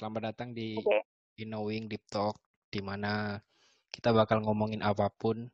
[0.00, 1.04] Selamat datang di Oke.
[1.44, 2.40] Knowing Deep Talk,
[2.72, 3.36] di mana
[3.92, 5.44] kita bakal ngomongin apa pun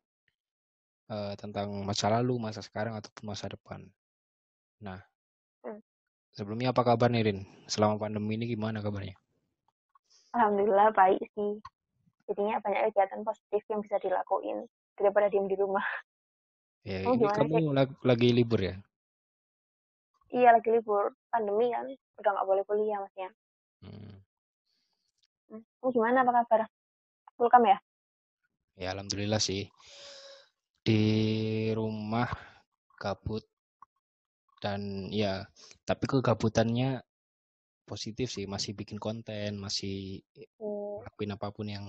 [1.10, 3.82] eh, tentang masa lalu, masa sekarang, ataupun masa depan.
[4.86, 5.02] Nah,
[5.66, 5.82] Hmm.
[6.30, 7.42] sebelumnya apa kabar nih, Rin?
[7.66, 9.18] Selama pandemi ini gimana kabarnya?
[10.38, 11.58] Alhamdulillah baik sih.
[12.30, 14.62] Jadinya banyak kegiatan positif yang bisa dilakuin
[14.94, 15.82] daripada diem di rumah.
[16.86, 18.78] Ya, Kamu ini gimana kamu lag- lagi libur ya?
[20.30, 21.90] Iya lagi libur pandemi kan,
[22.22, 23.34] udah nggak boleh kuliah masnya.
[25.50, 25.62] Hmm.
[25.78, 26.18] Kamu gimana?
[26.26, 26.60] Apa kabar?
[27.38, 27.78] Welcome ya?
[28.76, 29.70] Ya, alhamdulillah sih.
[30.86, 31.00] Di
[31.74, 32.30] rumah
[32.98, 33.42] gabut
[34.62, 35.46] dan ya,
[35.86, 37.02] tapi kegabutannya
[37.86, 40.22] positif sih, masih bikin konten, masih
[40.58, 41.04] Hmm.
[41.06, 41.86] lakuin apa pun yang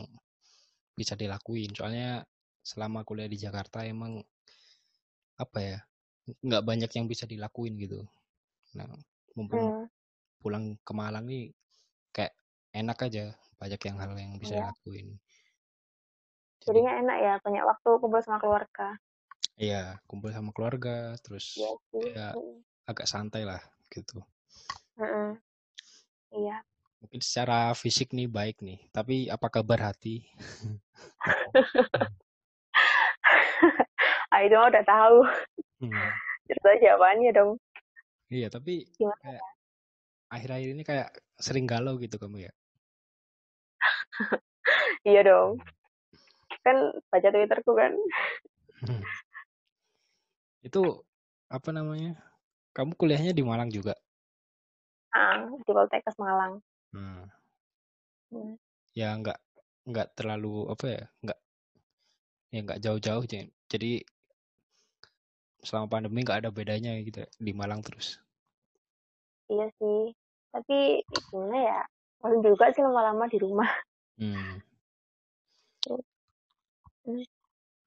[0.94, 1.74] bisa dilakuin.
[1.74, 2.26] Soalnya
[2.62, 4.22] selama kuliah di Jakarta emang
[5.38, 5.78] apa ya,
[6.46, 8.06] nggak banyak yang bisa dilakuin gitu.
[8.78, 8.90] Nah,
[9.38, 9.86] mumpung Hmm.
[10.42, 11.54] pulang ke Malang nih
[12.14, 12.34] kayak
[12.74, 13.26] enak aja,
[13.58, 14.62] banyak yang hal yang bisa Iya.
[14.70, 15.08] dilakuin.
[16.62, 18.88] Jadi Jadinya enak ya, banyak waktu kumpul sama keluarga.
[19.58, 22.14] Iya, kumpul sama keluarga, terus sih.
[22.14, 22.62] ya Hmm.
[22.86, 24.22] agak santai lah gitu.
[26.34, 26.62] Iya.
[27.02, 30.26] Mungkin secara fisik nih baik nih, tapi apa kabar hati?
[34.54, 35.18] mah udah tahu.
[35.82, 36.10] Hmm.
[36.50, 37.52] Cerita jawabannya dong.
[38.28, 39.18] Iya, tapi Gimana?
[39.24, 39.46] kayak
[40.28, 42.54] akhir-akhir ini kayak sering galau gitu kamu ya.
[45.08, 45.64] Iya dong.
[46.64, 46.78] Kan
[47.08, 47.94] baca Twitterku kan.
[48.84, 49.04] Hmm.
[50.62, 51.04] Itu
[51.48, 52.20] apa namanya?
[52.76, 53.96] Kamu kuliahnya di Malang juga?
[55.16, 56.60] Ah, di Poltekkes Malang.
[56.92, 57.26] Hmm.
[58.30, 58.54] Hmm.
[58.92, 59.40] Ya nggak
[59.88, 61.40] nggak terlalu apa ya, nggak
[62.52, 63.24] ya nggak jauh-jauh.
[63.72, 64.04] Jadi
[65.64, 68.20] selama pandemi nggak ada bedanya gitu di Malang terus.
[69.48, 70.12] Iya sih.
[70.52, 71.82] Tapi gimana ya?
[72.20, 73.70] Paling juga sih lama-lama di rumah.
[74.18, 74.60] Hmm.
[77.06, 77.24] Hmm.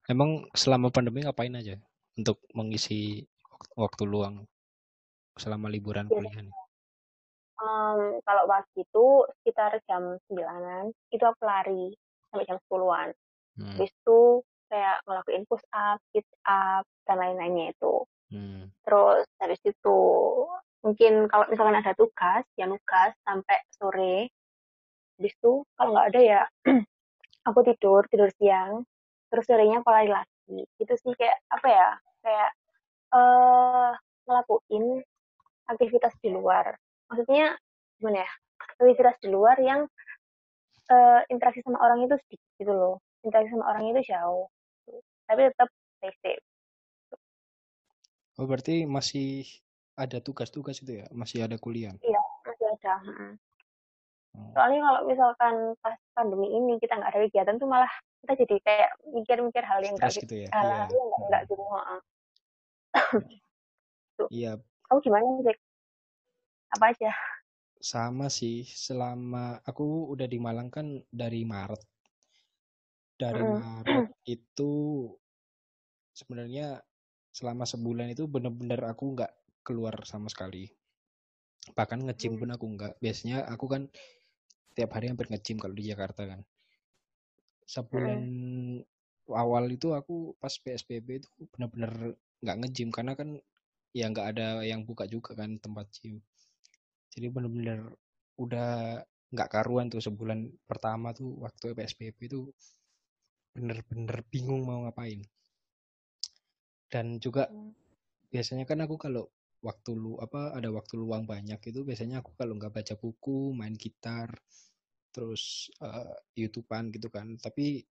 [0.09, 1.77] Emang selama pandemi ngapain aja
[2.17, 4.47] untuk mengisi wak- waktu luang
[5.37, 6.55] selama liburan Biasanya kuliah nih?
[7.61, 9.07] em, kalau pagi itu
[9.41, 11.93] sekitar jam 9 itu aku lari
[12.33, 13.09] sampai jam 10-an.
[13.61, 13.77] Hmm.
[13.77, 14.21] Habis itu
[14.73, 17.95] kayak ngelakuin push up, sit up, dan lain-lainnya itu.
[18.33, 18.73] Hmm.
[18.87, 19.99] Terus habis itu
[20.81, 24.33] mungkin kalau misalkan ada tugas, ya nugas sampai sore.
[25.21, 26.43] Habis itu kalau nggak ada ya
[27.53, 28.89] aku tidur, tidur siang.
[29.29, 30.65] Terus sorenya aku lari lagi.
[30.81, 31.89] Itu sih kayak apa ya?
[32.25, 32.51] Kayak
[33.13, 33.91] eh
[34.25, 35.05] ngelakuin
[35.69, 36.73] aktivitas di luar.
[37.13, 37.53] Maksudnya
[38.01, 38.31] gimana ya?
[38.65, 39.85] Aktivitas di luar yang
[40.89, 42.97] eh, interaksi sama orang itu sedikit gitu loh.
[43.21, 44.49] Interaksi sama orang itu jauh.
[45.29, 45.69] Tapi tetap
[46.01, 46.45] stay safe.
[48.41, 49.45] Oh, berarti masih
[50.01, 51.07] ada tugas-tugas itu ya?
[51.13, 51.93] Masih ada kuliah?
[52.01, 52.95] Iya, masih ada.
[54.31, 54.39] Mm.
[54.39, 54.51] Oh.
[54.55, 58.91] Soalnya kalau misalkan pas pandemi ini kita nggak ada kegiatan tuh malah kita jadi kayak
[59.11, 60.49] mikir-mikir hal yang nggak gitu ya?
[60.53, 60.95] hal-hal Iya.
[60.95, 61.51] yang nggak nggak Hmm.
[61.51, 61.65] gitu.
[64.31, 64.53] Iya,
[64.87, 65.57] Kamu gimana sih?
[66.77, 67.11] Apa aja?
[67.81, 68.69] sama sih.
[68.69, 71.81] Selama aku udah di Malang kan dari Maret.
[73.17, 73.57] Dari Mm-mm.
[73.57, 74.73] Maret itu
[76.13, 76.77] sebenarnya
[77.33, 79.33] selama sebulan itu bener-bener aku nggak
[79.65, 80.69] keluar sama sekali.
[81.73, 83.01] Bahkan nge-gym pun aku nggak.
[83.01, 83.89] Biasanya aku kan
[84.77, 86.41] tiap hari hampir nge-gym kalau di Jakarta kan.
[87.75, 88.25] Sebulan Mm-mm.
[89.43, 91.93] awal itu aku pas PSBB itu bener-bener
[92.43, 93.29] nggak nge-gym karena kan
[93.99, 96.17] ya nggak ada yang buka juga kan tempat gym.
[97.13, 97.81] Jadi bener-bener
[98.45, 98.71] udah
[99.35, 102.41] nggak karuan tuh sebulan pertama tuh waktu PSBB itu
[103.55, 105.21] bener-bener bingung mau ngapain.
[106.93, 107.75] Dan juga Mm.
[108.33, 109.25] biasanya kan aku kalau
[109.61, 113.77] waktu lu apa ada waktu luang banyak itu biasanya aku kalau nggak baca buku, main
[113.77, 114.33] gitar,
[115.13, 117.37] terus eh, YouTubean gitu kan.
[117.37, 117.85] Tapi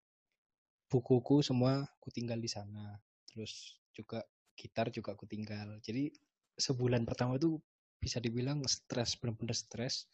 [0.90, 2.98] bukuku semua ku tinggal di sana.
[3.30, 4.26] Terus juga
[4.58, 5.78] gitar juga ku tinggal.
[5.86, 6.10] Jadi
[6.58, 7.62] sebulan pertama tuh
[8.02, 10.10] bisa dibilang stres, bener-bener stres.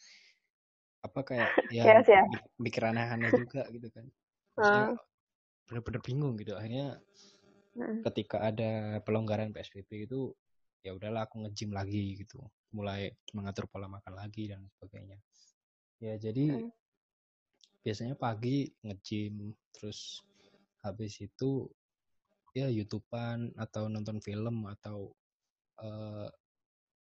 [1.01, 4.05] Apa kayak ya Yes mik- mikir aneh-aneh juga gitu kan.
[4.59, 4.95] Hmm.
[5.65, 6.53] bener-bener bingung gitu.
[6.53, 6.99] Akhirnya
[7.75, 8.07] Mm.
[8.07, 10.31] ketika ada pelonggaran PSBB itu
[10.85, 12.37] ya udahlah aku nge-gym lagi gitu.
[12.69, 15.17] Mulai mengatur pola makan lagi dan sebagainya.
[15.97, 16.69] Ya jadi Mm.
[17.81, 20.21] biasanya pagi nge-gym terus
[20.85, 21.65] habis itu
[22.53, 25.09] ya YouTubean atau nonton film atau
[25.81, 26.29] eh,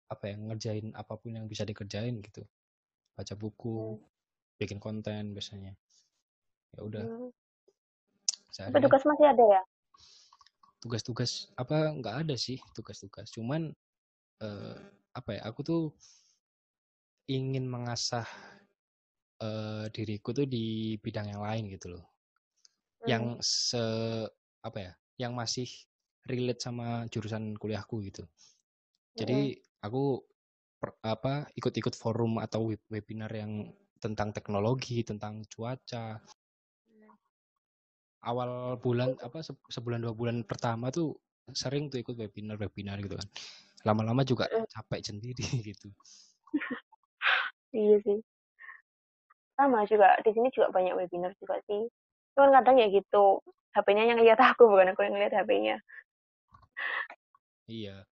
[0.06, 2.46] apa ya ngerjain apa pun yang bisa dikerjain gitu
[3.18, 4.02] baca buku Mm.
[4.62, 5.74] bikin konten biasanya
[6.78, 7.30] ya udah Mm.
[8.54, 9.62] Tapi tugas masih ada ya?
[10.84, 13.72] Tugas-tugas apa nggak ada sih tugas-tugas cuman
[14.44, 14.78] eh,
[15.16, 15.82] apa ya aku tuh
[17.30, 18.28] ingin mengasah
[19.40, 22.04] uh, diriku tuh di bidang yang lain gitu loh.
[23.04, 23.08] Hmm.
[23.08, 23.84] Yang se
[24.60, 24.92] apa ya?
[25.16, 25.68] Yang masih
[26.28, 28.24] relate sama jurusan kuliahku gitu.
[29.14, 29.84] Jadi hmm.
[29.84, 30.20] aku
[30.80, 36.20] per, apa ikut-ikut forum atau web webinar yang tentang teknologi, tentang cuaca.
[38.24, 41.12] Awal bulan apa sebulan dua bulan pertama tuh
[41.52, 43.28] sering tuh ikut webinar-webinar gitu kan.
[43.84, 45.92] Lama-lama juga capek sendiri gitu.
[47.76, 48.18] iya sih.
[49.54, 51.84] Sama juga di sini juga banyak webinar juga sih.
[52.34, 53.44] Cuman kadang ya gitu,
[53.76, 55.76] HP-nya yang lihat aku bukan aku yang lihat HP-nya.
[57.68, 58.08] Iya.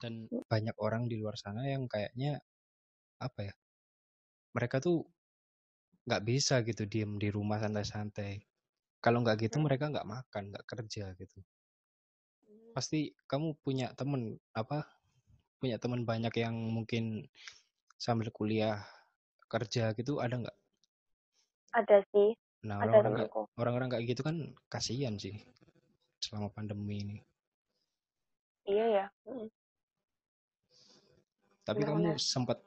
[0.00, 2.40] Dan banyak orang di luar sana yang kayaknya
[3.20, 3.54] apa ya?
[4.56, 5.04] Mereka tuh
[6.08, 8.40] nggak bisa gitu diem di rumah santai-santai.
[9.00, 11.40] Kalau nggak gitu mereka nggak makan, nggak kerja gitu.
[12.76, 14.84] Pasti kamu punya temen apa?
[15.56, 17.24] Punya temen banyak yang mungkin
[17.96, 18.84] sambil kuliah
[19.48, 20.58] kerja gitu ada nggak?
[21.74, 22.36] Ada sih.
[22.64, 25.36] Nah orang-orang orang-orang kayak gitu kan kasihan sih
[26.20, 27.16] selama pandemi ini.
[28.68, 29.06] Iya ya.
[31.64, 32.60] Tapi kamu sempat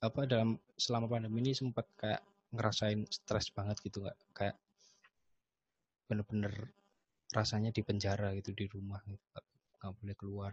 [0.00, 4.18] apa dalam selama pandemi ini sempat kayak ngerasain stres banget gitu nggak?
[4.32, 4.56] Kayak
[6.10, 6.74] bener-bener
[7.30, 9.22] rasanya di penjara gitu di rumah gitu,
[9.78, 10.52] nggak boleh keluar.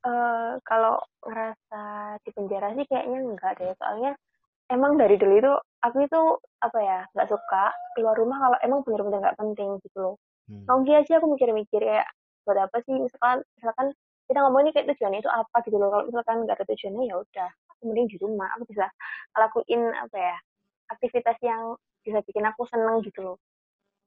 [0.00, 0.96] Uh, kalau
[1.28, 4.16] ngerasa di penjara sih kayaknya enggak deh soalnya
[4.72, 5.52] emang dari dulu itu
[5.84, 6.20] aku itu
[6.64, 10.16] apa ya nggak suka keluar rumah kalau emang bener-bener nggak penting gitu loh.
[10.48, 10.64] Hmm.
[10.64, 12.08] Nongki aja aku mikir-mikir kayak
[12.48, 13.92] buat apa sih misalkan misalkan
[14.30, 17.50] kita ngomongin kayak tujuannya itu apa gitu loh kalau misalkan nggak ada tujuannya ya udah
[17.76, 18.86] aku mending di rumah aku bisa
[19.36, 20.36] ngelakuin apa ya
[20.90, 21.62] aktivitas yang
[22.00, 23.36] bisa bikin aku seneng gitu loh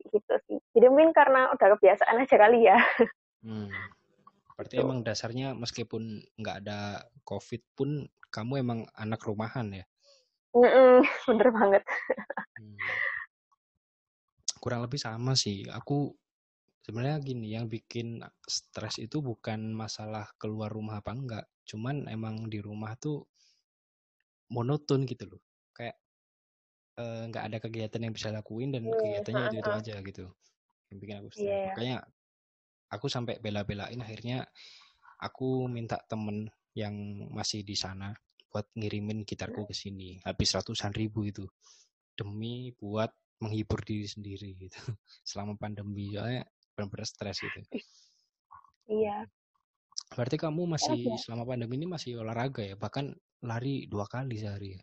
[0.09, 0.57] gitu sih.
[0.75, 2.79] Jadi mungkin karena udah kebiasaan aja kali ya.
[3.43, 3.67] Hmm.
[4.53, 4.85] berarti gitu.
[4.85, 9.85] emang dasarnya meskipun nggak ada covid pun kamu emang anak rumahan ya?
[10.53, 10.95] Mm -mm,
[11.27, 11.83] bener banget.
[12.55, 12.77] Hmm.
[14.63, 15.67] kurang lebih sama sih.
[15.67, 16.15] Aku
[16.87, 21.45] sebenarnya gini yang bikin stres itu bukan masalah keluar rumah apa enggak.
[21.67, 23.27] Cuman emang di rumah tuh
[24.53, 25.43] monoton gitu loh
[26.97, 30.25] nggak uh, ada kegiatan yang bisa lakuin dan yeah, kegiatannya itu itu aja gitu
[30.93, 31.65] yang bikin aku stres yeah.
[31.73, 31.97] makanya
[32.93, 34.45] aku sampai bela-belain akhirnya
[35.17, 36.45] aku minta temen
[36.77, 36.93] yang
[37.33, 38.13] masih di sana
[38.53, 41.49] buat ngirimin gitarku ke sini habis ratusan ribu itu
[42.13, 43.09] demi buat
[43.41, 44.77] menghibur diri sendiri gitu
[45.29, 47.59] selama pandemi soalnya benar-benar stres gitu.
[48.89, 49.29] Iya.
[50.13, 51.17] Berarti kamu masih ya.
[51.17, 54.81] selama pandemi ini masih olahraga ya, bahkan lari dua kali sehari ya?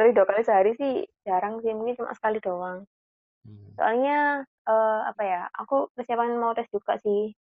[0.00, 2.88] Lari dua kali sehari sih jarang sih, mungkin cuma sekali doang.
[3.44, 3.68] Hmm.
[3.76, 7.36] Soalnya uh, apa ya, aku persiapan mau tes juga sih.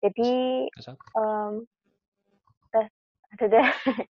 [0.00, 0.32] Jadi
[1.20, 1.68] um,
[2.72, 2.88] tes
[3.36, 3.68] ada deh,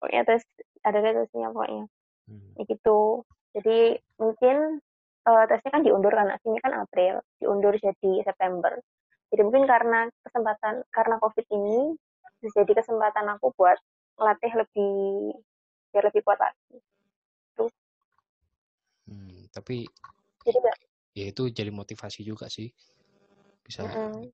[0.00, 0.40] pokoknya tes
[0.80, 1.84] ada deh tesnya pokoknya.
[2.32, 2.48] Hmm.
[2.56, 3.28] Ya gitu.
[3.52, 4.80] Jadi mungkin
[5.28, 8.80] uh, tesnya kan diundur karena sini kan April, diundur jadi September.
[9.28, 11.92] Jadi mungkin karena kesempatan karena COVID ini
[12.40, 13.76] jadi kesempatan aku buat
[14.16, 15.36] latih lebih
[15.92, 16.80] biar lebih kuat lagi.
[19.52, 19.84] Tapi
[20.42, 20.58] jadi
[21.12, 22.72] ya itu jadi motivasi juga sih.
[23.62, 23.84] Bisa.
[23.84, 24.24] Mm -hmm.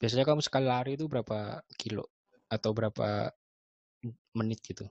[0.00, 2.08] Biasanya kamu sekali lari itu berapa kilo
[2.48, 3.28] atau berapa
[4.32, 4.88] menit gitu?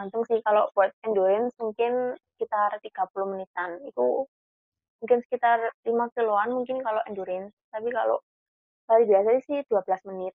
[0.00, 4.24] tergantung sih kalau buat endurance mungkin sekitar 30 menitan itu
[5.04, 8.22] mungkin sekitar 5 kiloan mungkin kalau endurance tapi kalau
[8.88, 10.32] lari biasa sih 12 menit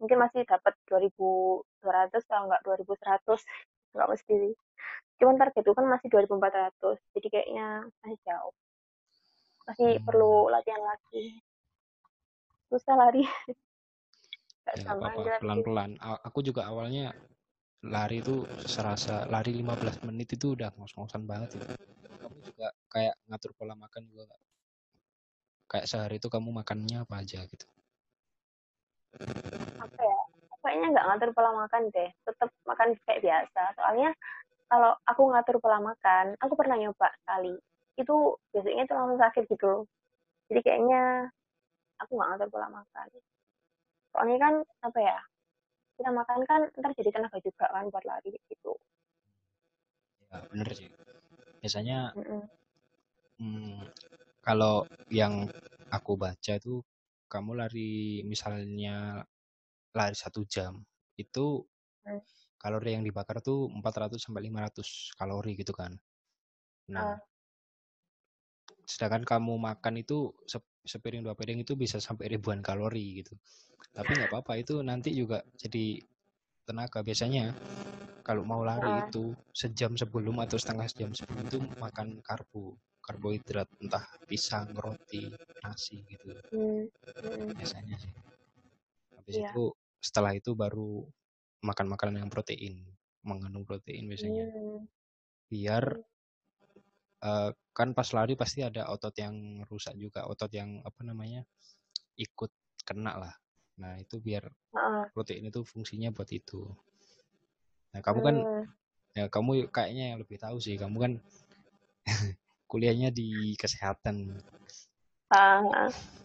[0.00, 1.68] mungkin masih dapat 2200
[2.24, 3.44] kalau nggak 2100
[3.94, 4.54] nggak mesti sih
[5.22, 7.66] cuman target itu kan masih 2400 jadi kayaknya
[8.02, 8.54] masih jauh
[9.64, 10.04] masih hmm.
[10.04, 11.40] perlu latihan lagi
[12.68, 13.22] susah lari
[14.74, 14.96] ya,
[15.40, 17.14] pelan-pelan aku juga awalnya
[17.84, 21.66] lari itu serasa lari 15 menit itu udah ngos-ngosan banget itu.
[22.16, 24.42] Kamu juga kayak ngatur pola makan juga gak?
[25.68, 27.66] Kayak sehari itu kamu makannya apa aja gitu?
[29.84, 30.18] Apa ya?
[30.64, 32.10] Kayaknya nggak ngatur pola makan deh.
[32.24, 33.62] Tetap makan kayak biasa.
[33.76, 34.10] Soalnya
[34.72, 37.52] kalau aku ngatur pola makan, aku pernah nyoba sekali.
[38.00, 39.84] Itu biasanya itu langsung sakit gitu.
[40.48, 41.28] Jadi kayaknya
[42.00, 43.08] aku nggak ngatur pola makan.
[44.16, 45.18] Soalnya kan apa ya?
[45.94, 48.74] kita makan kan ntar jadi tenaga juga kan buat lari gitu
[50.30, 50.90] ya bener sih
[51.62, 52.42] biasanya mm -mm.
[53.34, 53.82] Hmm,
[54.38, 55.50] kalau yang
[55.90, 56.86] aku baca tuh
[57.26, 59.26] kamu lari misalnya
[59.94, 60.82] lari satu jam
[61.14, 61.62] itu
[62.04, 62.20] mm.
[62.58, 65.94] kalori yang dibakar tuh 400 sampai 500 kalori gitu kan
[66.90, 67.18] nah uh.
[68.84, 70.34] sedangkan kamu makan itu
[70.84, 73.32] sepiring dua piring itu bisa sampai ribuan kalori gitu
[73.96, 76.02] tapi nggak apa-apa itu nanti juga jadi
[76.68, 77.54] tenaga biasanya
[78.24, 79.08] kalau mau lari Ah.
[79.08, 85.28] itu sejam sebelum atau setengah jam sebelum itu makan karbo karbohidrat entah pisang roti
[85.60, 86.88] nasi gitu Hmm.
[86.88, 87.52] Hmm.
[87.52, 88.12] biasanya sih
[89.12, 89.48] habis Iya.
[89.52, 89.64] itu
[90.04, 91.00] setelah itu baru
[91.64, 92.84] makan makanan yang protein
[93.24, 94.84] mengandung protein biasanya Hmm.
[95.48, 95.84] biar
[97.24, 101.40] eh, kan pas lari pasti ada otot yang rusak juga otot yang apa namanya
[102.20, 102.52] ikut
[102.84, 103.34] kena lah
[103.80, 104.44] nah itu biar
[105.16, 106.68] protein itu fungsinya buat itu
[107.96, 108.64] nah kamu kan Hmm.
[109.16, 111.12] ya kamu kayaknya yang lebih tahu sih kamu kan
[112.70, 114.36] kuliahnya di kesehatan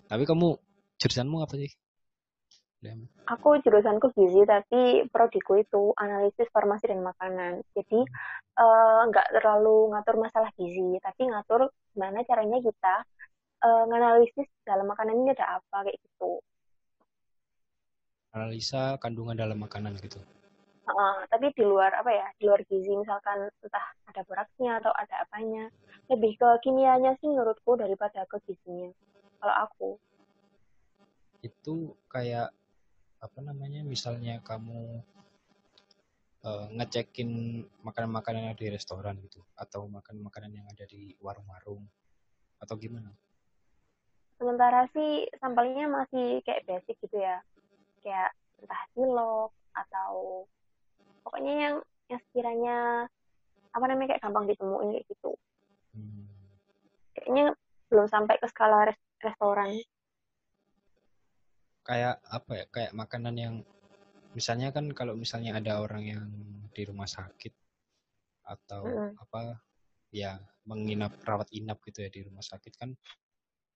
[0.10, 0.58] tapi kamu
[1.00, 1.72] jurusanmu apa sih?
[3.30, 7.62] Aku jurusanku gizi tapi prodiku itu analisis farmasi dan makanan.
[7.76, 8.00] Jadi
[8.58, 12.96] eh, nggak terlalu ngatur masalah gizi, tapi ngatur gimana caranya kita
[13.68, 16.42] eh, nganalisis dalam makanan ini ada apa kayak gitu.
[18.30, 20.22] analisa kandungan dalam makanan gitu
[20.90, 25.22] Heeh, tapi di luar apa ya, di luar gizi misalkan entah ada boraksnya atau ada
[25.22, 25.70] apanya,
[26.10, 28.90] lebih ke kimianya sih menurutku daripada ke gizinya.
[29.38, 29.90] Kalau aku,
[31.46, 32.50] itu kayak
[33.20, 35.04] apa namanya misalnya kamu
[36.48, 37.30] eh, ngecekin
[37.84, 41.84] makanan-makanan yang ada di restoran gitu atau makan makanan yang ada di warung-warung
[42.60, 43.12] atau gimana
[44.40, 47.44] sementara sih sampelnya masih kayak basic gitu ya,
[48.00, 48.32] kayak
[48.64, 50.48] entah cilok atau
[51.28, 51.76] pokoknya yang
[52.08, 52.78] yang sekiranya
[53.76, 55.32] apa namanya kayak gampang ditemuin kayak gitu.
[55.94, 56.26] Hmm,
[57.14, 57.46] Kayaknya
[57.92, 59.76] belum sampai ke skala res- restoran.
[61.90, 63.56] Kayak apa ya kayak makanan yang
[64.38, 66.26] misalnya kan kalau misalnya ada orang yang
[66.70, 67.50] di rumah sakit
[68.46, 69.18] atau Mm-mm.
[69.18, 69.58] apa
[70.14, 70.38] ya
[70.70, 72.94] menginap rawat inap gitu ya di rumah sakit kan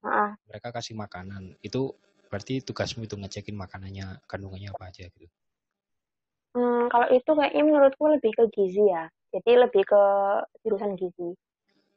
[0.06, 0.30] Heeh.
[0.46, 1.90] mereka kasih makanan itu
[2.30, 5.34] berarti tugasmu itu ngecekin makanannya kandungannya apa aja gitu
[6.54, 9.10] Hmm, kalau itu kayaknya menurutku lebih ke gizi ya.
[9.34, 10.02] Jadi lebih ke
[10.62, 11.34] jurusan gizi.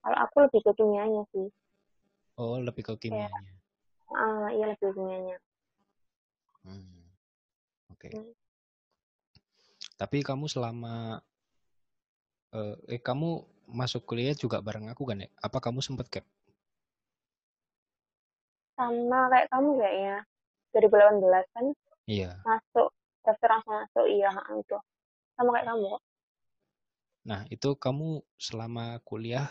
[0.02, 1.46] Kalau aku lebih ke kimianya sih.
[2.42, 3.54] oh lebih ke kimianya
[4.18, 5.38] ah, iya lebih ke kimianya.
[6.68, 7.08] Hmm,
[7.94, 8.32] oke Hmm.
[9.96, 11.24] tapi kamu selama
[12.56, 13.30] eh, eh kamu
[13.80, 16.26] masuk kuliah juga bareng aku kan ya apa kamu sempet gap
[18.78, 20.16] Sama kayak kamu kayaknya.
[20.76, 21.66] 2018 kan
[22.06, 22.88] iya masuk,
[23.26, 24.78] daftar langsung masuk, iya itu.
[25.36, 26.02] Sama kayak kamu kok.
[27.28, 29.48] nah itu kamu selama kuliah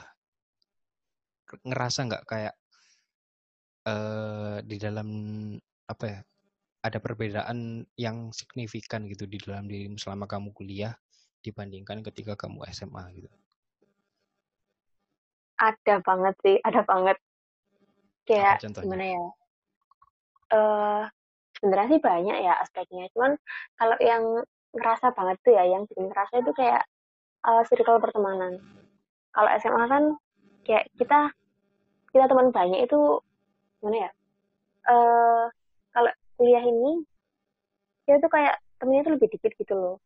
[1.67, 2.55] ngerasa nggak kayak
[3.87, 5.09] eh di dalam
[5.87, 6.21] apa ya
[6.87, 10.95] ada perbedaan yang signifikan gitu di dalam dirimu selama kamu kuliah
[11.43, 13.31] dibandingkan ketika kamu SMA gitu
[15.57, 17.17] Ada banget sih, ada banget.
[18.29, 19.25] Kayak gimana ya?
[20.53, 21.03] Eh,
[21.57, 23.09] sebenarnya sih banyak ya aspeknya.
[23.17, 23.41] Cuman
[23.81, 24.45] kalau yang
[24.77, 26.85] ngerasa banget tuh ya, yang bikin ngerasa itu kayak
[27.49, 28.61] eh, circle pertemanan.
[29.33, 30.05] Kalau SMA kan
[30.69, 31.33] kayak kita
[32.13, 33.01] kita teman banyak itu
[33.81, 34.11] gimana ya?
[34.93, 35.45] Eh,
[35.97, 37.03] kalau kuliah ini
[38.07, 39.97] kita tuh kayak temennya tuh lebih dikit gitu loh.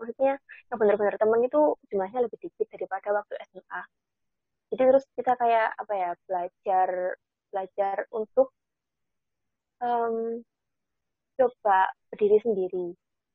[0.00, 0.34] Maksudnya
[0.68, 1.60] yang benar-benar temen itu
[1.92, 3.82] jumlahnya lebih dikit daripada waktu SMA.
[4.74, 6.88] Jadi terus kita kayak apa ya belajar
[7.54, 8.50] belajar untuk
[9.78, 10.42] em,
[11.38, 11.78] coba
[12.10, 12.86] berdiri sendiri,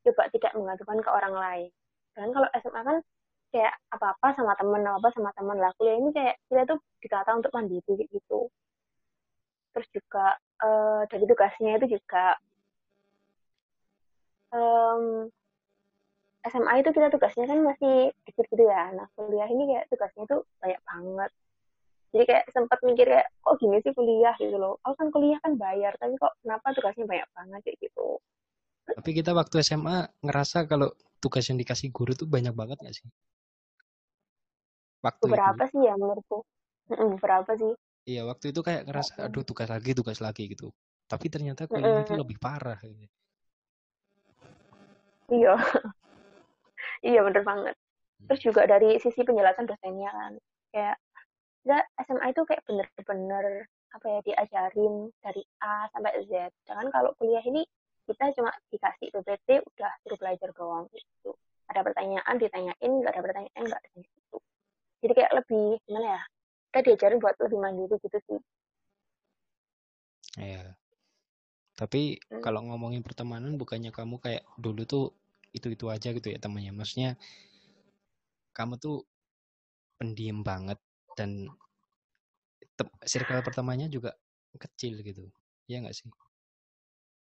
[0.04, 1.70] coba tidak mengandalkan ke orang lain.
[2.16, 2.98] Dan kalau SMA kan
[3.56, 5.72] kayak apa-apa sama temen, apa-apa sama temen lah.
[5.80, 8.52] Kuliah ini kayak kita tuh ditata untuk mandiri gitu.
[9.74, 10.26] Terus juga
[10.66, 12.38] eh, dari tugasnya itu juga
[14.52, 15.30] em,
[16.52, 17.94] SMA itu kita tugasnya kan masih
[18.28, 18.84] dikit gitu ya.
[18.98, 21.32] Nah kuliah ini kayak tugasnya itu banyak banget.
[22.14, 24.74] Jadi kayak sempat mikir kayak kok gini sih kuliah gitu loh.
[24.86, 28.08] Aku kan kuliah kan bayar, tapi kok kenapa tugasnya banyak banget kayak gitu.
[28.96, 30.90] tapi kita waktu SMA ngerasa kalau
[31.24, 33.08] tugas yang dikasih guru tuh banyak banget nggak sih
[35.06, 36.38] waktu itu Beberapa sih ya menurutku.
[36.92, 37.74] Mm-mm, Beberapa sih.
[38.10, 40.68] Iya waktu itu kayak ngerasa aduh tugas lagi tugas lagi gitu
[41.10, 43.10] tapi ternyata kuliah itu lebih parah gitu.
[45.30, 45.54] Iya,
[47.10, 47.76] iya bener banget.
[48.30, 50.34] Terus juga dari sisi penjelasan dosennya kan,
[50.70, 50.96] kayak
[51.66, 53.46] enggak SMA itu kayak bener-bener
[53.90, 56.54] apa ya diajarin dari A sampai Z.
[56.70, 57.66] Jangan kalau kuliah ini
[58.06, 61.34] kita cuma dikasih PPT udah suruh belajar doang gitu.
[61.74, 64.38] Ada pertanyaan ditanyain, nggak ada pertanyaan nggak ada gitu.
[65.02, 66.24] Jadi kayak lebih gimana ya?
[66.70, 68.40] Kita diajarin buat lebih mandiri gitu sih.
[70.38, 70.78] Iya.
[71.74, 72.46] Tapi Hmm.
[72.46, 75.06] kalau ngomongin pertemanan bukannya kamu kayak dulu tuh
[75.50, 76.70] itu-itu aja gitu ya temannya.
[76.70, 77.18] Maksudnya
[78.54, 79.02] kamu tuh
[79.98, 80.78] pendiam banget
[81.18, 81.50] dan
[83.10, 84.14] circle pertamanya juga
[84.62, 85.26] kecil gitu.
[85.66, 86.06] Iya nggak sih?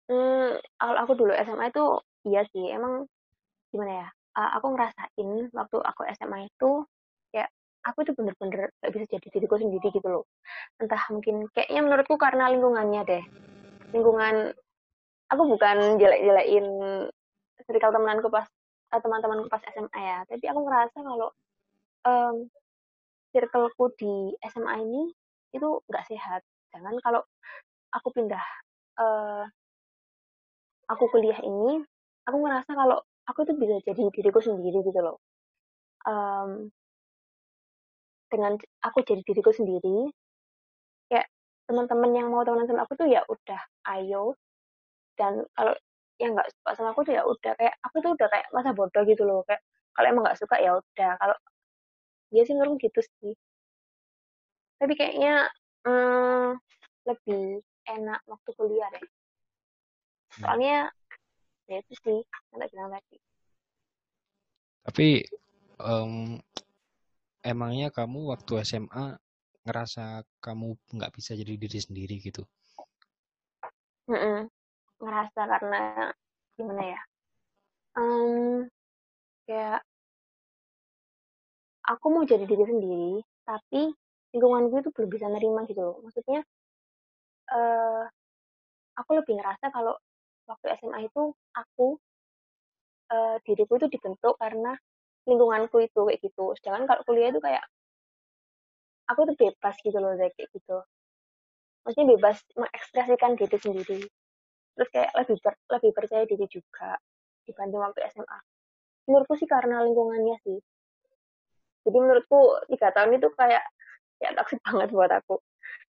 [0.09, 1.85] Hmm, kalau aku dulu SMA itu
[2.25, 3.05] iya sih, emang
[3.69, 6.94] gimana ya uh, aku ngerasain waktu aku SMA itu ya
[7.85, 10.25] aku tuh bener-bener gak bisa jadi diriku sendiri gitu loh.
[10.81, 13.23] Entah mungkin kayaknya menurutku karena lingkungannya deh.
[13.93, 14.51] Lingkungan
[15.29, 16.65] aku bukan jelek-jelekin
[17.65, 18.49] circle temanku pas
[18.91, 20.19] uh, teman-temanku pas SMA ya.
[20.25, 21.29] Tapi aku ngerasa kalau
[22.09, 22.35] um,
[23.29, 25.03] circleku di SMA ini
[25.53, 26.41] itu nggak sehat.
[26.73, 27.21] Jangan kalau
[27.93, 28.43] aku pindah
[28.97, 29.45] uh,
[30.89, 31.85] aku kuliah ini
[32.25, 32.97] aku ngerasa kalau
[33.29, 35.21] aku tuh bisa jadi diriku sendiri gitu loh.
[36.05, 36.73] Um,
[38.31, 40.09] dengan aku jadi diriku sendiri.
[41.11, 41.27] Kayak
[41.69, 43.61] teman-teman yang mau temenan sama aku tuh ya udah
[43.97, 44.35] ayo.
[45.15, 45.73] Dan kalau
[46.19, 49.03] yang nggak suka sama aku tuh ya udah kayak aku tuh udah kayak masa bodoh
[49.07, 49.41] gitu loh.
[49.47, 49.61] Kayak
[49.95, 51.11] kalau emang nggak suka ya udah.
[51.21, 51.37] Kalau
[52.33, 53.33] dia sih ngurung gitu sih.
[54.75, 55.47] Tapi kayaknya
[55.87, 56.59] hmm,
[57.07, 59.05] lebih enak waktu kuliah deh.
[60.41, 60.91] Soalnya
[61.65, 63.17] ya itu sih yang tak bilang tadi.
[64.85, 65.07] Tapi
[65.81, 66.37] um,
[67.45, 69.21] emangnya kamu waktu SMA
[69.65, 72.41] ngerasa kamu nggak bisa jadi diri sendiri gitu?
[74.09, 74.39] Mm -mm.
[75.01, 75.81] ngerasa karena
[76.57, 77.01] gimana ya?
[77.95, 78.67] Um,
[79.45, 79.85] kayak
[81.85, 83.13] aku mau jadi diri sendiri
[83.45, 83.93] tapi
[84.33, 86.41] lingkungan gue itu belum bisa nerima gitu maksudnya
[87.53, 88.03] uh,
[88.97, 89.93] aku lebih ngerasa kalau
[90.49, 91.97] waktu SMA itu aku
[93.13, 94.73] uh, diriku itu dibentuk karena
[95.25, 96.45] lingkunganku itu kayak gitu.
[96.61, 97.65] Sedangkan kalau kuliah itu kayak
[99.09, 100.77] aku tuh bebas gitu loh kayak gitu.
[101.85, 103.99] Maksudnya bebas mengekspresikan diri sendiri.
[104.75, 106.97] Terus kayak lebih ber, lebih percaya diri juga
[107.45, 108.39] dibanding waktu SMA
[109.05, 110.57] menurutku sih karena lingkungannya sih.
[111.85, 113.63] Jadi menurutku tiga tahun itu kayak
[114.21, 115.37] ya toxic banget buat aku.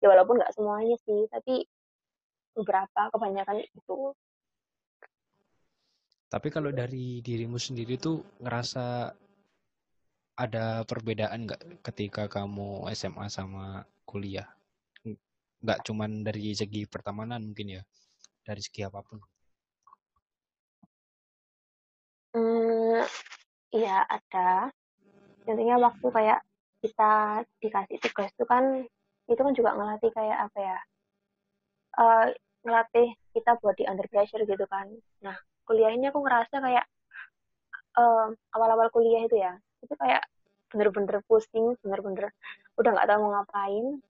[0.01, 1.69] Ya walaupun nggak semuanya sih tapi
[2.53, 3.99] beberapa kebanyakan itu
[6.33, 9.13] tapi kalau dari dirimu sendiri tuh ngerasa
[10.33, 14.49] ada perbedaan nggak ketika kamu SMA sama kuliah?
[15.61, 17.83] Nggak cuman dari segi pertemanan mungkin ya,
[18.49, 19.21] dari segi apa pun.
[22.33, 23.05] Hmm,
[23.77, 24.73] iya ada.
[25.45, 26.41] Intinya waktu kayak
[26.81, 28.89] kita dikasih tugas itu kan,
[29.29, 30.79] itu kan juga ngelatih kayak apa ya,
[32.01, 32.27] uh,
[32.65, 34.89] ngelatih kita buat di under pressure gitu kan.
[35.21, 36.87] Nah, kuliah ini aku ngerasa kayak
[37.97, 39.53] awal awal-awal kuliah itu ya
[39.85, 40.25] itu kayak
[40.73, 42.33] bener-bener pusing bener-bener
[42.81, 44.01] udah nggak tahu mau ngapain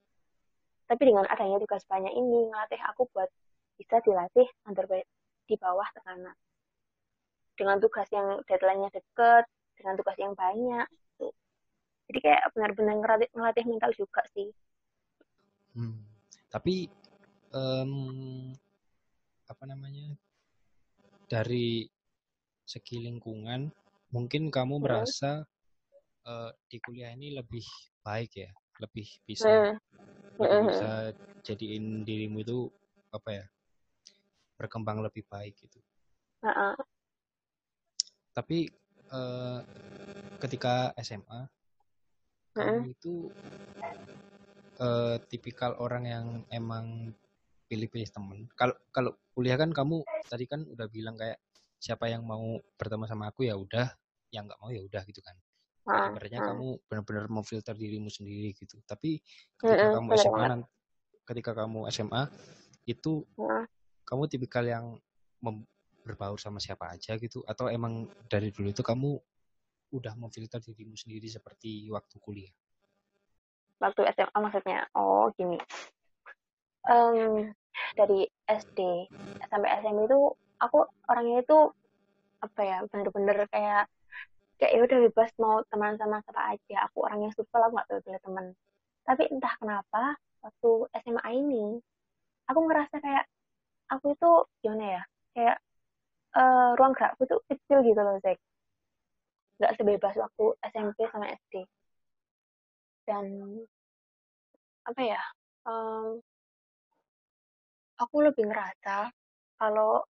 [0.86, 3.26] tapi dengan adanya tugas banyak ini ngelatih aku buat
[3.80, 4.86] bisa dilatih under
[5.48, 6.36] di bawah tekanan
[7.58, 9.44] dengan tugas yang deadline-nya deket
[9.76, 11.28] dengan tugas yang banyak gitu.
[12.08, 14.48] jadi kayak benar-benar ngelatih, ngelatih mental juga sih
[15.74, 15.98] hmm.
[16.52, 16.86] tapi
[17.50, 18.54] um,
[19.50, 20.14] apa namanya
[21.32, 21.88] dari
[22.68, 23.72] segi lingkungan
[24.12, 24.84] mungkin kamu hmm.
[24.84, 25.40] merasa
[26.28, 27.64] uh, di kuliah ini lebih
[28.04, 28.52] baik ya
[28.84, 29.76] lebih bisa hmm.
[30.36, 30.90] lebih bisa
[31.40, 32.68] jadiin dirimu itu
[33.08, 33.44] apa ya
[34.60, 35.80] berkembang lebih baik gitu
[38.36, 38.68] tapi
[39.08, 39.64] uh,
[40.36, 41.48] ketika SMA
[42.52, 43.32] kamu itu
[44.76, 47.16] uh, tipikal orang yang emang
[47.72, 48.44] pilih-pilih temen.
[48.52, 51.40] Kalau kalau kuliah kan kamu tadi kan udah bilang kayak
[51.80, 53.88] siapa yang mau bertemu sama aku ya udah,
[54.28, 55.32] yang nggak mau ya udah gitu kan.
[55.82, 56.48] Sebenarnya hmm.
[56.52, 58.76] kamu benar-benar memfilter dirimu sendiri gitu.
[58.84, 59.24] Tapi
[59.56, 60.68] ketika hmm, kamu SMA nanti,
[61.24, 62.22] ketika kamu SMA
[62.84, 63.64] itu hmm.
[64.04, 65.00] kamu tipikal yang
[66.04, 69.16] berbaur sama siapa aja gitu atau emang dari dulu itu kamu
[69.96, 72.54] udah memfilter dirimu sendiri seperti waktu kuliah?
[73.82, 74.86] Waktu SMA maksudnya?
[74.94, 75.58] Oh gini.
[76.86, 77.50] Um,
[77.98, 78.78] dari SD
[79.48, 80.20] sampai SMP itu
[80.62, 80.78] aku
[81.10, 81.58] orangnya itu
[82.42, 83.86] apa ya bener-bener kayak
[84.58, 86.76] kayak ya udah bebas mau teman sama siapa aja.
[86.90, 88.46] Aku orangnya super aku nggak pilih teman.
[89.02, 90.70] Tapi entah kenapa waktu
[91.02, 91.82] SMA ini
[92.46, 93.24] aku ngerasa kayak
[93.90, 94.30] aku itu
[94.62, 95.56] gimana ya kayak
[96.36, 98.38] uh, ruang gerakku tuh kecil gitu loh Zek
[99.60, 101.54] nggak sebebas waktu SMP sama SD
[103.06, 103.26] dan
[104.82, 105.22] apa ya
[105.68, 106.18] um,
[107.98, 109.12] aku lebih ngerasa
[109.60, 110.04] kalau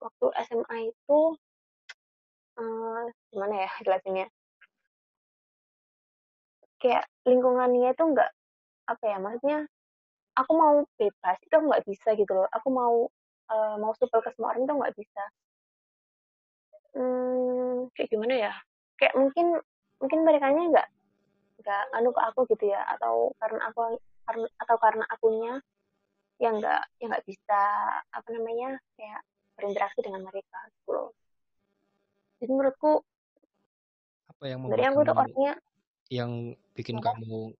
[0.00, 1.18] waktu SMA itu
[2.60, 4.26] uh, gimana ya jelasinnya?
[6.80, 8.30] Kayak lingkungannya itu enggak
[8.84, 9.58] apa ya maksudnya
[10.36, 12.48] aku mau bebas itu nggak bisa gitu loh.
[12.52, 12.94] Aku mau
[13.50, 15.24] uh, mau supel ke semua orang itu nggak bisa.
[16.94, 18.52] Hmm, kayak gimana ya?
[19.00, 19.46] Kayak mungkin
[19.98, 20.88] mungkin mereka nya nggak
[21.64, 23.96] nggak anu ke aku gitu ya atau karena aku
[24.28, 25.54] karena atau karena akunya
[26.42, 27.60] yang nggak yang nggak bisa
[28.10, 29.22] apa namanya kayak
[29.54, 31.10] berinteraksi dengan mereka gitu loh.
[32.42, 32.92] Jadi menurutku
[34.34, 35.52] apa yang membuat aku tuh orangnya
[36.10, 36.32] yang
[36.74, 37.14] bikin apa?
[37.14, 37.54] kamu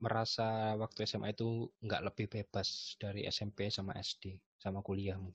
[0.00, 5.32] merasa waktu SMA itu nggak lebih bebas dari SMP sama SD sama kuliahmu?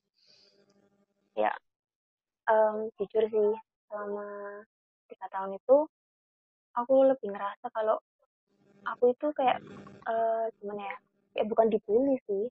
[1.38, 1.54] Ya
[2.50, 3.52] em, jujur sih
[3.90, 4.62] selama
[5.10, 5.78] tiga tahun itu
[6.78, 7.98] aku lebih ngerasa kalau
[8.86, 9.62] aku itu kayak
[10.06, 10.98] eh, gimana ya
[11.34, 12.46] kayak bukan dibully sih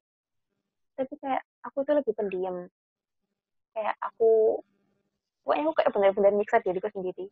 [0.95, 2.57] tapi kayak aku tuh lebih pendiam.
[3.75, 4.63] Kayak aku
[5.43, 7.27] pokoknya aku kayak benar-benar nyiksa diriku sendiri.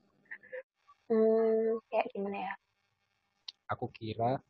[1.08, 2.54] Hmm, kayak gimana ya?
[3.72, 4.42] Aku kira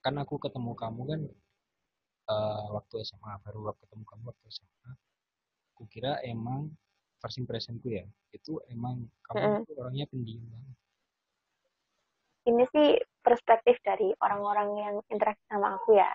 [0.00, 1.20] kan aku ketemu kamu kan
[2.30, 4.90] eh, waktu SMA baru waktu ketemu kamu waktu SMA
[5.76, 6.72] aku kira emang
[7.20, 9.62] first impressionku ya itu emang kamu Mm-mm.
[9.64, 10.76] itu orangnya pendiam banget.
[12.48, 12.88] Ini sih
[13.20, 16.08] perspektif dari orang-orang yang interaksi sama aku ya.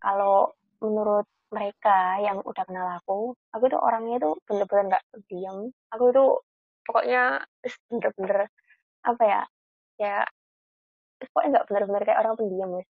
[0.00, 6.04] Kalau menurut mereka yang udah kenal aku aku tuh orangnya tuh bener-bener nggak diam aku
[6.10, 6.30] tuh
[6.86, 7.42] pokoknya
[7.90, 8.50] bener-bener
[9.06, 9.42] apa ya
[9.96, 10.16] ya
[11.30, 12.90] pokoknya nggak bener-bener kayak orang pendiam guys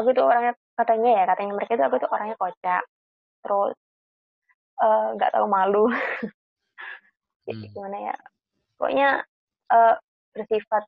[0.00, 2.82] aku tuh orangnya katanya ya katanya mereka tuh aku tuh orangnya kocak.
[3.44, 3.76] Terus
[4.80, 5.84] eh, nggak tahu malu.
[7.50, 7.66] Hmm.
[7.74, 8.16] gimana ya
[8.78, 9.26] pokoknya
[9.74, 9.96] eh,
[10.30, 10.86] bersifat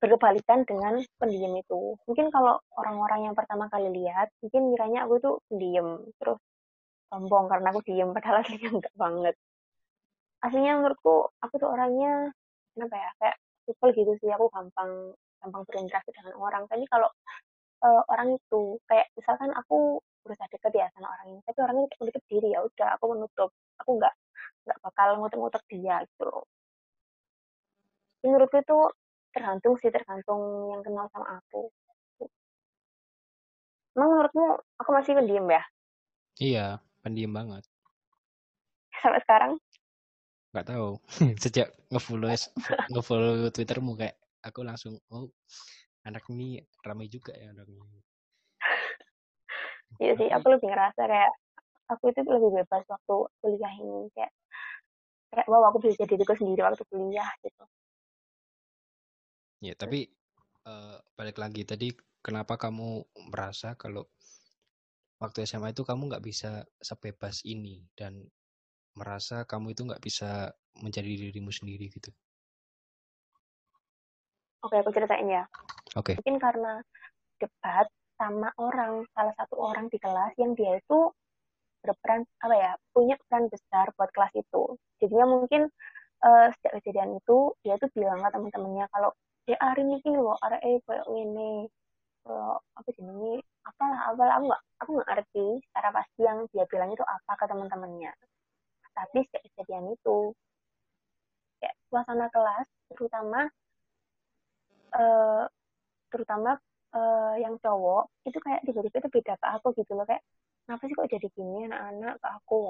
[0.00, 1.94] berkebalikan dengan pendiam itu.
[2.08, 6.40] Mungkin kalau orang-orang yang pertama kali lihat mungkin kiranya aku tuh pendiam terus
[7.12, 9.34] sombong karena aku diem padahal aslinya enggak banget.
[10.40, 12.32] Aslinya menurutku aku tuh orangnya
[12.72, 13.36] kenapa ya kayak
[13.68, 15.12] supel gitu sih aku gampang
[15.44, 16.64] gampang berinteraksi dengan orang.
[16.64, 17.08] Tapi kalau
[17.84, 22.24] eh, orang itu kayak misalkan aku berusaha deket ya sama orang ini tapi orangnya menutup
[22.28, 23.50] diri ya udah aku menutup.
[23.84, 24.14] Aku nggak
[24.64, 26.44] nggak bakal ngutuk-ngutuk dia gitu loh.
[28.24, 28.78] Menurutku itu
[29.30, 31.70] tergantung sih tergantung yang kenal sama aku.
[33.94, 34.46] Emang menurutmu
[34.78, 35.62] aku masih pendiam ya?
[36.38, 36.66] Iya
[37.02, 37.64] pendiam banget.
[39.02, 39.52] Sampai sekarang?
[40.54, 40.88] Nggak tahu.
[41.42, 42.30] Sejak ngefollow
[42.90, 45.30] ngefollow twittermu kayak aku langsung oh
[46.06, 48.00] anak ini ramai juga ya orangnya
[50.00, 51.32] iya sih aku lebih ngerasa kayak
[51.92, 54.08] aku itu lebih bebas waktu kuliah ini.
[54.16, 54.32] Kayak
[55.34, 57.64] kayak wow aku bisa jadi diriku sendiri waktu kuliah gitu
[59.60, 60.08] ya tapi
[60.66, 61.92] eh, balik lagi tadi
[62.24, 64.08] kenapa kamu merasa kalau
[65.20, 68.24] waktu SMA itu kamu nggak bisa sebebas ini dan
[68.96, 72.10] merasa kamu itu nggak bisa menjadi dirimu sendiri gitu?
[74.64, 75.44] Oke aku ceritain ya.
[75.96, 76.16] Oke.
[76.20, 76.80] Mungkin karena
[77.40, 77.88] debat
[78.20, 81.08] sama orang salah satu orang di kelas yang dia itu
[81.80, 84.76] berperan apa ya punya peran besar buat kelas itu.
[85.00, 85.68] Jadinya mungkin
[86.24, 89.16] eh, sejak kejadian itu dia tuh bilang ke teman-temannya kalau
[89.50, 91.66] ya hari ini loh hari eh kayak ini
[92.24, 93.42] kalau apa jenenge?
[93.68, 97.44] Apalah apalah aku nggak aku nggak ngerti secara pasti yang dia bilang itu apa ke
[97.50, 98.12] teman-temannya.
[98.96, 100.18] Tapi sejak kejadian itu
[101.60, 103.40] kayak suasana kelas terutama
[105.00, 105.44] eh,
[106.12, 106.50] terutama
[106.96, 110.22] eh, yang cowok itu kayak tiba-tiba itu beda ke aku gitu loh kayak
[110.64, 112.62] kenapa sih kok jadi gini anak-anak ke aku?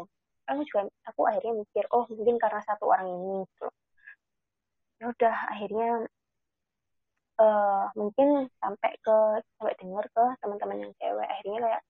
[0.50, 3.74] Aku juga aku akhirnya mikir oh mungkin karena satu orang ini gitu loh.
[5.00, 5.88] ya udah akhirnya
[7.40, 8.28] eh, mungkin
[8.62, 9.16] sampai ke
[9.58, 11.26] sampai denger ke teman-teman yang cewek.
[11.32, 11.82] Akhirnya kayak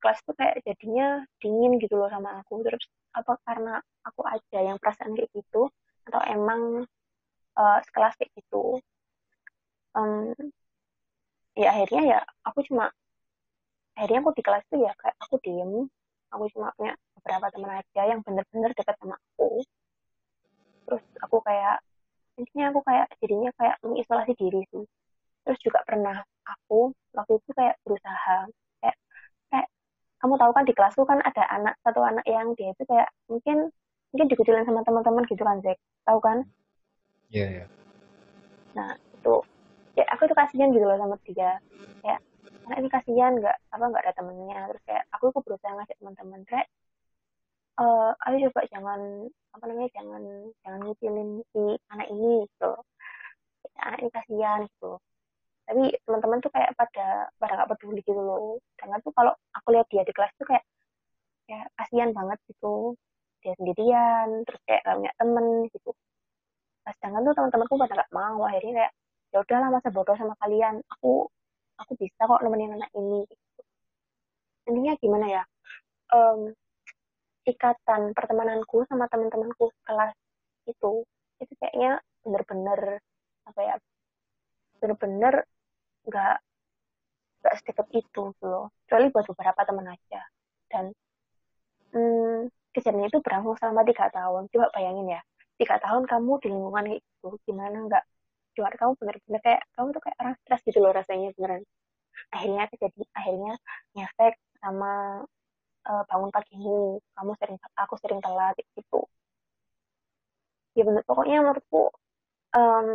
[0.00, 1.06] kelas tuh kayak jadinya
[1.40, 2.54] dingin gitu loh sama aku.
[2.66, 3.74] Terus apa karena
[4.08, 5.70] aku aja yang perasaan kayak gitu
[6.08, 6.62] atau emang
[7.60, 8.80] eh, sekelas kayak gitu.
[9.96, 10.34] Em,
[11.54, 12.90] ya akhirnya ya aku cuma
[13.94, 15.72] akhirnya aku di kelas tuh ya kayak aku diem.
[16.34, 19.62] Aku cuma punya beberapa teman aja yang bener-bener dekat sama aku.
[20.84, 21.78] Terus aku kayak
[22.40, 24.84] intinya aku kayak jadinya kayak mengisolasi diri sih.
[25.44, 28.36] Terus juga pernah aku waktu itu kayak berusaha
[28.82, 28.96] kayak
[29.52, 29.68] kayak
[30.20, 33.70] kamu tahu kan di kelasku kan ada anak satu anak yang dia itu kayak mungkin
[34.12, 36.38] mungkin dikucilin sama teman-teman gitu kan Zek tahu kan?
[37.30, 37.64] Iya, iya.
[38.76, 39.34] nah itu
[39.98, 41.58] ya aku tuh kasihan gitu loh sama dia.
[42.02, 42.20] Kayak
[42.66, 44.58] anak ini kasihan nggak apa nggak ada temennya.
[44.70, 46.66] Terus kayak aku tuh berusaha ngajak teman-teman kayak
[47.74, 49.00] eh ayo coba jangan
[49.54, 50.22] apa namanya jangan
[50.62, 52.72] jangan ngucilin si anak ini gitu.
[53.82, 54.92] Anak ini kasihan gitu.
[55.64, 57.06] Tapi teman-teman tuh kayak pada
[57.40, 58.60] pada nggak peduli gitu loh.
[58.76, 60.64] Sedangkan tuh kalau aku lihat dia di kelas tuh kayak
[61.50, 62.94] ya kasihan banget gitu.
[63.42, 65.90] Dia sendirian terus kayak gak temen gitu.
[66.84, 68.38] Nah, sedangkan tuh teman-temanku pada nggak mau.
[68.48, 68.92] Akhirnya kayak
[69.34, 70.80] ya udahlah masa bodoh sama kalian.
[70.98, 71.28] Aku
[71.80, 73.60] aku bisa kok nemenin anak ini gitu.
[74.64, 75.42] intinya gimana ya?
[76.14, 76.54] Em,
[77.44, 80.16] ikatan pertemananku sama teman-temanku kelas
[80.64, 81.04] itu
[81.40, 83.04] itu kayaknya bener-bener
[83.44, 83.74] apa ya
[84.80, 85.44] bener-bener
[86.08, 86.36] nggak
[87.44, 88.72] nggak sedekat itu gitu loh.
[88.88, 90.20] Kecuali buat beberapa teman aja.
[90.72, 90.84] Dan
[91.92, 94.48] hmm, kejadian itu berlangsung selama tiga tahun.
[94.48, 95.20] Coba bayangin ya
[95.60, 98.04] tiga tahun kamu di lingkungan gitu gimana nggak?
[98.56, 101.62] Cuma kamu bener-bener kayak kamu tuh kayak orang stres gitu loh rasanya beneran.
[102.32, 103.52] Akhirnya jadi akhirnya
[103.92, 105.22] ngefek sama
[105.88, 109.00] uh, bangun pagimu kamu sering aku sering telat gitu.
[110.76, 111.02] Ya bener.
[111.08, 111.82] Pokoknya menurutku
[112.58, 112.86] um,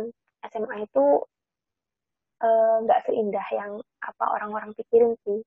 [0.50, 1.04] SMA itu
[2.40, 5.40] eh, nggak uh, seindah yang apa orang-orang pikirin sih.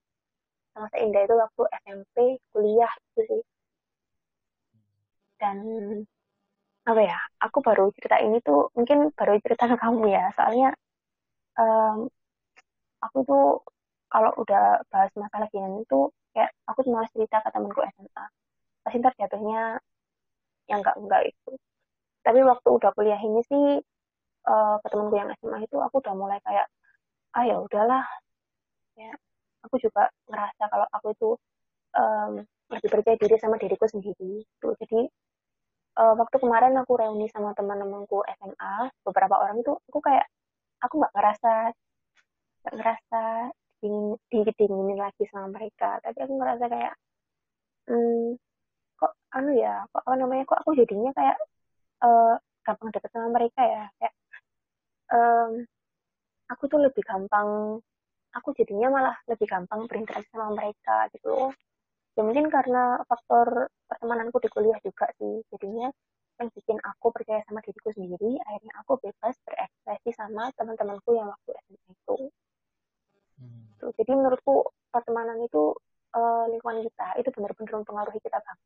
[0.74, 2.18] Sama seindah itu waktu SMP
[2.54, 3.42] kuliah itu sih.
[5.40, 5.58] Dan
[6.84, 10.24] apa ya aku baru cerita ini tuh mungkin baru cerita ke kamu ya.
[10.38, 10.70] Soalnya
[11.60, 12.10] um,
[13.06, 13.44] aku tuh
[14.14, 18.26] kalau udah bahas masalah gini tuh kayak aku cuma cerita ke temanku SMA
[18.84, 19.80] pasti ntar jatuhnya
[20.68, 21.52] yang enggak enggak itu.
[22.24, 23.66] Tapi waktu udah kuliah ini sih
[24.48, 26.68] uh, ke temanku yang SMA itu aku udah mulai kayak
[27.38, 28.04] ah ya udahlah.
[29.00, 29.14] Ya
[29.64, 31.30] aku juga ngerasa kalau aku itu
[31.96, 35.08] um, lebih percaya diri sama diriku sendiri tuh jadi
[36.00, 38.76] uh, waktu kemarin aku reuni sama teman-temanku SMA
[39.08, 40.28] beberapa orang itu aku kayak
[40.84, 41.54] aku nggak ngerasa
[42.64, 43.24] nggak ngerasa
[43.84, 44.16] dingin
[44.56, 46.00] dinginin lagi sama mereka.
[46.00, 46.94] Tapi aku ngerasa kayak
[47.92, 48.40] hmm,
[48.96, 51.38] kok anu ya kok apa namanya kok aku jadinya kayak
[52.08, 53.84] uh, gampang deket sama mereka ya?
[54.00, 54.14] Kayak
[55.12, 55.52] um,
[56.48, 57.80] aku tuh lebih gampang
[58.34, 61.52] aku jadinya malah lebih gampang berinteraksi sama mereka gitu.
[62.14, 65.44] Ya mungkin karena faktor pertemananku di kuliah juga sih.
[65.54, 65.90] Jadinya
[66.42, 71.52] yang bikin aku percaya sama diriku sendiri akhirnya aku bebas berekspresi sama teman-temanku yang waktu
[71.62, 72.18] SMA itu.
[73.38, 73.73] Hmm.
[73.84, 75.76] Tuh, jadi menurutku pertemanan itu
[76.16, 78.60] uh, lingkungan kita itu benar-benar mempengaruhi kita banget.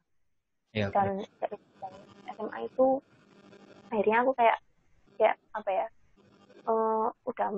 [0.77, 1.57] Ya, dan dari
[2.37, 3.01] SMA itu
[3.89, 4.57] akhirnya aku kayak
[5.17, 5.85] kayak apa ya
[6.69, 7.49] uh, udah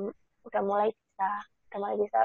[0.48, 1.28] udah mulai bisa
[1.68, 2.20] udah mulai bisa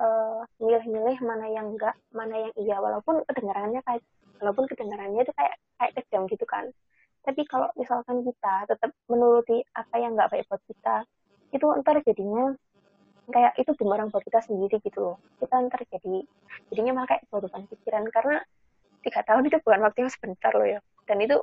[0.00, 4.02] uh, milih-milih mana yang enggak, mana yang iya, walaupun kedengarannya kayak,
[4.40, 6.64] walaupun kedengarannya itu kayak kayak kejam gitu kan.
[7.26, 10.96] Tapi kalau misalkan kita tetap menuruti apa yang enggak baik buat kita,
[11.52, 12.54] itu ntar jadinya
[13.28, 15.16] kayak itu bumerang buat kita sendiri gitu loh.
[15.40, 16.24] Kita ntar jadi
[16.72, 18.36] jadinya malah kayak beban pikiran karena
[19.04, 20.80] tiga tahun itu bukan waktu yang sebentar loh ya.
[21.04, 21.36] Dan itu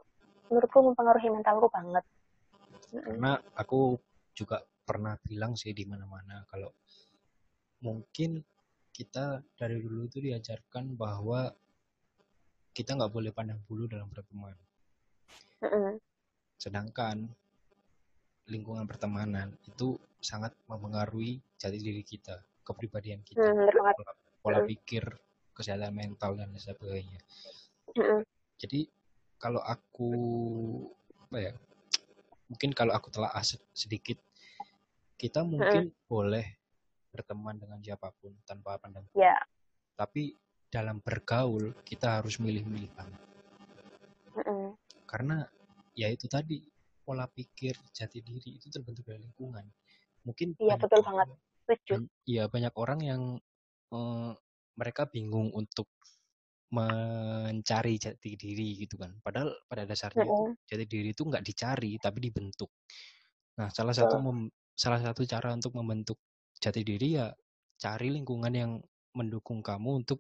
[0.50, 2.04] menurutku mempengaruhi mentalku banget.
[2.90, 3.98] Karena aku
[4.34, 6.70] juga pernah bilang sih di mana-mana kalau
[7.82, 8.42] mungkin
[8.94, 11.52] kita dari dulu itu diajarkan bahwa
[12.76, 14.56] kita nggak boleh pandang bulu dalam berteman.
[16.60, 17.26] Sedangkan
[18.46, 25.06] lingkungan pertemanan itu sangat mempengaruhi jati diri kita, kepribadian kita, mm, pola, pola pikir,
[25.54, 27.22] kesehatan mental dan sebagainya.
[28.58, 28.90] Jadi
[29.38, 30.12] kalau aku
[31.30, 31.54] apa ya,
[32.50, 33.30] mungkin kalau aku telah
[33.72, 34.18] sedikit,
[35.16, 36.58] kita mungkin boleh
[37.14, 39.06] berteman dengan siapa pun tanpa pandang.
[39.16, 39.40] Yeah.
[39.96, 40.36] Tapi
[40.68, 43.22] dalam bergaul kita harus milih-milih banget.
[44.36, 44.66] Mm -mm.
[45.08, 45.48] Karena
[45.96, 46.60] ya itu tadi
[47.06, 49.64] pola pikir jati diri itu terbentuk dari lingkungan.
[50.26, 51.28] Mungkin Iya betul banget.
[52.26, 53.22] Iya banyak orang yang
[53.94, 54.32] eh,
[54.76, 55.88] mereka bingung untuk
[56.74, 59.16] mencari jati diri gitu kan.
[59.22, 60.52] Padahal pada dasarnya mm -hmm.
[60.68, 62.74] jati diri itu nggak dicari tapi dibentuk.
[63.62, 66.20] Nah salah satu mem, salah satu cara untuk membentuk
[66.60, 67.32] jati diri ya
[67.80, 68.72] cari lingkungan yang
[69.16, 70.20] mendukung kamu untuk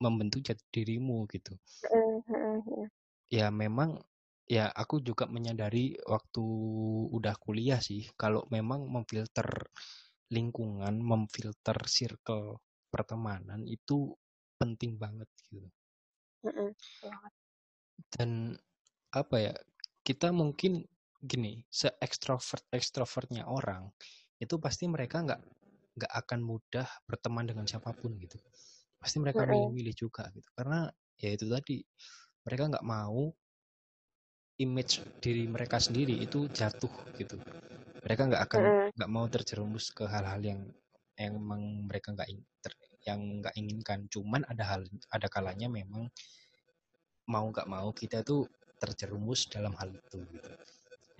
[0.00, 1.52] membentuk jati dirimu gitu.
[1.90, 2.88] Mm-hmm.
[3.28, 4.00] Ya memang
[4.52, 6.44] ya aku juga menyadari waktu
[7.08, 9.48] udah kuliah sih kalau memang memfilter
[10.28, 12.60] lingkungan, memfilter circle
[12.92, 14.12] pertemanan itu
[14.60, 15.68] penting banget gitu.
[18.12, 18.52] Dan
[19.12, 19.54] apa ya
[20.04, 20.84] kita mungkin
[21.22, 23.88] gini se ekstrovert ekstrovertnya orang
[24.42, 25.40] itu pasti mereka nggak
[25.96, 28.36] nggak akan mudah berteman dengan siapa pun gitu.
[29.00, 30.48] Pasti mereka milih-milih juga gitu.
[30.52, 31.80] Karena ya itu tadi
[32.44, 33.32] mereka nggak mau
[34.60, 37.40] image diri mereka sendiri itu jatuh gitu.
[38.02, 38.62] Mereka nggak akan
[38.92, 40.60] nggak mau terjerumus ke hal-hal yang
[41.16, 42.28] yang emang mereka nggak
[43.06, 44.10] yang nggak inginkan.
[44.12, 46.10] Cuman ada hal ada kalanya memang
[47.30, 48.50] mau nggak mau kita tuh
[48.82, 50.50] terjerumus dalam hal itu gitu.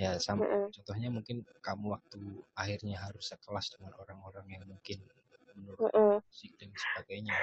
[0.00, 0.42] Ya sama
[0.72, 2.20] contohnya mungkin kamu waktu
[2.58, 4.98] akhirnya harus sekelas dengan orang-orang yang mungkin
[5.54, 6.18] menurut mm -hmm.
[6.26, 7.36] musik dan sebagainya.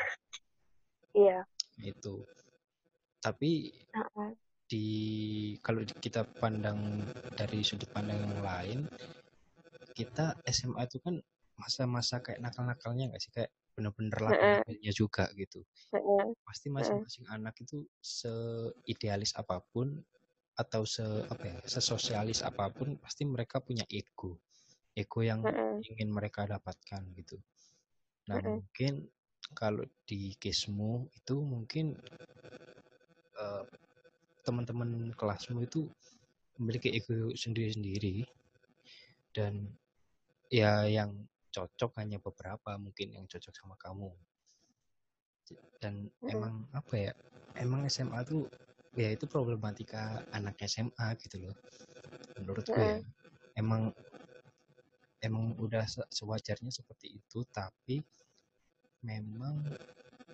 [1.16, 1.40] Iya.
[1.80, 2.28] Itu
[3.24, 3.72] tapi.
[4.70, 4.88] Di
[5.66, 7.02] kalau kita pandang
[7.34, 8.80] dari sudut pandang yang lain
[9.98, 11.18] kita SMA itu kan
[11.60, 13.32] masa-masa kayak nakal-nakalnya nggak sih?
[13.36, 15.60] Kayak bener-bener lakukannya juga gitu.
[16.48, 20.00] Pasti masing-masing anak itu seidealis apa pun
[20.56, 24.40] atau se apa ya sesosialis apa pun pasti mereka punya ego.
[24.96, 25.44] Ego yang
[25.84, 27.40] ingin mereka dapatkan gitu.
[28.32, 29.08] Nah mungkin
[29.56, 31.96] kalau di kesmu itu mungkin
[33.40, 33.64] uh,
[34.50, 35.86] teman-teman kelasmu itu
[36.58, 38.26] memiliki ego sendiri-sendiri.
[39.30, 39.70] Dan
[40.50, 41.14] ya yang
[41.54, 44.10] cocok hanya beberapa mungkin yang cocok sama kamu.
[45.78, 46.34] Dan Mm-mm.
[46.34, 47.14] emang apa ya
[47.62, 48.50] emang SMA tuh
[48.98, 51.56] ya itu problematika anak SMA gitu loh.
[52.42, 52.98] Menurutku ya
[53.54, 53.94] emang
[55.22, 58.02] emang udah se- sewajarnya seperti itu tapi
[59.04, 59.64] memang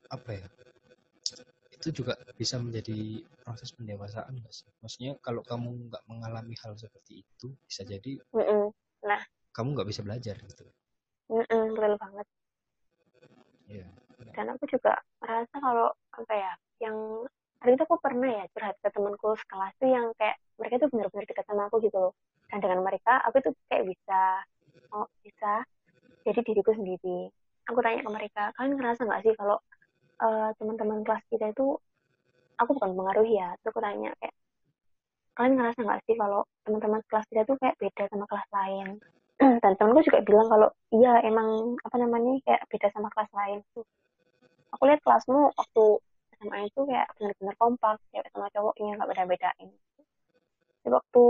[0.09, 0.47] apa ya
[1.85, 2.97] itu juga bisa menjadi
[3.45, 4.69] proses pendewasaan nggak sih?
[4.81, 8.73] Maksudnya kalau kamu nggak mengalami hal seperti itu bisa jadi Mm-mm.
[9.55, 10.65] kamu nggak bisa belajar gitu.
[11.29, 12.25] Mm-mm, betul banget.
[13.67, 13.85] Ya
[14.35, 14.93] dan aku juga
[15.23, 16.51] merasa kalau apa ya
[16.83, 16.97] yang
[17.63, 21.25] hari itu aku pernah ya curhat ke temanku sekelas tuh yang kayak mereka tuh benar-benar
[21.27, 22.13] dekat sama aku gitu loh.
[22.51, 24.19] Dan dengan mereka aku tuh kayak bisa
[24.93, 25.63] oh bisa
[26.27, 27.31] jadi diriku sendiri.
[27.71, 29.57] Aku tanya ke mereka kalian ngerasa nggak sih kalau
[30.21, 31.75] eh, teman-teman kelas kita itu
[32.55, 34.35] aku bukan mengaruhi ya terus aku tanya kayak
[35.35, 38.87] kalian ngerasa nggak sih kalau teman-teman kelas kita tuh kayak beda sama kelas lain?
[39.63, 43.59] Dan temanku juga bilang kalau iya emang apa namanya kayak beda sama kelas lain.
[43.75, 43.83] Tuh
[44.71, 45.85] aku lihat kelasmu waktu
[46.39, 49.69] SMA itu kayak benar-benar kompak cewek sama cowoknya nggak beda-bedain.
[50.83, 51.23] Tapi waktu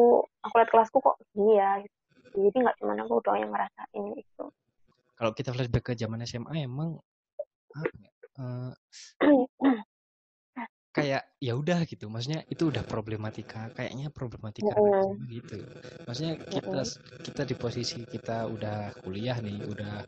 [0.45, 1.97] aku lihat kelasku kok gini ya gitu.
[2.35, 4.45] jadi nggak cuma aku doang yang ngerasain itu.
[5.15, 6.99] Kalau kita flashback ke zaman SMA emang
[7.73, 8.71] apa ya, eh,
[10.95, 14.71] kayak ya udah gitu maksudnya itu udah problematika kayaknya problematika.
[14.71, 15.59] SMA gitu.
[16.07, 16.81] Maksudnya kita
[17.19, 20.07] kita di posisi kita udah kuliah nih udah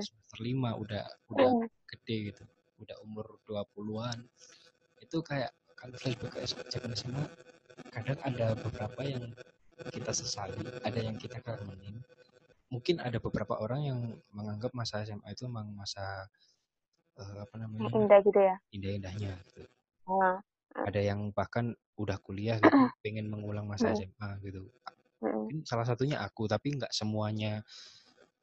[0.00, 1.68] semester lima udah udah Mm.
[1.90, 2.42] gede gitu
[2.80, 4.24] udah umur 20-an
[5.04, 7.24] itu kayak kalau flashback ke zaman SMA
[7.92, 9.24] kadang ada beberapa yang
[9.92, 12.00] kita sesali ada yang kita kangenin.
[12.70, 13.98] Mungkin ada beberapa orang yang
[14.32, 16.24] menganggap masa SMA itu memang masa
[17.20, 19.62] eh, apa namanya indah gitu ya indah-indahnya gitu
[20.08, 20.36] nah,
[20.88, 23.96] ada yang bahkan udah kuliah gitu pengen mengulang masa Mm.
[24.00, 24.60] SMA gitu
[25.20, 25.46] mm-mm.
[25.46, 27.60] mungkin salah satunya aku tapi nggak semuanya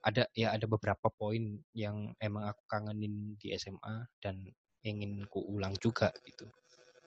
[0.06, 4.46] ada ya ada beberapa poin yang emang aku kangenin di SMA dan
[4.86, 6.46] ingin ku ulang juga gitu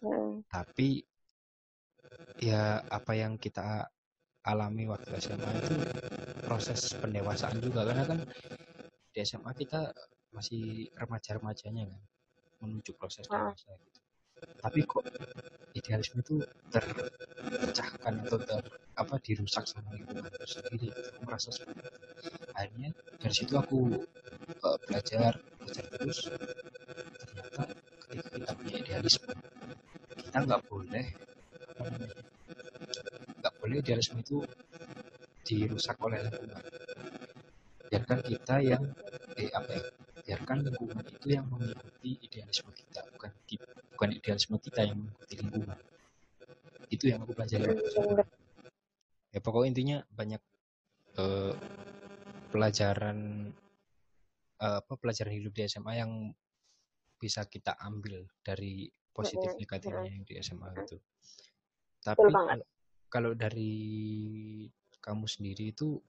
[0.02, 0.42] Mm-mm.
[0.50, 1.06] tapi
[2.42, 3.86] ya apa yang kita
[4.42, 5.74] alami waktu SMA itu
[6.48, 8.20] proses pendewasaan juga karena kan
[9.12, 9.92] di SMA kita
[10.30, 12.02] masih remaja-remajanya kan
[12.60, 13.50] menuju proses Ah.
[13.50, 13.98] dewasa gitu.
[14.40, 15.04] Tapi kok
[15.76, 16.40] idealisme itu
[16.72, 18.62] terpecahkan atau ter
[18.96, 20.88] apa dirusak sama lingkungan itu sendiri?
[20.92, 21.90] Aku merasa seperti itu.
[22.56, 22.90] Akhirnya
[23.20, 23.80] dari situ aku
[24.64, 26.18] eh, belajar belajar terus.
[26.28, 27.62] Ternyata
[28.08, 29.32] ketika kita punya idealisme
[30.20, 31.06] kita nggak boleh
[33.40, 34.40] nggak boleh idealisme itu
[35.44, 36.60] dirusak oleh lingkungan.
[37.90, 38.82] Biarkan kita yang
[39.36, 39.82] eh apa ya
[40.50, 43.30] biarkan lingkungan itu yang mengikuti idealisme kita bukan
[43.94, 45.78] bukan idealisme kita yang mengikuti lingkungan.
[46.90, 47.66] Itu yang aku pelajari.
[49.30, 50.42] Ya pokoknya intinya banyak
[51.22, 51.54] eh,
[52.50, 53.18] pelajaran
[54.58, 56.34] eh, apa pelajaran hidup di SMA yang
[57.20, 60.98] bisa kita ambil dari positif negatifnya yang di SMA itu.
[62.02, 62.26] Tapi
[63.06, 63.74] kalau dari
[64.98, 66.00] kamu sendiri itu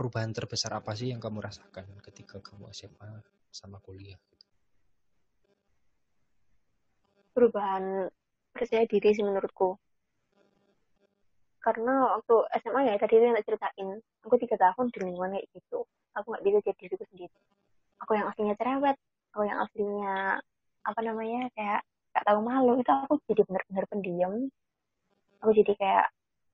[0.00, 3.20] perubahan terbesar apa sih yang kamu rasakan ketika kamu SMA
[3.52, 4.16] sama kuliah?
[7.36, 8.08] Perubahan
[8.56, 9.76] percaya diri sih menurutku.
[11.60, 12.32] Karena waktu
[12.64, 15.84] SMA ya tadi yang tak ceritain aku tiga tahun di lingkungan kayak gitu.
[16.16, 17.36] Aku nggak bisa jadi diriku sendiri.
[18.00, 18.96] Aku yang aslinya cerewet
[19.30, 20.40] aku yang aslinya
[20.80, 21.84] apa namanya kayak
[22.16, 22.80] gak tahu malu.
[22.80, 24.32] Itu aku jadi benar-benar pendiam.
[25.44, 26.06] Aku jadi kayak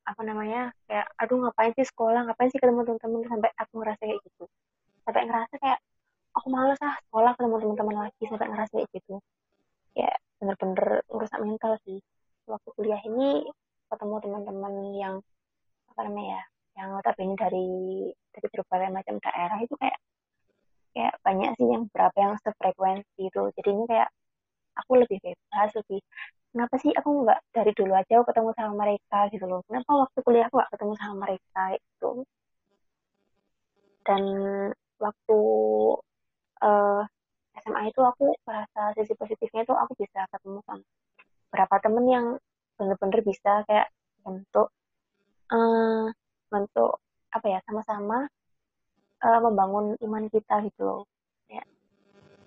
[0.07, 2.21] apa namanya kayak aduh ngapain sih sekolah?
[2.31, 4.45] Ngapain sih ketemu teman-teman sampai aku ngerasa kayak gitu.
[5.03, 5.79] Sampai ngerasa kayak
[6.37, 9.15] aku males ah sekolah ketemu teman-teman lagi sampai ngerasa kayak gitu.
[9.99, 11.99] Ya bener-bener ngerusak mental sih.
[12.47, 13.51] Waktu kuliah ini
[13.91, 15.15] ketemu teman-teman yang
[15.91, 16.43] apa namanya ya
[16.77, 17.69] yang notabene dari
[18.37, 19.99] dari berbagai macam daerah itu kayak
[20.93, 23.43] kayak banyak sih yang berapa yang sefrekuensi itu.
[23.59, 24.09] Jadinya kayak
[24.77, 26.01] aku lebih bebas lebih
[26.57, 29.19] kenapa sih aku nggak dari dulu aja aku ketemu sama mereka?
[29.29, 29.61] Gitu loh.
[29.69, 31.63] Kenapa waktu kuliah aku nggak ketemu sama mereka?
[31.77, 32.11] Itu
[34.09, 34.23] dan
[35.05, 35.39] waktu
[36.65, 37.03] eh,
[37.61, 40.85] SMA itu aku merasa sisi positifnya itu aku bisa ketemu sama
[41.53, 42.27] beberapa temen yang
[42.81, 43.89] bener-bener bisa kayak
[44.25, 44.69] bentuk
[45.53, 46.07] eh
[46.53, 46.93] bentuk
[47.37, 48.25] apa ya sama-sama
[49.25, 51.03] eh, membangun iman kita gitu loh.
[51.53, 51.61] Ya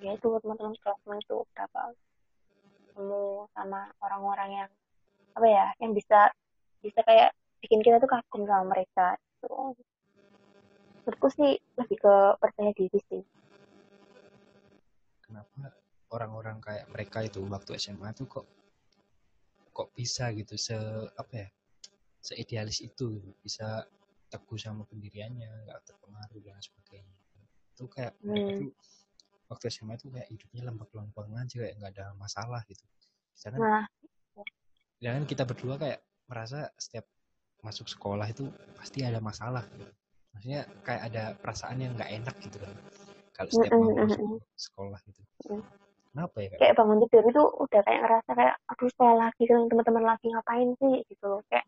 [0.02, 1.94] ya itu teman-teman kelasnya itu berapa
[3.00, 4.70] ketemu sama orang-orang yang
[5.32, 6.36] apa ya yang bisa
[6.84, 7.32] bisa kayak
[7.64, 9.72] bikin kita tuh kagum sama mereka gitu.
[11.08, 13.24] menurutku sih lebih ke percaya diri sih
[15.24, 15.72] kenapa
[16.12, 18.48] orang-orang kayak mereka itu waktu SMA tuh kok
[19.72, 20.76] kok bisa gitu se
[21.16, 21.48] apa ya
[22.20, 23.32] seidealis itu gitu.
[23.40, 23.88] bisa
[24.28, 27.16] teguh sama pendiriannya nggak terpengaruh dan sebagainya
[27.72, 28.60] itu kayak mereka Hmm.
[28.60, 28.72] tuh
[29.50, 32.86] waktu SMA itu kayak hidupnya lembek-lembeng aja kayak nggak ada masalah gitu.
[33.34, 33.86] Sedangkan Nah,
[35.00, 37.08] sedangkan kita berdua kayak merasa setiap
[37.64, 38.48] masuk sekolah itu
[38.80, 39.92] pasti ada masalah gitu.
[40.30, 42.76] maksudnya kayak ada perasaan yang nggak enak gitu kan
[43.36, 44.40] kalau setiap Mm, mau mm, mm, masuk mm.
[44.56, 45.22] sekolah gitu.
[45.50, 45.64] Mm.
[46.12, 49.60] kenapa ya kayak kayak bangun tidur itu udah kayak ngerasa kayak aduh sekolah lagi kan
[49.72, 50.96] teman-teman lagi ngapain sih?
[51.08, 51.42] Gitu loh.
[51.48, 51.66] Kayak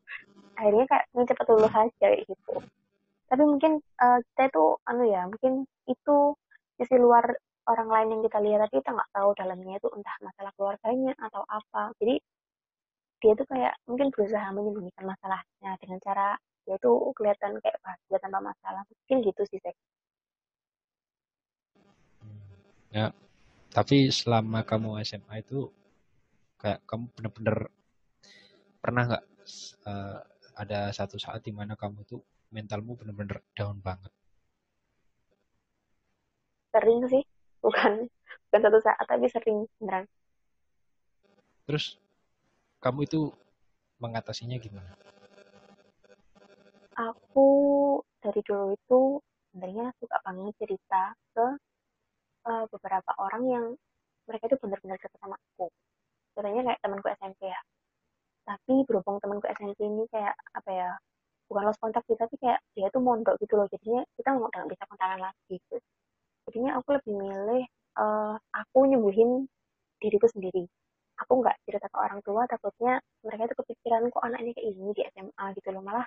[0.60, 2.54] akhirnya kayak ingin cepet lulus aja kayak gitu.
[3.32, 5.54] Tapi mungkin eh, kita itu anu ya mungkin
[5.88, 6.18] itu
[6.76, 7.26] sisi luar
[7.70, 11.44] orang lain yang kita lihat tapi kita nggak tahu dalamnya itu entah masalah keluarganya atau
[11.46, 11.94] apa.
[12.02, 12.16] Jadi
[13.22, 16.28] dia tuh kayak mungkin berusaha menyembunyikan masalahnya dengan cara
[16.66, 18.82] dia tuh kelihatan kayak bahagia tanpa masalah.
[18.90, 19.78] Mungkin gitu sih Sek.
[22.92, 23.08] ya
[23.72, 25.72] tapi selama kamu SMA itu
[26.60, 27.58] kayak kamu bener-bener
[28.84, 29.26] pernah nggak
[29.88, 30.20] eh,
[30.60, 32.20] ada satu saat di mana kamu tuh
[32.52, 34.12] mentalmu bener-bener down banget?
[36.76, 37.24] Sering sih
[37.64, 38.10] bukan
[38.50, 40.06] bukan satu saat tapi sering beneran
[41.70, 41.96] terus
[42.82, 43.32] kamu itu
[44.02, 44.92] mengatasinya gimana
[46.98, 47.48] aku
[48.22, 49.02] dari dulu itu
[49.52, 51.04] sebenarnya suka banget cerita
[51.36, 51.46] ke
[52.50, 53.66] eh, beberapa orang yang
[54.30, 55.68] mereka itu benar-benar dekat sama aku.
[56.32, 57.62] Contohnya kayak temanku SMP ya.
[58.48, 60.90] Tapi berhubung temanku SMP ini kayak apa ya,
[61.52, 63.68] bukan lost kontak sih, tapi kayak dia tuh mondok gitu loh.
[63.68, 65.78] Jadinya kita nggak bisa kontakan lagi gitu.
[66.52, 67.64] Jadinya aku lebih milih
[68.04, 69.48] eh, aku nyembuhin
[70.04, 70.68] diriku sendiri.
[71.24, 75.02] Aku nggak cerita ke orang tua, takutnya mereka itu kepikiran kok anaknya kayak ini di
[75.16, 75.80] SMA gitu loh.
[75.80, 76.04] Malah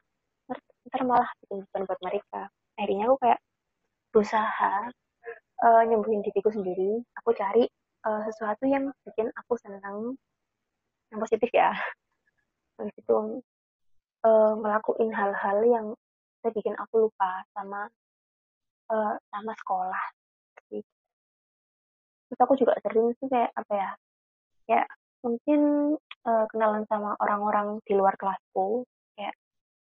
[0.93, 2.41] ntar malah bikin beban buat mereka.
[2.77, 3.41] Akhirnya aku kayak
[4.13, 4.75] berusaha
[5.65, 7.01] eh, nyembuhin diriku sendiri.
[7.25, 7.65] Aku cari
[8.05, 10.13] eh, sesuatu yang bikin aku senang,
[11.09, 11.73] yang positif ya.
[12.77, 13.17] Habis itu
[14.29, 15.87] eh, ngelakuin hal-hal yang
[16.45, 17.89] bisa bikin aku lupa sama
[18.93, 20.05] eh, sama sekolah.
[22.35, 23.91] Terus aku juga sering sih kayak apa ya,
[24.67, 24.87] kayak
[25.23, 25.61] mungkin
[26.27, 28.83] eh, kenalan sama orang-orang di luar kelasku,
[29.15, 29.39] kayak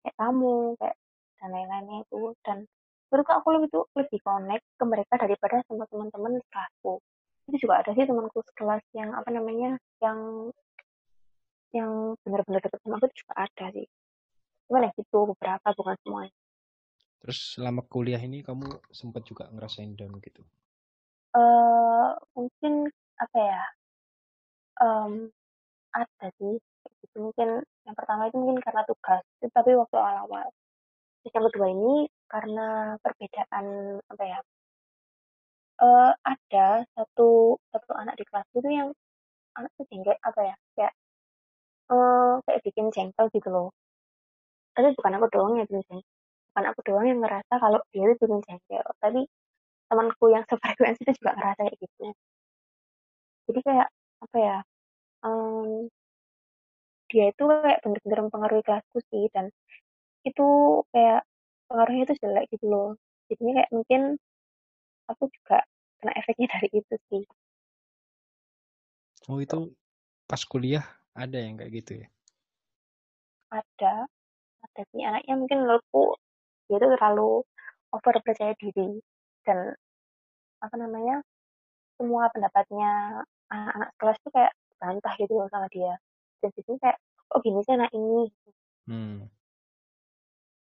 [0.06, 0.96] kayak kamu, kayak
[1.42, 2.22] dan lain-lainnya itu.
[2.46, 2.70] Dan
[3.10, 7.02] menurutku aku lebih tuh lebih connect ke mereka daripada sama teman-teman kelasku.
[7.50, 10.54] Itu juga ada sih temanku sekelas yang apa namanya, yang
[11.74, 13.90] yang benar-benar deket sama aku juga ada sih.
[14.70, 16.36] Cuman ya gitu beberapa bukan semuanya.
[17.18, 20.46] terus selama kuliah ini kamu sempat juga ngerasain down gitu
[21.36, 22.74] eh mungkin
[23.24, 23.62] apa ya
[24.82, 25.12] em,
[25.96, 26.56] ada sih
[27.04, 27.18] gitu.
[27.32, 27.50] Mungkin
[27.88, 30.48] yang pertama itu mungkin karena tugas itu tapi waktu awal-awal.
[31.28, 31.94] Yang kedua ini
[32.32, 33.66] karena perbedaan
[34.12, 34.40] apa ya
[35.78, 36.68] eh ada
[36.98, 38.90] satu satu anak di kelas itu yang
[39.58, 40.94] anak itu jengkel apa ya kayak
[41.94, 43.70] eh kayak bikin jengkel gitu loh.
[44.76, 46.16] Tapi bukan aku doang yang bikin jengkel
[46.58, 49.22] bukan aku doang yang ngerasa kalau dia itu bikin jengkel tapi
[49.88, 52.06] temanku yang sefrekuensi itu juga ngerasa kayak gitu.
[53.48, 54.58] Jadi kayak apa ya
[55.26, 55.88] em,
[57.08, 59.48] dia itu kayak bener-bener mempengaruhi kelasku sih dan
[60.28, 60.48] itu
[60.92, 61.24] kayak
[61.72, 62.90] pengaruhnya itu jelek gitu loh.
[63.32, 64.02] Jadinya kayak mungkin
[65.08, 65.64] aku juga
[66.04, 67.24] kena efeknya dari itu sih.
[69.28, 69.72] Oh itu
[70.28, 70.84] pas kuliah
[71.16, 72.08] ada yang kayak gitu ya?
[73.52, 74.08] Ada.
[74.68, 76.20] Ada sih anaknya mungkin menurutku
[76.68, 77.48] dia itu terlalu
[77.96, 79.00] over percaya diri
[79.48, 79.72] dan
[80.60, 81.24] apa namanya
[81.95, 85.95] semua pendapatnya anak-anak kelas tuh kayak bantah gitu loh sama dia.
[86.43, 86.98] Dan jadi kayak
[87.32, 88.30] oh gini sih anak ini.
[88.88, 89.28] Hmm.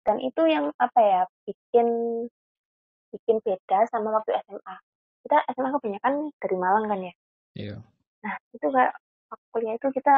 [0.05, 1.89] dan itu yang apa ya bikin
[3.09, 4.76] bikin beda sama waktu SMA
[5.24, 7.14] kita SMA kebanyakan dari Malang kan ya?
[7.57, 7.76] Iya.
[8.24, 8.93] Nah itu kayak
[9.28, 10.16] waktu kuliah itu kita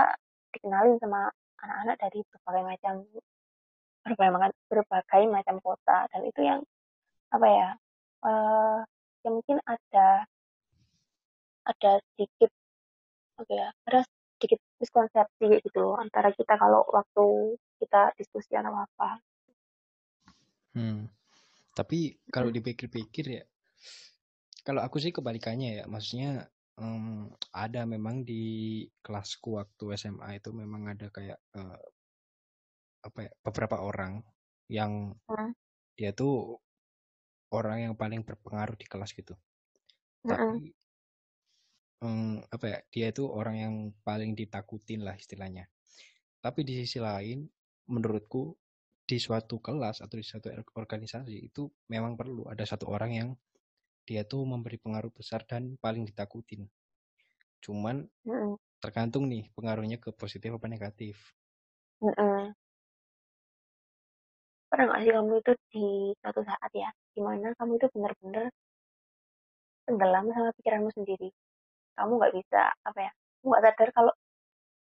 [0.55, 1.31] dikenalin sama
[1.63, 2.95] anak-anak dari berbagai macam
[4.03, 5.99] berbagai macam berbagai macam kota.
[6.15, 6.61] Dan itu yang
[7.33, 7.69] apa ya
[8.23, 8.79] eh
[9.23, 10.27] yang mungkin ada
[11.63, 12.51] ada sedikit
[13.39, 14.01] apa ya ada
[14.39, 19.23] sedikit miskonsepsi gitu loh antara kita kalau waktu kita diskusi atau apa
[20.73, 21.05] Hmm.
[21.77, 23.45] Tapi kalau dipikir-pikir ya,
[24.65, 26.49] kalau aku sih kebalikannya ya, maksudnya
[26.81, 31.81] em, ada memang di kelasku waktu SMA itu memang ada kayak eh,
[33.05, 34.25] apa ya, beberapa orang
[34.69, 35.53] yang Hmm.
[35.97, 36.57] dia tuh
[37.59, 39.35] orang yang paling berpengaruh di kelas gitu.
[40.27, 40.61] Mm-mm.
[40.61, 40.73] Tapi
[42.05, 43.75] em, apa ya, dia itu orang yang
[44.07, 45.65] paling ditakutin lah istilahnya.
[46.45, 47.47] Tapi di sisi lain,
[47.93, 48.43] menurutku
[49.09, 53.29] di suatu kelas atau di suatu or- organisasi itu memang perlu ada satu orang yang
[54.09, 56.67] dia tuh memberi pengaruh besar dan paling ditakutin.
[57.65, 57.97] Cuman
[58.27, 58.57] Mm-mm.
[58.83, 61.15] tergantung nih pengaruhnya ke positif apa negatif
[62.03, 62.55] Mm-mm.
[64.73, 68.49] Pernah nggak sih kamu itu di suatu saat ya di mana kamu itu benar-benar
[69.85, 71.29] tenggelam sama pikiranmu sendiri?
[71.93, 74.13] Kamu nggak bisa apa ya kamu nggak sadar kalau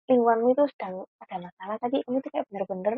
[0.08, 1.76] lingkunganmu itu sedang ada masalah.
[1.84, 2.94] Tapi kamu tuh kayak bener-bener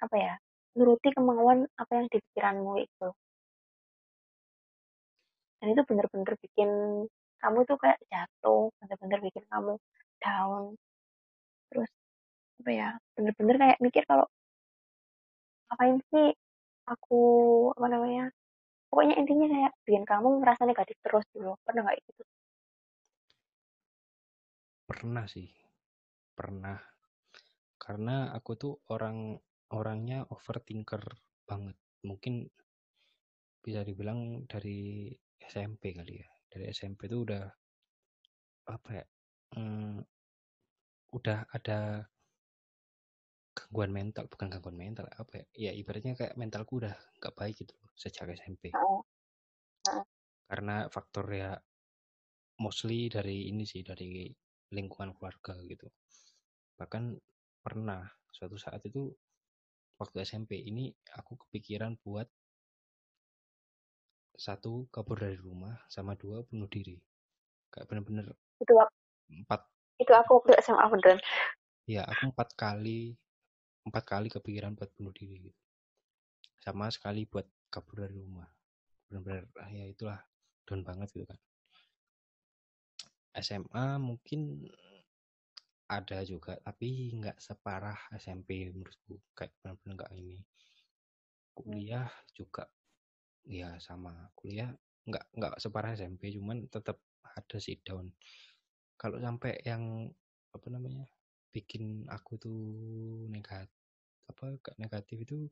[0.00, 0.34] apa ya
[0.80, 3.08] nuruti kemauan apa yang di pikiranmu itu.
[5.60, 6.70] Dan itu bener-bener bikin
[7.44, 9.76] kamu tuh kayak jatuh bener-bener bikin kamu
[10.24, 10.62] down.
[11.68, 11.90] Terus
[12.64, 14.24] apa ya bener-bener kayak mikir kalau
[15.74, 16.30] ngapain sih?
[16.86, 17.22] Aku
[17.74, 18.30] apa namanya
[18.92, 22.22] pokoknya intinya kayak bikin kamu merasa negatif terus dulu pernah nggak gitu?
[24.86, 25.50] Pernah sih
[26.38, 26.78] pernah.
[27.74, 29.34] Karena aku tuh orang
[29.74, 31.02] orangnya overthinker
[31.42, 31.74] banget.
[32.06, 32.46] Mungkin
[33.58, 35.10] bisa dibilang dari
[35.42, 36.28] SMP kali ya.
[36.46, 37.44] Dari SMP tuh udah
[38.64, 39.04] apa ya
[39.56, 40.00] hmm,
[41.12, 42.08] udah ada
[43.54, 47.74] gangguan mental bukan gangguan mental apa ya ya ibaratnya kayak mentalku udah nggak baik gitu
[47.94, 49.06] sejak SMP oh.
[49.88, 50.04] oh.
[50.50, 51.54] karena faktor ya
[52.58, 54.26] mostly dari ini sih dari
[54.74, 55.86] lingkungan keluarga gitu
[56.74, 57.14] bahkan
[57.62, 58.02] pernah
[58.34, 59.14] suatu saat itu
[60.02, 62.26] waktu SMP ini aku kepikiran buat
[64.34, 66.98] satu kabur dari rumah sama dua bunuh diri
[67.70, 68.74] kayak bener-bener itu
[69.46, 69.62] empat
[70.02, 71.18] itu aku waktu SMA beneran
[71.86, 73.14] ya aku empat kali
[73.84, 75.60] empat kali kepikiran buat bunuh diri gitu.
[76.60, 78.48] Sama sekali buat kabur dari rumah.
[79.08, 80.20] Benar-benar ah, ya itulah
[80.64, 81.40] down banget gitu kan.
[83.34, 84.64] SMA mungkin
[85.84, 89.20] ada juga tapi nggak separah SMP menurutku.
[89.36, 90.38] Kayak benar-benar nggak ini.
[91.52, 92.64] Kuliah juga
[93.44, 94.32] ya sama.
[94.32, 94.72] Kuliah
[95.04, 98.08] nggak nggak separah SMP cuman tetap ada sih down.
[98.96, 100.08] Kalau sampai yang
[100.54, 101.04] apa namanya
[101.54, 102.60] bikin aku tuh
[103.30, 103.70] negatif
[104.26, 105.46] apa negatif itu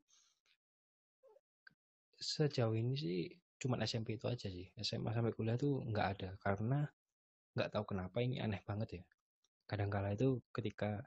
[2.18, 3.30] sejauh ini sih
[3.62, 4.66] cuman SMP itu aja sih.
[4.82, 6.82] SMA sampai kuliah tuh nggak ada karena
[7.54, 9.04] nggak tahu kenapa ini aneh banget ya.
[9.70, 10.98] Kadang-kala itu ketika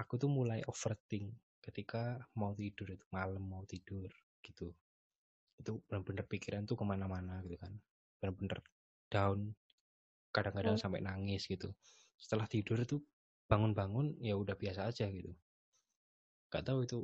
[0.00, 4.08] aku tuh mulai overthink ketika mau tidur itu malam mau tidur
[4.40, 4.72] gitu.
[5.60, 7.76] Itu benar-benar pikiran tuh ke mana-mana gitu kan.
[8.20, 8.64] Benar-benar
[9.12, 9.52] down
[10.32, 10.82] kadang-kadang hmm.
[10.88, 11.68] sampai nangis gitu.
[12.16, 12.96] Setelah tidur itu
[13.52, 15.28] bangun-bangun ya udah biasa aja gitu.
[16.48, 16.98] Nggak tahu itu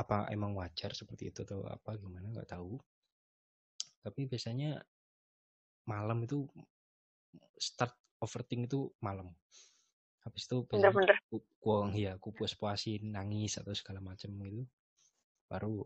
[0.00, 2.80] apa emang wajar seperti itu atau apa gimana nggak tahu.
[4.00, 4.80] Tapi biasanya
[5.84, 6.48] malam itu
[7.60, 7.92] start
[8.24, 9.28] overthink itu malam.
[10.24, 10.64] Habis itu
[11.60, 14.64] kuang ya aku puas puasin nangis atau segala macam gitu.
[15.52, 15.84] Baru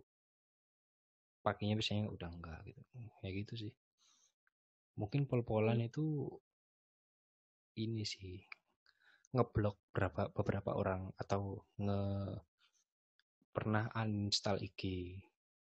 [1.42, 2.80] paginya biasanya udah enggak gitu.
[3.18, 3.72] Kayak gitu sih.
[4.94, 5.88] Mungkin pol-polan hmm.
[5.90, 6.06] itu
[7.80, 8.42] ini sih
[9.30, 12.02] ngeblok beberapa beberapa orang atau nge
[13.50, 15.14] pernah uninstall IG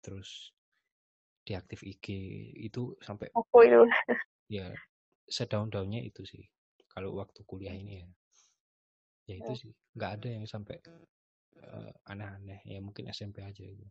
[0.03, 0.55] terus
[1.47, 2.07] diaktif IG
[2.59, 3.83] itu sampai apa itu?
[4.51, 4.75] Ya
[5.31, 6.43] sedaun-daunnya itu sih
[6.91, 8.09] kalau waktu kuliah ini ya.
[9.31, 10.83] Ya itu sih nggak ada yang sampai
[11.63, 13.87] uh, aneh-aneh ya mungkin SMP aja itu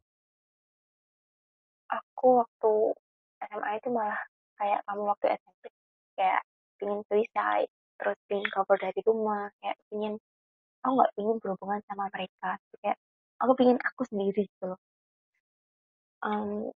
[1.89, 2.73] aku waktu
[3.49, 4.19] SMA itu malah
[4.59, 5.63] kayak kamu waktu SMP
[6.19, 6.41] kayak
[6.77, 10.15] pingin suicide terus pingin cover dari rumah kayak pingin
[10.81, 12.97] aku nggak pingin berhubungan sama mereka kayak
[13.43, 14.81] aku pingin aku sendiri gitu loh
[16.23, 16.71] um,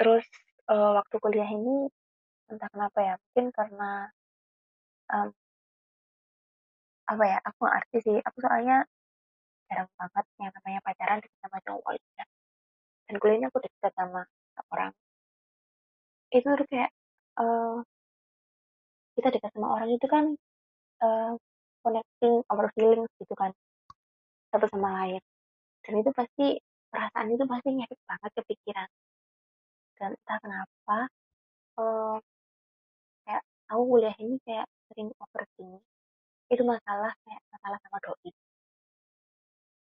[0.00, 0.24] terus
[0.72, 1.92] uh, waktu kuliah ini
[2.48, 3.92] entah kenapa ya mungkin karena
[5.12, 5.28] um,
[7.08, 8.84] apa ya aku ngerti sih aku soalnya
[9.68, 12.26] jarang banget yang namanya pacaran dekat sama cowok itu ya.
[13.08, 14.24] dan kuliahnya aku dekat sama
[14.72, 14.92] orang
[16.32, 16.90] itu tuh kayak
[17.40, 17.80] uh,
[19.18, 20.24] kita dekat sama orang itu kan
[21.02, 21.34] uh,
[21.82, 23.50] connecting our feelings gitu kan
[24.54, 25.22] satu sama lain.
[25.82, 26.46] Dan itu pasti
[26.88, 28.88] perasaan itu pasti ngefek banget ke pikiran.
[29.98, 30.98] Dan entah kenapa
[31.82, 32.16] uh,
[33.26, 35.82] kayak aku kuliah ini kayak sering overthinking.
[36.48, 38.30] Itu masalah kayak masalah sama doi.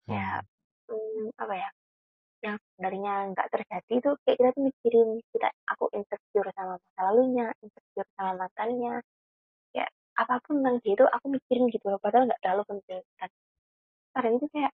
[0.09, 0.43] Ya
[0.91, 1.71] hmm, apa ya
[2.41, 7.47] yang sebenarnya nggak terjadi itu kayak kita tuh mikirin kita aku insecure sama masa lalunya
[7.61, 8.95] insecure sama mantannya
[9.77, 9.87] ya
[10.17, 13.05] apa pun tentang dia itu aku mikirin gitu loh padahal nggak terlalu penting.
[13.21, 13.31] Kan
[14.17, 14.73] kadang itu kayak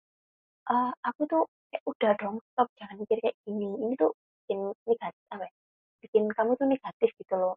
[0.73, 3.69] uh, aku tuh kayak udah dong stop jangan mikir kayak gini.
[3.77, 4.13] Ini tuh
[4.45, 5.53] bikin negatif apa ya
[6.01, 7.55] bikin kamu tuh negatif gitu loh.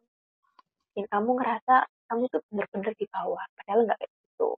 [0.92, 1.74] Bikin kamu ngerasa
[2.12, 4.48] kamu tuh bener-bener di bawah padahal nggak kayak gitu.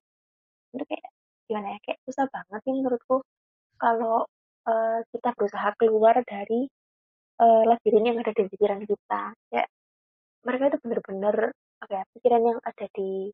[0.75, 1.07] Itu kayak
[1.47, 3.17] gimana ya kayak susah banget sih menurutku.
[3.79, 4.27] Kalau
[4.67, 6.67] uh, kita berusaha keluar dari
[7.41, 9.23] uh, labirin yang ada di pikiran kita.
[9.55, 9.65] Ya
[10.47, 11.37] mereka itu bener-bener
[11.83, 13.31] apa ya pikiran yang ada di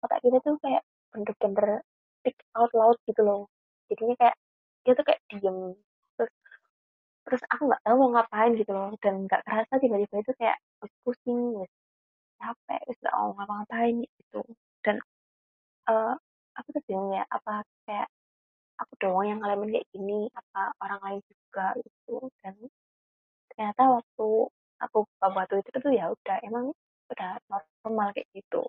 [0.00, 1.84] otak kita tuh kayak bener-bener
[2.20, 3.42] speak out loud gitu loh.
[3.92, 4.36] Jadinya kayak
[4.84, 5.58] dia tuh kayak diem.
[6.16, 6.32] Terus
[7.28, 8.90] terus aku nggak tahu mau ngapain gitu loh.
[9.04, 10.58] Dan nggak kerasa tiba-tiba itu kayak
[11.04, 11.72] pusing wis
[12.40, 14.42] capek wis nggak mau ngapa-ngapain gitu.
[14.84, 14.96] Dan
[15.90, 16.14] eh
[16.58, 18.08] aku tuh bingung ya apa kayak
[18.80, 22.16] aku doang yang ngalamin kayak gini apa orang lain juga gitu.
[22.40, 22.54] Dan
[23.52, 24.28] ternyata waktu
[24.80, 26.72] aku buka batu itu tuh ya udah emang
[27.12, 27.30] udah
[27.84, 28.64] normal kayak gitu.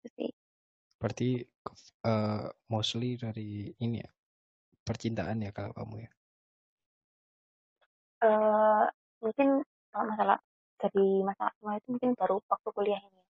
[0.00, 0.30] Itu sih.
[0.96, 1.44] Berarti
[2.08, 4.10] eh, mostly dari ini ya
[4.84, 6.10] percintaan ya kalau kamu ya.
[8.20, 8.84] eh
[9.24, 10.38] mungkin kalau masalah
[10.76, 13.22] dari masalah semua itu mungkin baru waktu kuliah ini.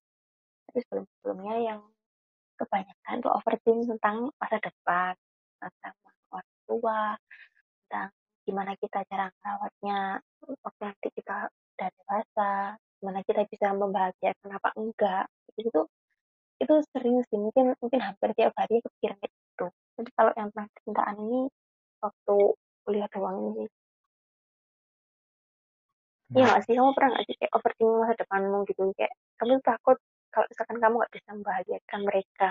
[0.66, 1.80] Tapi sebelum sebelumnya yang
[2.60, 5.14] kebanyakan tuh overthink tentang masa depan
[5.60, 5.94] tentang
[6.32, 7.00] orang tua
[7.88, 8.08] tentang
[8.44, 9.98] gimana kita cara merawatnya
[10.64, 12.50] waktu nanti kita udah dewasa
[13.00, 15.24] gimana kita bisa membahagiakan apa enggak
[15.56, 15.80] itu
[16.60, 21.16] itu sering sih mungkin mungkin hampir tiap hari kepikiran gitu jadi kalau yang tentang percintaan
[21.24, 21.40] ini
[22.04, 22.36] waktu
[22.84, 23.64] kuliah doang ini
[26.30, 26.74] Iya Hmm, nggak sih?
[26.78, 28.82] Kamu pernah nggak sih kayak overthinking masa depanmu gitu?
[28.94, 29.98] Kayak kamu takut
[30.32, 32.48] kalau misalkan kamu nggak bisa membahagiakan mereka.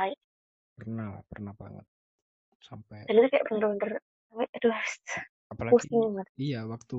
[0.78, 1.86] pernah, pernah banget
[2.68, 3.92] sampai Dan itu kayak bener-bener,
[4.30, 4.76] sampai aduh,
[5.54, 6.28] apalagi pusing banget.
[6.46, 6.98] iya waktu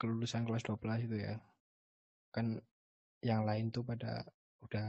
[0.00, 1.34] kelulusan kelas 12 itu ya.
[2.34, 2.46] Kan
[3.30, 4.12] yang lain tuh pada
[4.64, 4.88] udah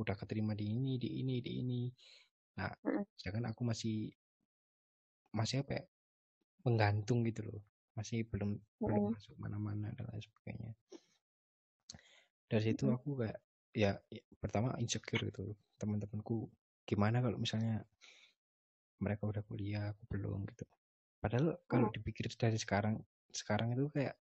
[0.00, 1.82] udah keterima di ini, di ini, di ini.
[2.58, 3.96] Nah, Mm, sedangkan aku masih
[5.38, 5.84] masih apa ya?
[6.66, 7.60] Menggantung gitu loh.
[7.98, 8.50] Masih belum
[8.86, 10.72] belum mm, masuk mana-mana dan lain sebagainya.
[12.50, 13.38] Dari situ mm, aku kayak
[13.74, 15.54] ya, ya pertama insecure gitu.
[15.80, 16.50] Teman-temanku
[16.86, 17.84] gimana kalau misalnya
[19.00, 20.64] mereka udah kuliah, aku belum gitu.
[21.20, 23.00] Padahal kalau mm, dipikir dari sekarang
[23.30, 24.16] sekarang itu kayak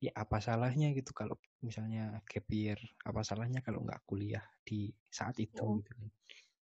[0.00, 5.36] ya apa salahnya gitu kalau misalnya gap year, apa salahnya kalau nggak kuliah di saat
[5.38, 5.92] itu mm, gitu.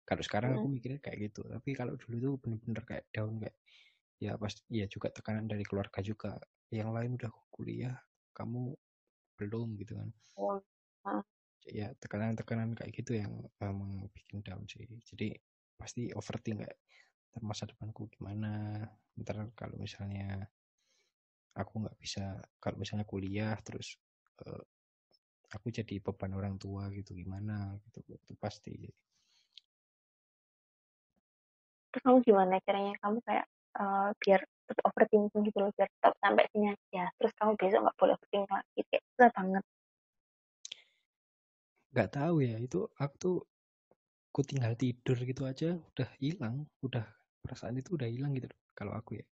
[0.03, 0.73] Kalau sekarang aku mm.
[0.73, 3.57] mikirnya kayak gitu, tapi kalau dulu tuh bener-bener kayak down kayak
[4.19, 6.35] ya pasti ya juga tekanan dari keluarga juga.
[6.73, 7.95] Yang lain udah kuliah,
[8.33, 8.73] kamu
[9.39, 10.09] belum gitu kan.
[10.37, 10.59] mm.
[11.67, 14.87] Ya tekanan-tekanan kayak gitu yang emang bikin down sih.
[15.03, 15.35] Jadi
[15.79, 16.77] pasti overthink kayak
[17.31, 18.51] "Ntar masa depanku gimana,
[19.19, 20.49] ntar kalau misalnya
[21.61, 22.23] aku nggak bisa
[22.63, 23.87] kalau misalnya kuliah terus
[24.45, 24.63] eh,
[25.55, 28.73] aku jadi beban orang tua gitu gimana gitu itu pasti
[31.91, 33.45] Terus kamu gimana caranya kamu kayak
[33.81, 34.39] eh, biar
[34.69, 37.03] tetap overthinking gitu loh, biar tetap sampai sini aja.
[37.17, 38.79] Terus kamu besok nggak boleh overthinking lagi.
[38.89, 39.63] Kayak susah banget.
[41.93, 43.37] Nggak tahu ya itu aku tuh
[44.29, 47.05] aku tinggal tidur gitu aja udah hilang udah
[47.41, 49.25] perasaan itu udah hilang gitu kalau aku ya.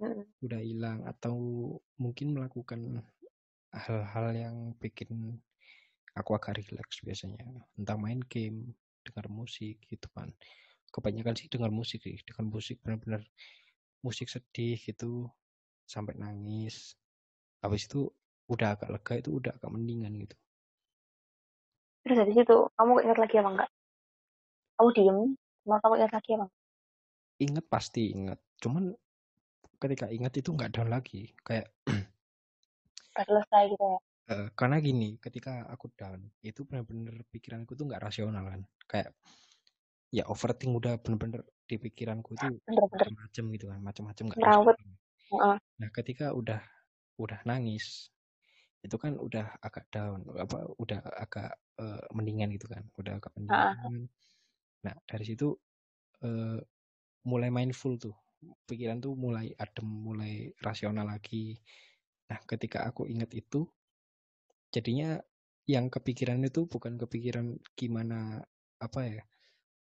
[0.00, 1.36] Mm, udah hilang atau
[2.00, 3.04] mungkin melakukan
[3.74, 5.36] hal-hal yang bikin
[6.16, 7.44] aku agak rileks biasanya.
[7.76, 8.72] Entah main game
[9.04, 10.32] dengar musik gitu kan.
[10.88, 13.22] Kebanyakan sih dengar musik sih dengan musik benar-benar
[14.00, 15.28] musik sedih gitu
[15.84, 16.96] sampai nangis.
[17.60, 18.08] Habis itu
[18.48, 20.36] udah agak lega itu udah agak mendingan gitu
[22.04, 23.70] Terus dari situ kamu ingat lagi apa enggak?
[24.76, 25.18] Kamu diem,
[25.64, 26.46] sama kamu ingat lagi apa?
[27.40, 28.92] ingat pasti ingat cuman
[29.80, 31.72] ketika ingat itu nggak down lagi kayak
[33.16, 33.98] selesai gitu ya.
[34.52, 39.16] karena gini ketika aku down itu benar-benar pikiranku tuh nggak rasional kan kayak
[40.12, 44.38] ya overthink udah bener-bener di pikiranku itu Bener-bener macam-macam gitu kan macam-macam nggak
[45.30, 46.60] Heeh, nah ketika udah
[47.16, 48.10] udah nangis
[48.80, 53.76] itu kan udah agak down apa udah agak eh, mendingan gitu kan udah agak heeh.
[53.76, 54.08] mendingan.
[54.88, 55.52] Nah dari situ
[56.24, 56.58] eh,
[57.28, 58.16] mulai mindful tuh.
[58.40, 61.60] Pikiran tuh mulai adem mulai rasional lagi.
[62.32, 63.68] Nah ketika aku ingat itu
[64.72, 65.20] jadinya
[65.68, 68.40] yang kepikiran itu bukan kepikiran gimana
[68.80, 69.22] apa ya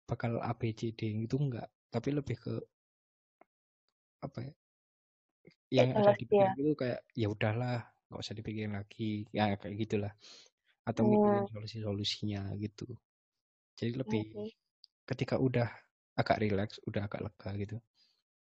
[0.05, 1.72] bakal A B C D itu enggak.
[1.88, 2.55] Tapi lebih ke
[4.20, 4.53] apa ya
[5.72, 10.12] yang ada di pikiran itu kayak ya udahlah nggak usah dipikirin lagi ya kayak gitulah
[10.88, 12.86] atau Hmm, mikirin solusi-solusinya gitu
[13.78, 14.48] jadi iya lebih sih.
[15.10, 15.68] ketika udah
[16.20, 17.76] agak rileks udah agak lega gitu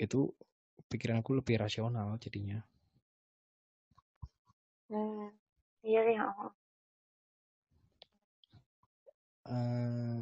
[0.05, 0.21] itu
[0.91, 2.61] pikiranku lebih rasional jadinya
[4.89, 5.29] Hmm,
[5.87, 6.17] iya sih.
[6.21, 6.51] heeh.
[9.55, 10.21] Eh,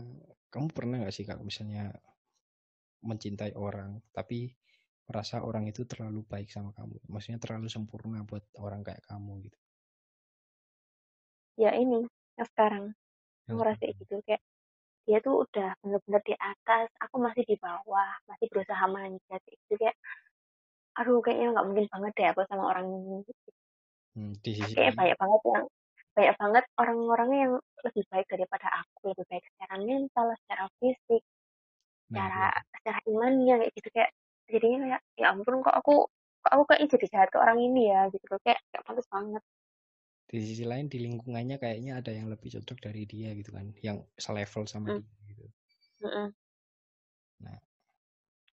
[0.53, 1.85] kamu pernah nggak sih kalau misalnya
[3.09, 4.55] mencintai orang tapi
[5.09, 9.59] merasa orang itu terlalu baik sama kamu maksudnya terlalu sempurna buat orang kayak kamu gitu
[11.61, 12.05] Ya ini,
[12.39, 12.85] yang sekarang.
[13.51, 14.15] Aku ngerasa kayak gitu.
[14.27, 14.43] Kayak
[15.09, 19.41] dia tuh udah bener-bener di atas, aku masih di bawah, masih berusaha manjat.
[19.49, 19.97] Gitu kayak,
[20.99, 23.17] aduh kayaknya nggak mungkin banget deh aku sama orang ini.
[24.15, 25.65] hmm, di sisi Kayaknya lain banyak banget yang,
[26.17, 27.55] banyak banget orang-orangnya yang
[27.87, 31.23] lebih baik daripada aku lebih baik secara mental secara fisik
[32.13, 32.53] nah secara ya.
[32.75, 34.11] secara imannya kayak gitu kayak
[34.51, 36.07] jadinya kayak ya ampun kok aku
[36.43, 38.11] kok aku kayak jadi jahat ke orang ini ya?
[38.11, 39.43] Gitu loh kayak kayak pantas banget.
[40.33, 44.01] Di sisi lain di lingkungannya kayaknya ada yang lebih cocok dari dia gitu kan yang
[44.17, 45.03] selevel sama mm.
[45.03, 45.45] dia gitu.
[46.03, 46.29] Mm -mm.
[47.43, 47.59] nah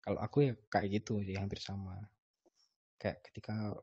[0.06, 1.98] kalau aku ya kayak gitu sih hampir sama.
[3.00, 3.74] Kayak ketika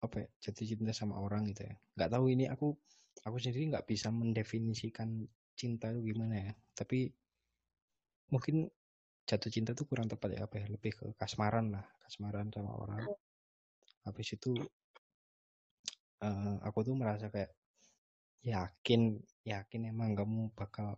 [0.00, 1.74] apa ya, jatuh cinta sama orang gitu ya.
[1.96, 2.72] Nggak tahu ini aku
[3.24, 6.52] aku sendiri nggak bisa mendefinisikan cinta itu gimana ya.
[6.72, 7.12] Tapi
[8.32, 8.70] mungkin
[9.30, 13.06] jatuh cinta tuh kurang tepat ya apa ya lebih ke kasmaran lah kasmaran sama orang.
[13.06, 13.18] Mm.
[14.00, 14.56] habis itu
[16.24, 17.54] uh, aku tuh merasa kayak
[18.42, 20.96] yakin yakin emang kamu bakal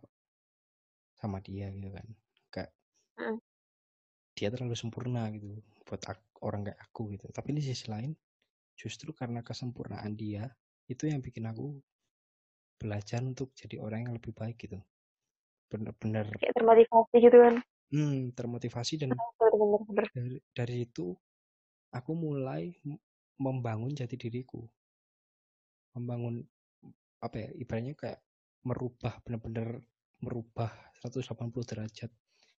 [1.19, 2.07] sama dia gitu kan.
[2.49, 2.71] Kayak
[3.21, 3.37] Mm.
[4.33, 7.29] dia terlalu sempurna gitu buat aku, orang kayak aku gitu.
[7.29, 8.17] Tapi di sisi lain
[8.73, 10.49] justru karena kesempurnaan dia
[10.89, 11.77] itu yang bikin aku
[12.81, 14.81] belajar untuk jadi orang yang lebih baik gitu.
[15.69, 17.61] Bener-bener kayak termotivasi gitu kan
[17.93, 21.13] hmm, termotivasi dan bener-bener dari, dari itu
[21.93, 22.73] aku mulai
[23.37, 24.65] membangun jati diriku.
[25.93, 26.41] Membangun
[27.21, 28.19] apa ya ibaratnya kayak
[28.65, 29.79] merubah benar-benar
[30.19, 31.29] merubah 180
[31.69, 32.11] derajat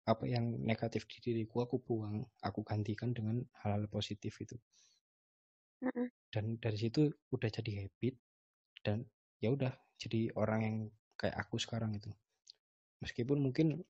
[0.03, 4.55] apa yang negatif di diriku aku buang aku gantikan dengan hal-hal positif itu.
[6.31, 8.15] Dan dari situ udah jadi habit
[8.83, 9.03] dan
[9.39, 10.77] ya udah jadi orang yang
[11.19, 12.11] kayak aku sekarang itu.
[13.03, 13.83] Meskipun mungkin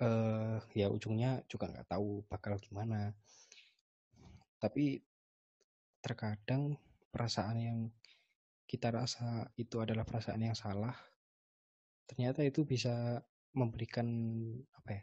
[0.00, 3.12] uh, ya ujungnya juga nggak tahu bakal gimana.
[4.62, 5.02] Tapi
[6.00, 6.78] terkadang
[7.12, 7.78] perasaan yang
[8.64, 10.96] kita rasa itu adalah perasaan yang salah
[12.08, 13.20] ternyata itu bisa
[13.52, 14.08] memberikan
[14.72, 15.02] apa ya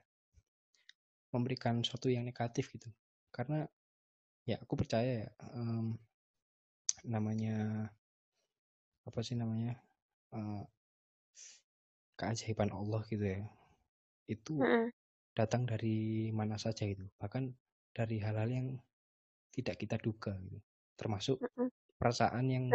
[1.29, 2.89] memberikan sesuatu yang negatif gitu.
[3.29, 3.65] Karena
[4.49, 5.93] ya aku percaya ya um,
[7.05, 7.89] namanya
[9.05, 9.77] apa sih namanya
[10.33, 10.65] uh,
[12.17, 13.45] keajaiban Allah gitu ya
[14.29, 14.85] itu mm -hmm.
[15.33, 17.09] datang dari mana saja gitu.
[17.17, 17.49] Bahkan
[17.91, 18.67] dari hal-hal yang
[19.49, 20.61] tidak kita duga gitu.
[20.93, 21.67] Termasuk mm -hmm.
[21.97, 22.65] perasaan yang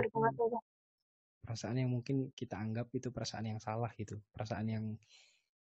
[1.44, 4.18] perasaan yang mungkin kita anggap itu perasaan yang salah gitu.
[4.34, 4.84] Perasaan yang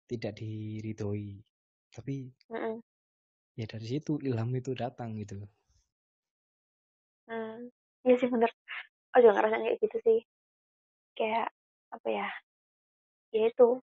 [0.05, 1.41] tidak diridhoi.
[1.89, 2.75] Tapi mm -hmm.
[3.57, 5.41] ya dari situ ilham itu datang gitu.
[7.31, 7.71] Hmm.
[8.03, 8.51] Iya sih bener.
[9.15, 10.19] Oh juga ngerasain kayak gitu sih.
[11.15, 11.47] Kayak
[11.91, 12.27] apa ya
[13.31, 13.79] ya itu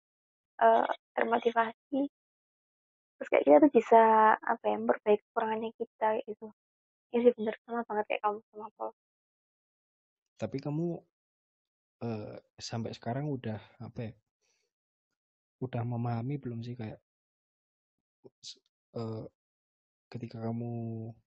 [0.60, 0.86] uh,
[1.16, 2.10] termotivasi.
[3.14, 4.02] Terus kayak kita tuh bisa
[4.38, 6.50] apa ya memperbaiki kekurangannya kita gitu.
[7.14, 7.54] Ya sih bener.
[7.64, 8.92] Sama banget kayak kamu sama Paul
[10.34, 10.98] tapi kamu
[12.02, 14.12] uh, sampai sekarang udah apa ya
[15.62, 16.98] udah memahami belum sih kayak
[18.98, 19.24] uh,
[20.10, 20.70] ketika kamu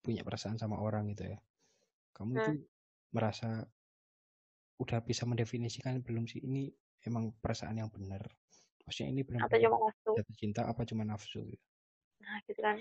[0.03, 1.39] punya perasaan sama orang gitu ya?
[2.13, 2.39] Kamu hmm.
[2.43, 2.51] itu
[3.15, 3.65] merasa
[4.78, 6.69] udah bisa mendefinisikan belum sih ini
[7.01, 8.21] emang perasaan yang benar
[8.88, 10.11] maksudnya ini benar atau cuma nafsu?
[10.15, 11.65] jatuh cinta apa cuma nafsu gitu?
[12.23, 12.77] Nah gitu kan.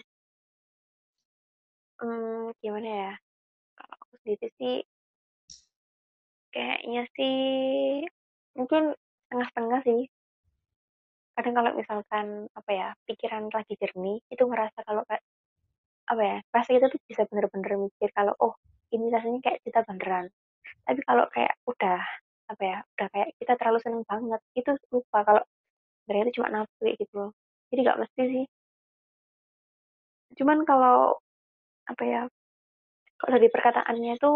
[1.98, 3.12] Hmm, gimana ya?
[3.74, 4.76] Kalau aku sendiri sih
[6.54, 7.36] kayaknya sih
[8.54, 8.94] mungkin
[9.28, 10.06] tengah-tengah sih.
[11.34, 15.26] Kadang kalau misalkan apa ya pikiran lagi jernih itu ngerasa kalau kayak
[16.06, 18.54] apa ya rasa kita tuh bisa bener-bener mikir kalau oh
[18.94, 20.30] ini rasanya kayak kita beneran.
[20.86, 21.98] Tapi kalau kayak udah
[22.46, 25.42] apa ya udah kayak kita terlalu seneng banget itu lupa kalau
[26.06, 27.30] sebenarnya itu cuma nafsu gitu loh.
[27.74, 28.44] Jadi nggak mesti sih.
[30.38, 31.18] Cuman kalau
[31.90, 32.22] apa ya
[33.18, 34.32] kalau dari perkataannya itu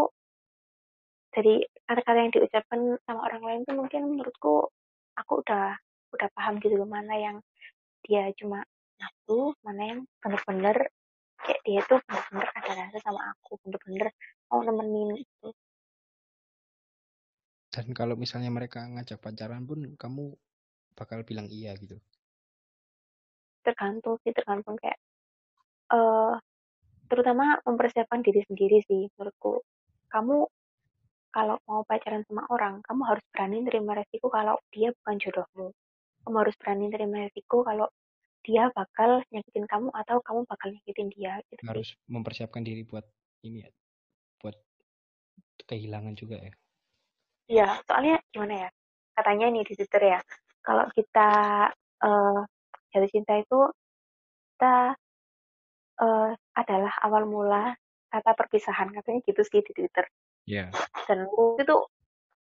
[1.30, 4.66] dari kata-kata yang diucapkan sama orang lain tuh mungkin menurutku
[5.14, 5.78] aku udah
[6.10, 7.36] udah paham gitu loh mana yang
[8.02, 8.66] dia cuma
[8.98, 10.90] nafsu mana yang bener-bener
[11.40, 14.10] kayak dia tuh bener-bener ada rasa sama aku bener-bener
[14.50, 15.48] mau nemenin itu
[17.70, 20.34] dan kalau misalnya mereka ngajak pacaran pun kamu
[21.00, 21.96] bakal bilang iya gitu.
[23.64, 25.00] Tergantung sih tergantung kayak
[25.96, 26.36] uh,
[27.08, 29.64] terutama mempersiapkan diri sendiri sih menurutku.
[30.12, 30.44] Kamu
[31.32, 35.66] kalau mau pacaran sama orang kamu harus berani terima resiko kalau dia bukan jodohmu.
[36.28, 37.88] Kamu harus berani terima resiko kalau
[38.44, 43.04] dia bakal nyakitin kamu atau kamu bakal nyakitin dia gitu harus mempersiapkan diri buat
[43.44, 43.70] ini ya
[44.40, 44.56] buat
[45.68, 46.52] kehilangan juga ya.
[47.50, 48.68] Iya, soalnya gimana ya?
[49.12, 50.20] Katanya nih di Twitter ya,
[50.60, 51.30] kalau kita
[52.04, 52.40] uh,
[52.90, 53.60] jatuh cinta itu
[54.56, 54.94] kita
[56.00, 57.72] uh, adalah awal mula
[58.10, 60.04] kata perpisahan katanya gitu sih di Twitter.
[60.44, 60.68] Iya.
[60.68, 61.06] Yeah.
[61.06, 61.76] Dan itu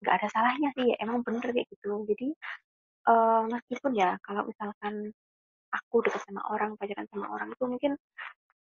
[0.01, 2.07] nggak ada salahnya sih, emang bener kayak gitu.
[2.07, 2.29] Jadi
[3.11, 5.11] uh, meskipun ya kalau misalkan
[5.73, 7.93] aku dekat sama orang, pacaran sama orang itu mungkin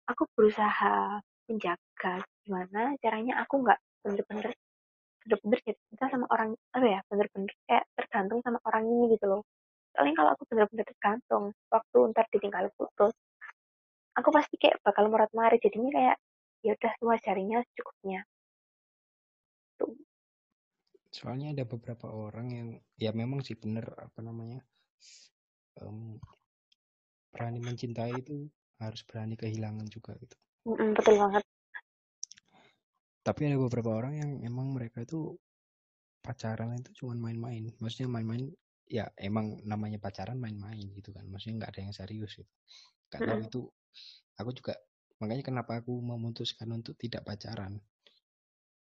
[0.09, 4.53] aku berusaha menjaga gimana caranya aku nggak bener-bener
[5.25, 9.43] bener-bener cinta sama orang apa ya bener-bener kayak tergantung sama orang ini gitu loh.
[9.97, 13.15] Soalnya kalau aku bener-bener tergantung waktu ntar ditinggal putus
[14.15, 16.17] aku pasti kayak bakal merat marit jadinya kayak
[16.63, 18.21] ya udah semua jarinya secukupnya.
[19.77, 19.95] Tuh.
[21.11, 22.69] Soalnya ada beberapa orang yang
[22.99, 24.63] ya memang sih bener apa namanya
[25.83, 26.19] em,
[27.35, 28.49] berani mencintai itu
[28.79, 30.37] harus berani kehilangan juga gitu.
[30.65, 31.45] Mm-mm, betul banget
[33.27, 35.21] tapi ada beberapa orang yang emang mereka itu
[36.25, 37.65] pacaran itu cuma main-main.
[37.83, 38.45] Maksudnya main-main
[38.89, 41.25] ya emang namanya pacaran main-main gitu kan.
[41.33, 42.53] Maksudnya nggak ada yang serius gitu.
[43.11, 43.49] Nggak tahu Mm-mm.
[43.49, 43.61] itu
[44.41, 44.75] aku juga
[45.21, 47.81] makanya kenapa aku memutuskan untuk tidak pacaran.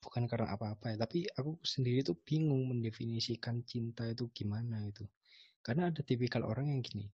[0.04, 5.04] Bukan karena apa-apa ya tapi aku sendiri tuh bingung mendefinisikan cinta itu gimana itu
[5.66, 7.06] karena ada tipikal orang yang gini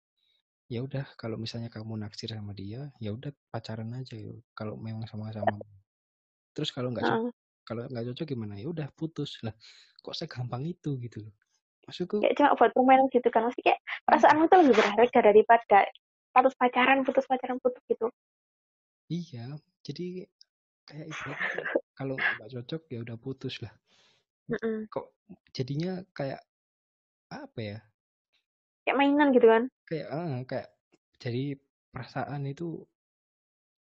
[0.73, 5.05] ya udah kalau misalnya kamu naksir sama dia ya udah pacaran aja yuk kalau memang
[5.11, 5.55] sama-sama
[6.51, 7.33] terus kalau nggak cocok Heeh.
[7.67, 8.53] kalau nggak cocok gimana?
[8.59, 9.39] Ya udah putus.
[9.45, 9.55] Lah
[10.01, 11.33] kok segampang itu gitu loh.
[11.87, 13.47] Maksudku kayak cuma buat permainan gitu kan?
[13.47, 15.79] Maksudnya kayak perasaanmu tuh lebih berharga daripada
[16.31, 18.07] status pacaran putus pacaran putus gitu.
[19.11, 19.57] Iya.
[19.81, 20.25] Jadi
[20.87, 23.73] kayak ibaratnya kayak kalau nggak cocok ya udah putus lah.
[24.51, 24.83] Mm-mm.
[24.91, 25.15] kok
[25.55, 26.43] jadinya kayak
[27.31, 27.79] apa ya?
[28.83, 29.63] Kayak mainan gitu kan?
[29.87, 30.67] Kayak ah, kayak
[31.21, 31.55] jadi
[31.93, 32.83] perasaan itu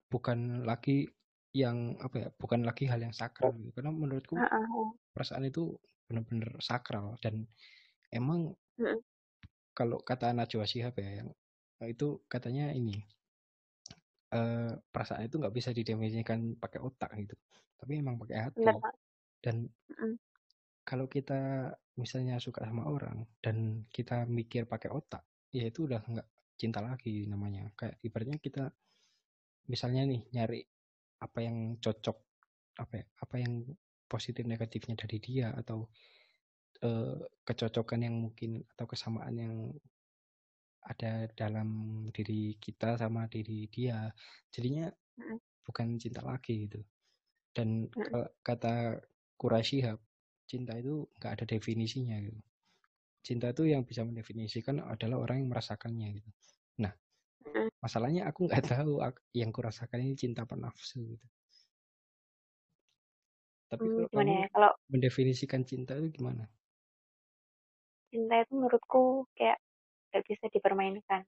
[0.10, 1.08] bukan lagi
[1.56, 4.86] yang apa ya bukan lagi hal yang sakral gitu karena menurutku Heeh.
[5.14, 5.74] perasaan itu
[6.06, 7.46] benar-benar sakral dan
[8.14, 9.02] emang Mm-mm.
[9.74, 11.30] kalau kata Najwa Shihab ya yang
[11.90, 13.02] itu katanya ini
[14.30, 17.34] eh, perasaan itu nggak bisa didefinisikan pakai otak gitu
[17.80, 18.66] tapi emang pakai hati
[19.42, 20.14] dan Mm-mm.
[20.86, 26.28] kalau kita misalnya suka sama orang dan kita mikir pakai otak ya itu udah nggak
[26.60, 28.70] cinta lagi namanya kayak ibaratnya kita
[29.70, 30.62] misalnya nih nyari
[31.20, 32.18] apa yang cocok
[32.80, 33.54] apa ya, apa yang
[34.08, 35.86] positif negatifnya dari dia atau
[36.82, 39.56] eh, kecocokan yang mungkin atau kesamaan yang
[40.80, 41.70] ada dalam
[42.10, 44.10] diri kita sama diri dia
[44.50, 44.90] jadinya
[45.20, 45.38] Mm-mm.
[45.68, 46.82] bukan cinta lagi gitu
[47.54, 48.98] dan ke- kata
[49.36, 50.00] Quraisyihab
[50.50, 52.40] cinta itu nggak ada definisinya gitu
[53.22, 56.30] cinta itu yang bisa mendefinisikan adalah orang yang merasakannya gitu
[56.80, 56.96] nah.
[57.84, 61.26] Masalahnya aku nggak tahu ak- yang kurasakan ini cinta apa nafsu gitu.
[63.72, 64.46] Tapi Hmm, kalau gimana kamu ya?
[64.54, 66.44] Kalau mendefinisikan cinta itu gimana?
[68.12, 69.58] Cinta itu menurutku kayak
[70.14, 71.22] gak bisa dipermainkan.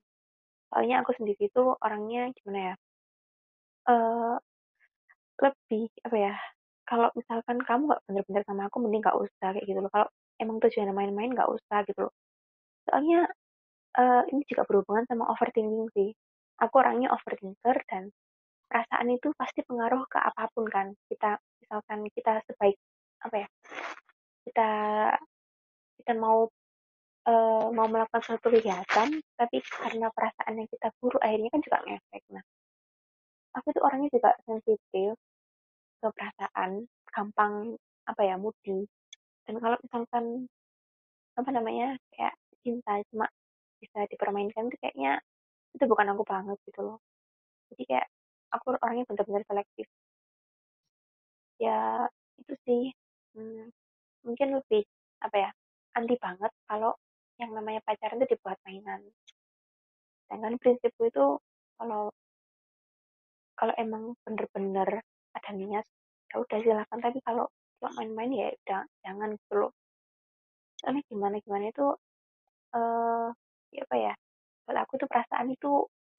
[0.69, 2.75] Soalnya aku sendiri tuh orangnya gimana ya?
[3.87, 4.37] Eh
[5.43, 6.33] lebih apa ya?
[6.89, 9.91] Kalau misalkan kamu nggak bener-bener sama aku mending nggak usah kayak gitu loh.
[9.93, 10.07] Kalau
[10.41, 12.13] emang tujuannya main-main nggak usah gitu loh.
[12.87, 13.19] Soalnya
[13.97, 16.09] eh, ini juga berhubungan sama overthinking sih.
[16.61, 18.11] Aku orangnya overthinker dan
[18.69, 20.93] perasaan itu pasti pengaruh ke apa pun kan.
[21.09, 22.77] Kita misalkan kita sebaik
[23.21, 23.47] apa ya
[24.49, 24.71] kita
[26.01, 26.49] kita mau
[27.29, 32.23] eh, mau melakukan suatu kegiatan tapi karena perasaan yang kita buruk akhirnya kan juga ngefek.
[32.33, 32.43] Nah
[33.55, 35.13] aku tuh orangnya juga sensitif
[36.01, 37.77] ke perasaan gampang
[38.09, 38.87] apa ya moody.
[39.45, 40.25] Dan kalau misalkan
[41.37, 43.27] apa namanya kayak cinta cuma
[43.81, 45.17] bisa dipermainkan itu kayaknya
[45.75, 46.97] itu bukan aku banget gitu loh.
[47.73, 48.07] Jadi kayak
[48.53, 49.87] aku orangnya benar-benar selektif.
[51.59, 52.07] Ya
[52.41, 52.83] itu sih.
[53.35, 53.71] Hmm,
[54.27, 54.83] mungkin lebih
[55.23, 55.49] apa ya
[55.97, 56.91] anti banget kalau
[57.39, 59.01] yang namanya pacaran itu dibuat mainan.
[60.27, 61.25] Sedangkan prinsipku itu
[61.79, 62.11] kalau
[63.59, 65.03] kalau emang bener-bener
[65.37, 65.85] ada niat
[66.31, 66.99] ya udah silakan.
[67.01, 67.45] Tapi kalau
[67.81, 69.71] kalau main-main ya udah jangan gitu loh.
[70.81, 71.85] Soalnya gimana gimana itu
[72.77, 73.29] eh
[73.75, 74.13] ya apa ya
[74.67, 75.71] buat aku tuh perasaan itu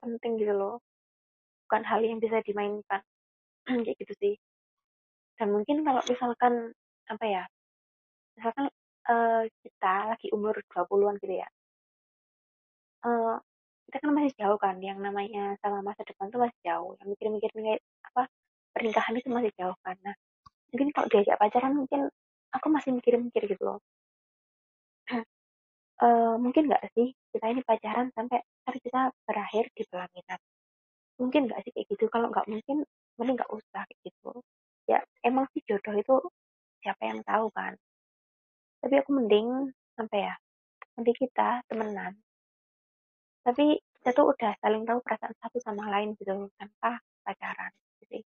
[0.03, 0.75] penting gitu loh.
[1.69, 3.01] Bukan hal yang bisa dimainkan.
[3.87, 4.35] Kayak gitu sih.
[5.39, 6.55] Dan mungkin kalau misalkan
[7.11, 7.45] apa ya
[8.39, 8.67] misalkan
[9.13, 11.49] eh, kita lagi umur 20-an gitu ya.
[13.07, 13.35] Eh,
[13.89, 17.51] kita kan masih jauh kan yang namanya sama masa depan tuh masih jauh yang mikir-mikir
[18.09, 18.23] apa
[18.73, 19.97] pernikahan itu masih jauh kan.
[20.07, 20.15] Nah
[20.73, 22.09] mungkin kalau diajak pacaran mungkin
[22.57, 23.79] aku masih mikir-mikir gitu loh
[26.03, 30.41] Eh, mungkin nggak sih kita ini pacaran sampai ntar kita berakhir di pelaminan.
[31.23, 32.83] Mungkin nggak sih kayak gitu kalau nggak mungkin
[33.19, 34.33] mending nggak usah kayak gitu.
[34.91, 36.17] Ya emang sih jodoh itu
[36.83, 37.79] siapa yang tahu kan.
[38.83, 40.35] Tapi aku mending apa ya
[40.99, 42.13] mending kita temenan.
[43.47, 47.71] Tapi kita tuh udah saling tahu perasaan satu sama lain gitu tanpa pacaran
[48.03, 48.27] gitu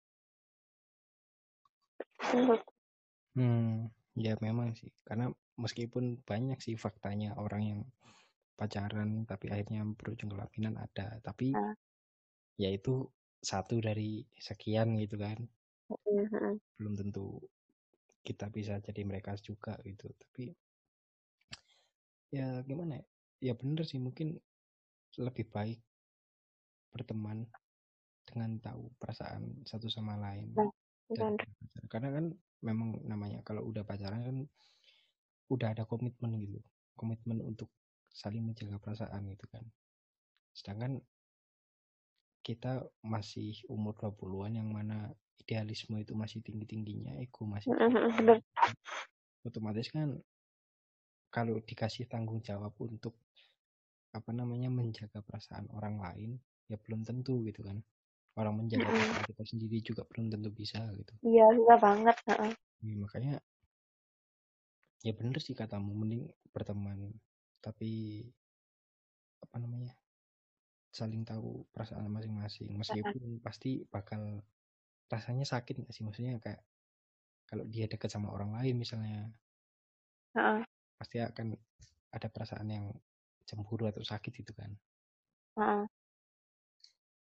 [3.36, 7.82] hmm ya memang sih karena meskipun banyak sih faktanya orang yang
[8.56, 11.76] pacaran tapi akhirnya berujung kelaminan ada tapi Nah,
[12.56, 13.04] ya itu
[13.44, 15.38] satu dari sekian gitu kan.
[15.92, 17.40] Mm, belum tentu
[18.26, 20.52] kita bisa jadi mereka juga gitu tapi
[22.34, 23.06] ya gimana ya?
[23.52, 24.40] Ya bener sih mungkin
[25.20, 25.80] lebih baik
[26.92, 27.48] berteman
[28.26, 30.72] dengan tahu perasaan satu sama lain Nah,
[31.14, 31.38] dan
[31.92, 32.26] karena kan
[32.66, 34.38] memang namanya kalau udah pacaran kan
[35.52, 36.60] udah ada komitmen gitu
[36.96, 37.70] komitmen untuk
[38.10, 39.66] saling menjaga perasaan gitu kan
[40.56, 41.04] sedangkan
[42.46, 45.10] kita masih umur 20-an yang mana
[45.42, 48.40] idealisme itu masih tinggi-tingginya ego masih benar.
[49.46, 50.18] otomatis kan
[51.34, 53.18] kalau dikasih tanggung jawab untuk
[54.16, 56.32] apa namanya menjaga perasaan orang lain
[56.72, 57.84] ya belum tentu gitu kan
[58.40, 62.16] orang menjaga perasaan kita sendiri juga belum tentu bisa gitu Iya, susah banget.
[62.32, 62.52] heeh.
[62.86, 63.34] Ya, makanya
[65.06, 67.14] ya bener sih katamu mending berteman.
[67.62, 68.26] Tapi
[69.46, 69.94] apa namanya
[70.90, 72.74] saling tahu perasaan masing-masing.
[72.74, 74.42] Meskipun pasti bakal
[75.06, 76.02] rasanya sakit nggak sih?
[76.02, 76.66] Maksudnya kayak
[77.46, 79.30] kalau dia dekat sama orang lain misalnya.
[80.34, 80.66] Heeh,
[80.98, 81.54] pasti akan
[82.10, 82.86] ada perasaan yang
[83.46, 84.74] cemburu atau sakit itu kan.
[85.62, 85.86] Heeh.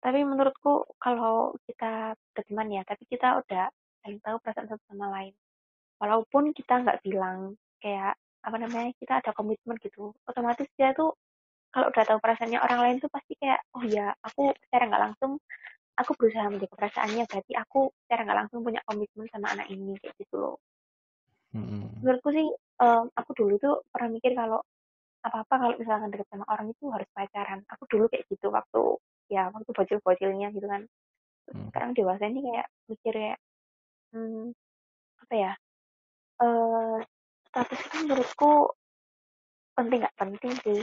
[0.02, 3.70] Tapi menurutku kalau kita berteman ya, tapi kita udah
[4.02, 5.34] saling tahu perasaan satu sama lain.
[6.02, 11.14] Walaupun kita nggak bilang kayak apa namanya kita ada komitmen gitu, otomatis dia tuh
[11.70, 15.38] kalau udah tahu perasaannya orang lain tuh pasti kayak oh ya aku secara nggak langsung
[15.96, 20.18] aku berusaha menjaga perasaannya berarti aku secara nggak langsung punya komitmen sama anak ini kayak
[20.18, 20.56] gitu loh.
[21.54, 22.02] Mm-mm.
[22.02, 22.48] Menurutku sih
[22.82, 24.60] em, aku dulu tuh pernah mikir kalau
[25.22, 27.62] apa-apa kalau misalkan deket sama orang itu harus pacaran.
[27.78, 28.82] Aku dulu kayak gitu waktu
[29.30, 30.84] ya waktu bocil-bocilnya gitu kan.
[31.46, 31.68] Terus Mm.
[31.70, 33.40] sekarang dewasa ini kayak mikir kayak
[34.18, 34.52] hmm,
[35.22, 35.54] apa ya?
[36.42, 37.00] Eh
[37.48, 38.52] status itu menurutku
[39.78, 40.82] penting nggak penting sih.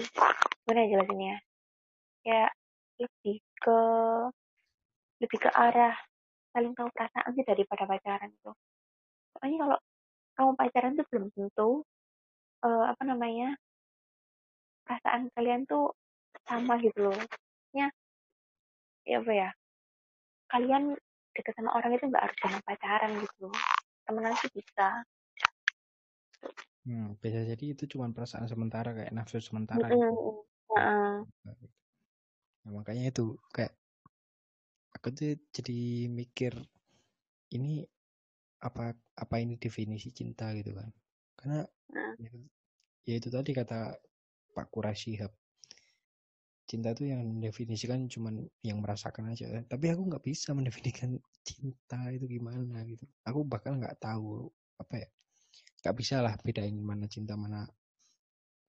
[0.64, 1.36] Gimana ya jelasinnya?
[2.24, 2.50] Kayak
[3.00, 3.80] lebih ke
[5.22, 5.94] lebih ke arah
[6.54, 8.54] saling tahu perasaan sih daripada pacaran tuh.
[9.34, 9.78] Soalnya kalau
[10.38, 11.70] kamu pacaran tuh belum tentu
[12.66, 13.48] eh, apa namanya
[14.86, 15.92] perasaan kalian tuh
[16.48, 17.18] sama gitu loh.
[17.76, 17.92] Ya,
[19.04, 19.50] ya apa ya?
[20.48, 20.96] Kalian
[21.36, 23.56] deket sama orang itu nggak harus dengan pacaran gitu loh.
[24.08, 25.04] Temenan sih bisa.
[26.88, 30.08] Hmm, bisa jadi itu cuma perasaan sementara kayak nafsu sementara Mm-mm.
[30.08, 30.46] gitu.
[30.72, 31.16] Heeh.
[32.64, 33.72] Nah, makanya itu kayak
[34.96, 36.52] aku tuh jadi mikir
[37.56, 37.84] ini
[38.58, 40.90] apa apa ini definisi cinta gitu kan
[41.38, 41.60] karena
[42.18, 42.30] ya,
[43.06, 43.94] ya itu tadi kata
[44.54, 45.22] Pak Quraisy
[46.68, 51.16] cinta tuh yang mendefinisikan cuman yang merasakan aja tapi aku nggak bisa mendefinisikan
[51.46, 55.08] cinta itu gimana gitu aku bakal nggak tahu apa ya
[55.82, 57.64] nggak bisa lah bedain mana cinta mana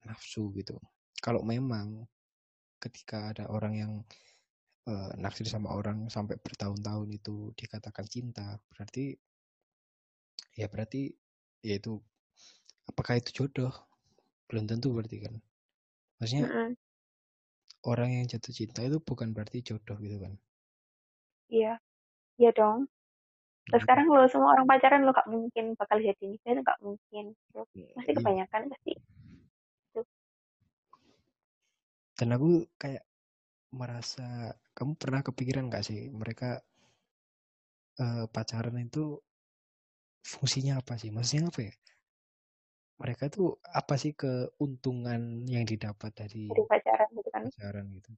[0.07, 0.75] nafsu gitu
[1.23, 2.05] kalau memang
[2.77, 3.93] ketika ada orang yang
[4.87, 9.17] uh, naksir sama orang sampai bertahun-tahun itu dikatakan cinta berarti
[10.53, 11.09] ya berarti
[11.65, 11.97] ya itu
[12.87, 13.73] apakah itu jodoh
[14.47, 15.35] belum tentu berarti kan
[16.21, 16.69] maksudnya Mm-mm.
[17.87, 20.33] orang yang jatuh cinta itu bukan berarti jodoh gitu kan
[21.47, 21.79] Iya.
[22.37, 22.91] Iya dong.
[23.67, 26.79] Terus Nah, sekarang lo semua orang pacaran lo gak mungkin bakal jadi nikah itu gak
[26.79, 27.25] mungkin.
[27.51, 28.17] Lo pasti iya.
[28.19, 28.93] kebanyakan pasti.
[32.17, 33.05] dan aku kayak
[33.69, 36.65] merasa kamu pernah kepikiran gak sih mereka
[38.01, 39.21] uh, pacaran itu
[40.25, 41.73] fungsinya apa sih maksudnya apa ya
[42.97, 47.41] mereka tuh apa sih keuntungan yang didapat dari Dari pacaran gitu kan.
[47.45, 48.11] pacaran gitu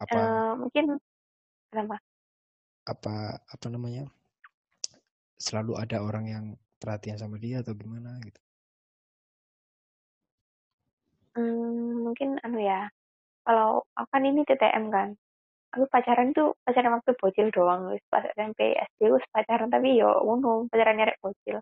[0.00, 0.84] apa Eh, mungkin
[1.68, 1.96] kenapa?
[2.92, 3.14] Apa
[3.54, 4.04] apa namanya
[5.46, 6.44] selalu ada orang yang
[6.82, 8.40] perhatian sama dia atau gimana gitu
[11.36, 12.90] Hmm, mungkin anu ya.
[13.46, 15.08] Kalau aku kan ini TTM kan.
[15.74, 20.10] Aku pacaran tuh pacaran waktu bocil doang wis pas SMP SD wis pacaran tapi yo
[20.26, 21.58] ngono pacaran nyarek bocil.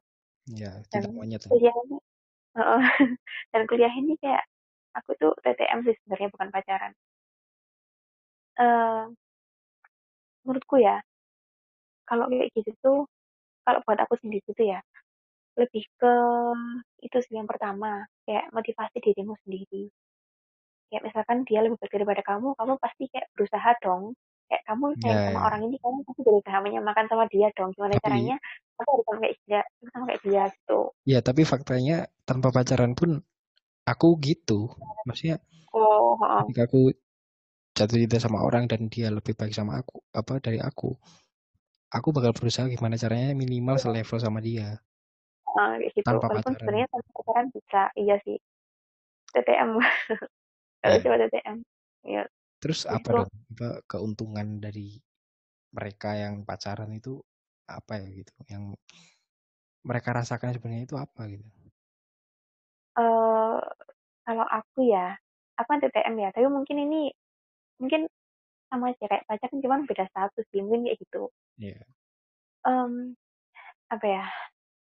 [0.61, 1.97] ya Dan monyet kuliah ini
[2.59, 2.83] heeh.
[3.53, 4.45] dan kuliah ini kayak
[4.99, 6.93] aku tuh TTM sih sebenarnya bukan pacaran.
[8.59, 9.05] Eh
[10.45, 10.97] menurutku ya
[12.09, 12.99] kalau kayak gitu tuh
[13.67, 14.81] kalau buat aku sendiri tuh ya
[15.57, 16.13] lebih ke
[17.03, 19.89] itu sih yang pertama kayak motivasi dirimu sendiri
[20.87, 24.15] kayak misalkan dia lebih baik daripada kamu kamu pasti kayak berusaha dong
[24.47, 25.47] kayak kamu sayang Ya, sama ya.
[25.51, 28.37] orang ini kamu pasti berusaha menyamakan sama dia dong gimana Tapi- caranya
[28.79, 33.11] aku harus sama kayak dia sama kayak dia gitu ya tapi faktanya tanpa pacaran pun
[33.83, 34.71] aku gitu
[35.03, 35.43] maksudnya
[35.75, 36.41] oh heeh.
[36.47, 36.81] ketika aku
[37.77, 40.95] jatuh cinta sama orang dan dia lebih baik sama aku apa dari aku
[41.93, 44.79] aku bakal berusaha gimana caranya minimal selevel sama dia.
[45.47, 46.07] Kayak gitu.
[46.07, 46.59] Tanpa walaupun pacaran.
[46.61, 48.37] sebenarnya tanpa pacaran bisa iya sih.
[49.33, 49.71] TTM
[50.83, 51.03] kalau Ya.
[51.05, 51.57] coba TTM
[52.07, 52.23] ya
[52.63, 53.31] terus apa dong?
[53.57, 54.97] Apa keuntungan dari
[55.77, 57.21] mereka yang pacaran itu
[57.69, 58.33] apa ya gitu?
[58.49, 58.63] Yang
[59.87, 61.47] mereka rasakan sebenarnya itu apa gitu?
[62.97, 63.59] Eh
[64.27, 65.15] kalau aku ya
[65.61, 66.29] aku kan TTM ya.
[66.33, 67.13] Tapi mungkin ini
[67.77, 68.09] mungkin
[68.67, 71.23] sama aja kayak pacaran cuman beda status sih mungkin kayak gitu.
[71.59, 71.81] Iya.
[72.67, 73.15] Em,
[73.87, 74.25] apa ya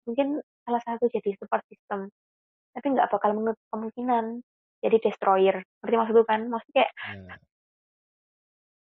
[0.09, 2.11] mungkin salah satu jadi support system
[2.75, 4.43] tapi nggak bakal menutup kemungkinan
[4.81, 6.41] jadi destroyer ngerti maksudku kan?
[6.49, 7.37] Maksudnya kayak Ya.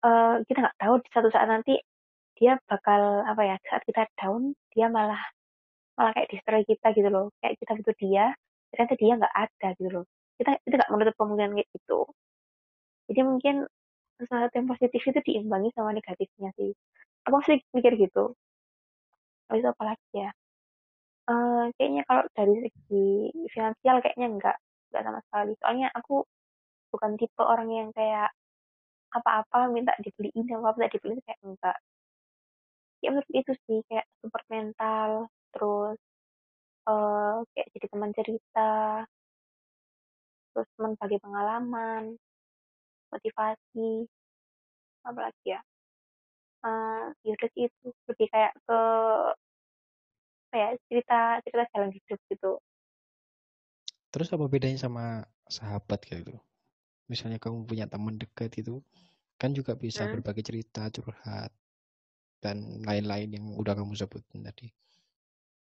[0.06, 1.74] eh, kita nggak tahu di satu saat nanti
[2.38, 5.18] dia bakal apa ya saat kita down dia malah
[5.98, 7.34] malah kayak destroy kita gitu loh.
[7.42, 8.24] Kayak kita butuh dia
[8.70, 10.04] ternyata dia nggak ada gitu loh.
[10.38, 12.00] Kita itu nggak menutup kemungkinan kayak gitu.
[13.10, 13.54] Jadi mungkin
[14.18, 16.70] sesuatu yang positif itu diimbangi sama negatifnya sih.
[17.26, 18.34] Aku sih mikir gitu.
[19.48, 20.30] Habis itu apa lagi ya?
[21.28, 23.04] Eh, kayaknya kalau dari segi
[23.52, 24.56] finansial kayaknya enggak
[24.88, 25.52] enggak sama sekali.
[25.60, 26.24] Soalnya aku
[26.92, 28.30] bukan tipe orang yang kayak
[29.12, 31.76] apa-apa minta dibeliin apa minta dibeliin kayak enggak.
[33.02, 35.10] Ya menurut itu sih kayak support mental
[35.54, 35.98] terus
[36.88, 38.70] eh kayak jadi teman cerita
[40.52, 42.04] terus teman bagi pengalaman
[43.12, 44.08] motivasi
[45.06, 45.60] apa lagi ya
[46.66, 48.78] eh ya udah sih itu lebih kayak ke
[50.48, 52.50] apa ya cerita cerita jalan hidup gitu.
[54.12, 55.04] Terus apa bedanya sama
[55.48, 56.36] sahabat kayak gitu?
[57.12, 58.76] Misalnya kamu punya teman dekat itu
[59.40, 60.12] kan juga bisa Hmm.
[60.12, 61.52] berbagi cerita curhat
[62.44, 64.68] dan lain-lain yang udah kamu sebutin tadi.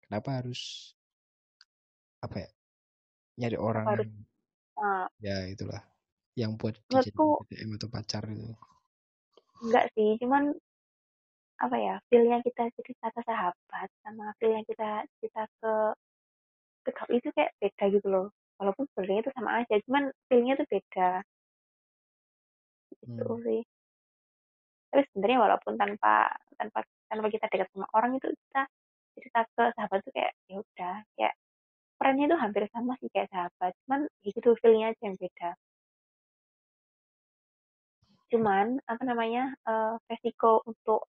[0.04, 0.92] Kenapa harus
[2.24, 2.48] apa ya
[3.40, 4.06] nyari orang harus
[4.78, 5.82] eh, ya itulah
[6.38, 7.26] yang buat menurutku
[7.74, 8.54] atau pacar itu
[9.62, 10.44] enggak sih cuman
[11.58, 15.72] apa ya feelnya kita cerita ke sahabat sama feelnya kita cerita ke
[16.86, 18.26] ke itu kayak beda gitu loh.
[18.58, 21.10] Walaupun sebenarnya itu sama aja cuman feelnya tuh beda.
[23.02, 23.42] Gitu Hmm.
[23.44, 23.60] sih.
[24.88, 26.78] Tapi sebenarnya walaupun tanpa tanpa
[27.10, 28.62] tanpa kita dekat sama orang itu kita
[29.18, 31.34] cerita ke sahabat tuh kayak ya udah kayak
[31.98, 35.50] perannya itu hampir sama sih kayak sahabat cuman ya gitu feelnya aja yang beda
[38.28, 41.08] cuman apa namanya eh, resiko untuk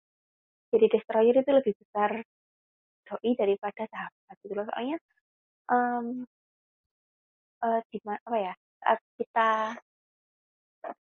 [0.70, 2.22] jadi destroyer itu lebih besar
[3.06, 4.66] doi daripada sahabat gitu loh.
[4.70, 4.96] Soalnya
[5.70, 6.06] em,
[7.66, 9.50] eh, di apa ya saat kita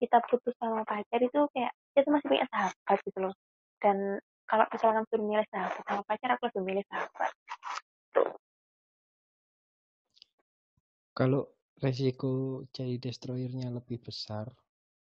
[0.02, 3.34] kita putus sama pacar itu kayak kita masih punya sahabat gitu loh.
[3.78, 7.30] Dan kalau misalkan suruh milih sahabat sama pacar aku lebih milih sahabat.
[11.12, 14.50] Kalau resiko jadi destroyernya lebih besar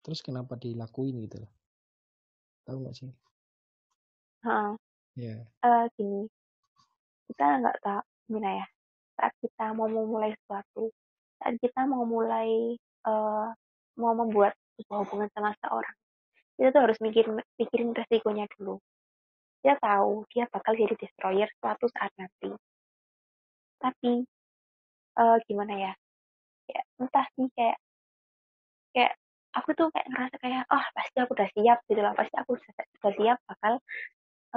[0.03, 1.53] terus kenapa dilakuin gitu loh?
[2.66, 3.11] Tahu nggak sih?
[4.42, 4.70] Heeh.
[5.18, 6.26] ya Eh, gini.
[7.30, 8.66] Kita nggak tahu gimana ya?
[9.18, 10.90] Saat kita mau memulai sesuatu
[11.42, 13.48] saat kita mau mulai eh,
[13.98, 15.96] mau membuat sebuah hubungan sama seseorang
[16.62, 18.78] kita tuh harus mikirin mikirin resikonya dulu.
[19.66, 22.55] Dia tahu dia bakal jadi destroyer suatu saat nanti.
[23.82, 24.12] Tapi
[25.18, 25.92] eh, gimana ya?
[26.70, 27.78] Kayak entah sih kayak
[28.94, 29.12] kayak
[29.59, 32.72] aku tuh kayak ngerasa kayak oh pasti aku udah siap gitu lah pasti aku udah,
[33.00, 33.72] udah siap bakal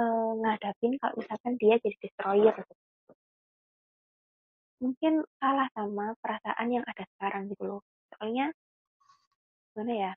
[0.00, 2.74] eh, ngadapin kalau misalkan dia jadi destroyer gitu.
[4.76, 7.80] mungkin kalah sama perasaan yang ada sekarang gitu loh.
[8.12, 8.52] Soalnya
[9.72, 10.10] gimana ya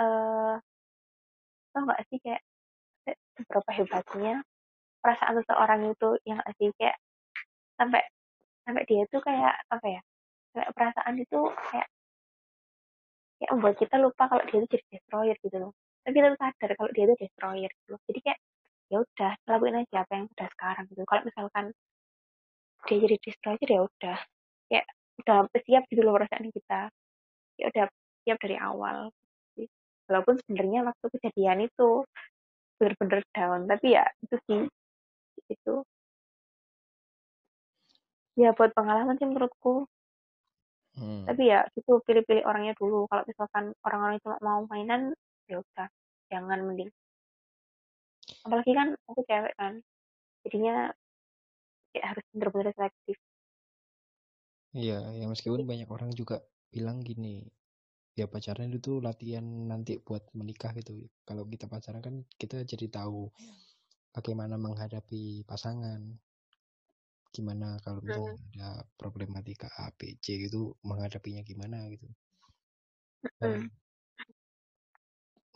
[0.00, 0.54] eh
[1.72, 2.42] tau nggak sih kayak
[3.04, 4.34] se- seberapa hebatnya
[5.02, 6.70] perasaan seseorang itu yang sih?
[6.80, 6.96] Kayak
[7.78, 8.02] sampai
[8.66, 10.00] sampai dia tuh kayak apa ya
[10.56, 11.40] kayak perasaan itu
[11.72, 11.88] kayak
[13.38, 15.72] kayak membuat kita lupa kalau dia itu jadi destroyer gitu loh.
[16.02, 18.00] Tapi kita sadar kalau dia itu destroyer gitu loh.
[18.10, 18.38] Jadi kayak
[18.88, 21.02] ya udah lakuin aja apa yang udah sekarang gitu.
[21.06, 21.64] Kalau misalkan
[22.86, 24.18] dia jadi destroyer ya udah.
[24.68, 24.86] Kayak
[25.22, 26.80] udah siap gitu loh perasaan kita.
[27.58, 27.84] Ya udah
[28.26, 29.14] siap dari awal.
[30.08, 32.02] Walaupun sebenarnya waktu kejadian itu
[32.78, 34.62] bener-bener down tapi ya itu sih
[35.50, 35.74] itu
[38.38, 39.90] ya buat pengalaman sih menurutku
[40.98, 41.22] Hmm.
[41.30, 43.06] tapi ya itu pilih-pilih orangnya dulu.
[43.06, 45.14] Kalau misalkan orang-orang cuma mau mainan
[45.46, 45.86] ya udah
[46.26, 46.90] jangan mending.
[48.42, 49.78] Apalagi kan aku cewek kan
[50.42, 50.90] jadinya
[51.94, 53.16] kayak harus bener-bener selektif.
[54.76, 57.48] Iya, ya meskipun banyak orang juga bilang gini,
[58.12, 61.08] ya pacaran itu latihan nanti buat menikah gitu.
[61.24, 63.32] Kalau kita pacaran kan kita jadi tahu
[64.12, 66.04] bagaimana menghadapi pasangan,
[67.28, 72.08] gimana kalau misalnya ada problematika A, B, C gitu, menghadapinya gimana gitu.
[73.38, 73.68] Dan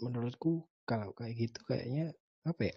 [0.03, 2.13] menurutku kalau kayak gitu kayaknya
[2.45, 2.77] apa ya?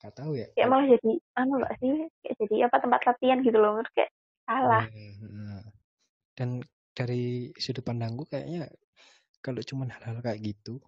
[0.00, 0.48] Gak tahu ya.
[0.56, 1.92] kayak malah jadi anu gak sih
[2.24, 4.10] kayak jadi apa tempat latihan gitu loh menurut kayak
[4.48, 5.60] salah Iya.
[6.32, 6.64] Dan
[6.96, 8.64] dari sudut pandangku kayaknya
[9.44, 10.80] kalau cuman hal-hal kayak gitu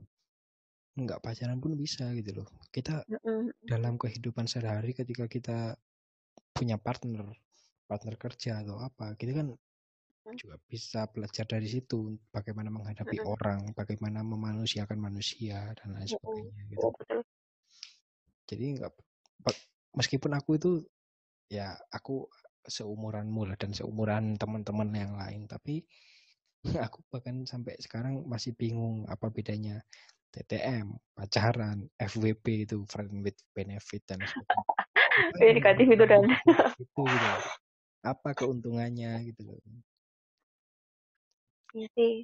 [0.93, 2.49] nggak pacaran pun bisa gitu loh.
[2.69, 3.49] Kita Mm-mm.
[3.65, 5.59] dalam kehidupan sehari-hari ketika kita
[6.53, 7.27] punya partner
[7.89, 9.49] partner kerja atau apa gitu kan
[10.23, 10.39] Hmm.
[10.39, 13.35] juga bisa belajar dari situ bagaimana menghadapi Mm-mm.
[13.35, 16.15] orang bagaimana memanusiakan manusia dan lain Mm-mm.
[16.15, 17.21] sebagainya gitu betul.
[18.47, 18.93] jadi nggak
[19.99, 20.71] meskipun aku itu
[21.51, 22.31] ya aku
[22.63, 25.83] seumuranmu lah dan seumuran teman-teman yang lain tapi
[26.87, 29.83] aku bahkan sampai sekarang masih bingung apa bedanya
[30.33, 34.65] TTM, pacaran, FWB itu friend with benefit dan sebagainya.
[35.41, 36.23] Yang negatif itu dan
[36.81, 37.29] itu gitu.
[38.03, 39.59] Apa keuntungannya gitu loh.
[41.73, 42.15] Iya sih.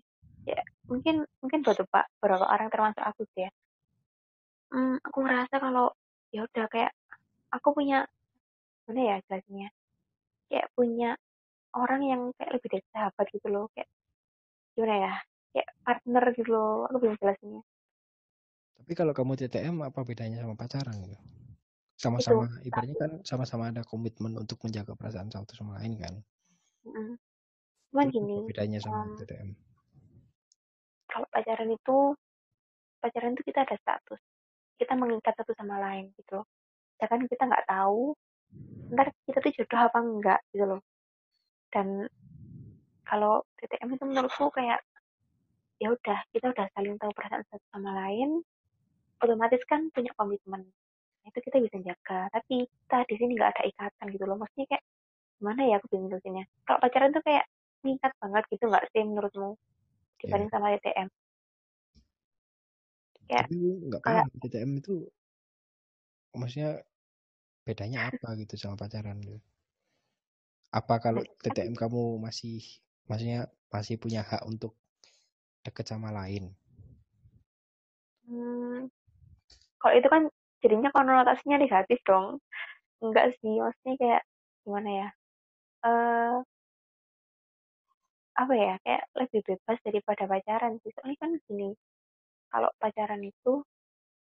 [0.48, 3.50] Ya, mungkin mungkin buat Pak beberapa orang termasuk aku sih ya.
[4.72, 5.92] Hmm, aku ngerasa kalau
[6.28, 6.92] ya udah kayak
[7.48, 8.04] aku punya
[8.84, 9.68] mana ya jelasnya
[10.48, 11.16] kayak punya
[11.76, 13.88] orang yang kayak lebih dari sahabat gitu loh kayak
[14.76, 15.14] gimana ya
[15.52, 17.62] kayak partner gitu loh aku belum jelasinnya
[18.78, 21.16] Tapi kalau kamu TTM apa bedanya sama pacaran gitu?
[21.98, 26.14] Sama-sama ibaratnya kan sama-sama ada komitmen untuk menjaga perasaan satu sama lain kan.
[26.86, 27.14] mm,
[27.90, 29.50] cuman Terus gini bedanya sama em, TTM?
[31.10, 31.96] kalau pacaran itu
[33.02, 34.20] pacaran itu kita ada status.
[34.78, 36.46] Kita mengikat satu sama lain gitu loh.
[36.96, 38.14] Sedangkan kita nggak tahu
[38.94, 40.80] ntar kita tuh jodoh apa enggak gitu loh.
[41.74, 42.06] Dan
[43.02, 44.80] kalau TTM itu menurutku kayak
[45.82, 48.42] ya udah kita udah saling tahu perasaan satu sama lain
[49.18, 50.66] otomatis kan punya komitmen
[51.30, 54.84] itu kita bisa jaga tapi kita di sini nggak ada ikatan gitu loh maksudnya kayak
[55.38, 57.44] gimana ya aku bingung jelasinnya kalau pacaran tuh kayak
[57.84, 59.50] mengikat banget gitu nggak sih menurutmu
[60.26, 60.30] Ya.
[60.30, 61.08] dibanding sama TTM
[63.28, 63.54] Ya, Tapi
[63.88, 64.94] nggak kayak TTM itu
[66.40, 66.70] maksudnya
[67.66, 69.38] bedanya apa gitu sama pacaran gitu.
[70.78, 72.56] Apa kalau nah, kan TTM kamu masih
[73.08, 73.40] maksudnya
[73.74, 74.72] masih punya hak untuk
[75.64, 76.44] deket sama lain?
[78.26, 78.88] hmm,
[79.80, 80.22] kalau itu kan
[80.62, 82.42] jadinya konotasinya negatif dong.
[83.04, 84.22] Enggak sih maksudnya kayak
[84.66, 85.08] gimana ya
[85.86, 86.38] eh
[88.38, 90.90] apa ya kayak lebih bebas daripada pacaran sih.
[90.94, 91.70] Soalnya kan gini
[92.50, 93.62] kalau pacaran itu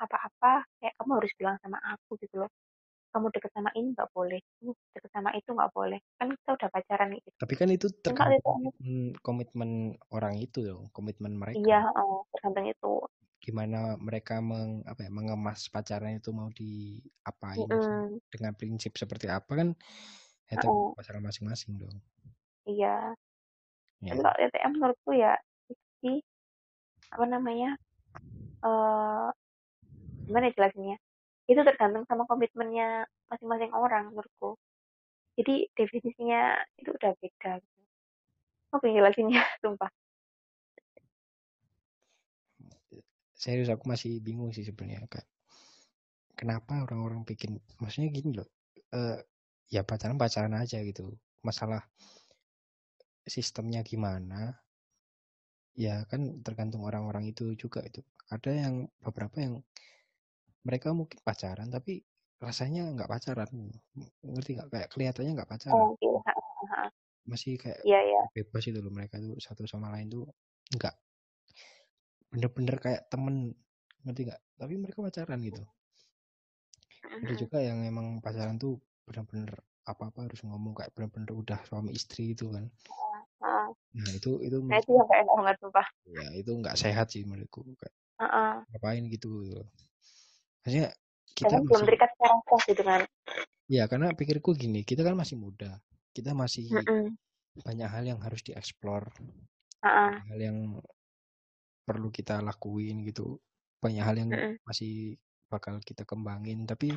[0.02, 2.52] apa-apa kayak kamu harus bilang sama aku gitu loh.
[3.16, 6.00] Kamu deket sama ini nggak boleh kamu deket sama itu nggak boleh.
[6.20, 9.72] Kan kita udah pacaran gitu Tapi kan itu tergantung TTM komitmen, komitmen
[10.12, 11.60] orang itu dong, komitmen mereka.
[11.60, 12.94] iya oh, tergantung itu
[13.46, 17.70] Gimana mereka meng, apa ya, mengemas pacaran itu mau diapain sih?
[17.70, 18.18] Mm-mm.
[18.34, 19.70] dengan prinsip seperti apa kan
[20.50, 21.98] itu Oh, pasangan masing-masing dong.
[22.66, 23.14] iya
[24.02, 24.12] Ya.
[24.14, 25.34] tapi kalau TTM menurutku ya
[26.02, 26.22] sih
[27.14, 27.78] apa namanya
[28.66, 29.28] eh
[30.26, 30.98] gimana ya jelasinnya
[31.46, 34.58] itu tergantung sama komitmennya masing-masing orang menurutku
[35.38, 37.82] jadi definisinya itu udah beda gitu.
[38.86, 39.90] jelasinnya sumpah
[43.46, 45.22] Serius aku masih bingung sih sebenarnya kak.
[46.34, 48.50] Kenapa orang-orang bikin, maksudnya gini loh,
[48.90, 49.22] eh,
[49.70, 51.14] ya pacaran pacaran aja gitu.
[51.46, 51.86] Masalah
[53.22, 54.58] sistemnya gimana,
[55.78, 58.02] ya kan tergantung orang-orang itu juga itu.
[58.34, 59.62] Ada yang beberapa yang
[60.66, 62.02] mereka mungkin pacaran tapi
[62.42, 63.50] rasanya nggak pacaran,
[64.26, 64.68] ngerti nggak?
[64.74, 65.94] Kayak kelihatannya nggak pacaran, oh
[66.26, 66.90] ha.
[67.30, 70.26] masih kayak iya iya bebas itu loh mereka tuh satu sama lain tuh
[70.78, 70.94] nggak
[72.36, 73.56] bener-bener kayak temen,
[74.04, 74.42] ngerti nggak?
[74.60, 75.64] Tapi mereka pacaran gitu.
[77.24, 79.56] Ada juga yang emang pacaran tuh bener-bener
[79.88, 82.68] apa-apa harus ngomong kayak bener-bener udah suami istri itu kan.
[83.96, 87.64] Nah itu itu nah itu yang enak banget sumpah ya itu nggak sehat sih menurutku
[87.80, 88.54] kayak Heeh.
[88.76, 89.64] ngapain gitu gitu.
[90.68, 93.02] Maksudnya dan kita kan belum masih terikat secara sah gitu kan
[93.66, 95.80] ya karena pikirku gini kita kan masih muda
[96.16, 96.68] kita masih
[97.64, 99.12] banyak hal yang harus dieksplor
[99.84, 100.80] hal yang
[101.86, 103.38] perlu kita lakuin gitu.
[103.80, 104.30] Banyak hal yang
[104.66, 105.16] masih
[105.48, 106.66] bakal kita kembangin.
[106.66, 106.92] Tapi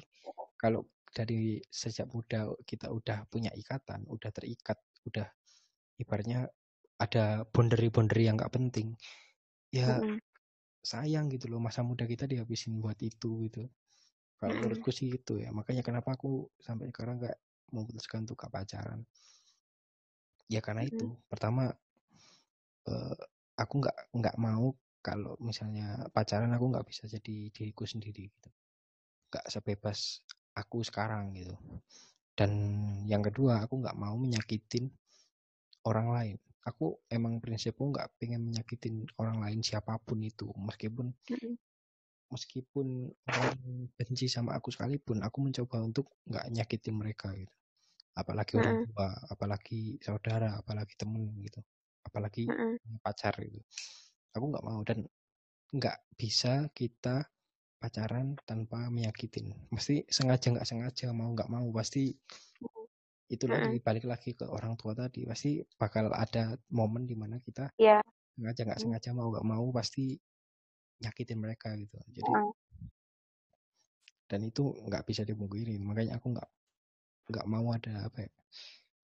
[0.58, 4.76] kalau dari sejak muda kita udah punya ikatan udah terikat
[5.08, 5.24] udah
[5.96, 6.44] ibaratnya
[7.00, 8.92] ada boundary-boundary yang nggak penting
[9.72, 9.96] ya
[10.84, 13.68] sayang gitu loh masa muda kita dihabisin buat itu gitu.
[14.38, 15.50] Kalau menurutku sih itu ya.
[15.50, 17.36] Makanya kenapa aku sampai sekarang nggak
[17.74, 19.02] memutuskan untuk gak pacaran?
[20.48, 21.12] Ya karena itu.
[21.28, 21.74] Pertama
[22.88, 23.18] eh,
[23.58, 24.70] aku nggak nggak mau
[25.02, 28.50] kalau misalnya pacaran aku nggak bisa jadi diriku sendiri gitu.
[29.34, 30.22] Nggak sebebas
[30.54, 31.54] aku sekarang gitu.
[32.38, 32.52] Dan
[33.10, 34.86] yang kedua aku nggak mau menyakitin
[35.90, 36.36] orang lain.
[36.62, 40.46] Aku emang prinsipku nggak pengen menyakitin orang lain siapa pun itu.
[40.54, 41.10] Meskipun
[42.28, 43.56] meskipun orang
[43.96, 47.54] benci sama aku sekalipun aku mencoba untuk nggak nyakitin mereka gitu.
[48.18, 51.62] Apalagi orang tua apalagi saudara apalagi temen gitu
[52.04, 52.78] apalagi Mm-mm.
[53.02, 53.60] pacar gitu.
[54.36, 55.04] Aku nggak mau dan
[55.74, 57.26] nggak bisa kita
[57.78, 62.10] pacaran tanpa menyakitin mesti sengaja nggak sengaja mau nggak mau pasti
[63.28, 65.28] itu lagi balik lagi ke orang tua tadi.
[65.28, 68.00] Pasti bakal ada momen di mana kita Iya.
[68.34, 70.16] sengaja nggak sengaja mau nggak mau pasti
[71.04, 72.00] nyakitin mereka gitu.
[72.08, 72.50] Jadi Heeh.
[74.28, 75.76] dan itu nggak bisa dipungkiri.
[75.76, 76.48] Makanya aku nggak
[77.28, 78.30] nggak mau ada apa ya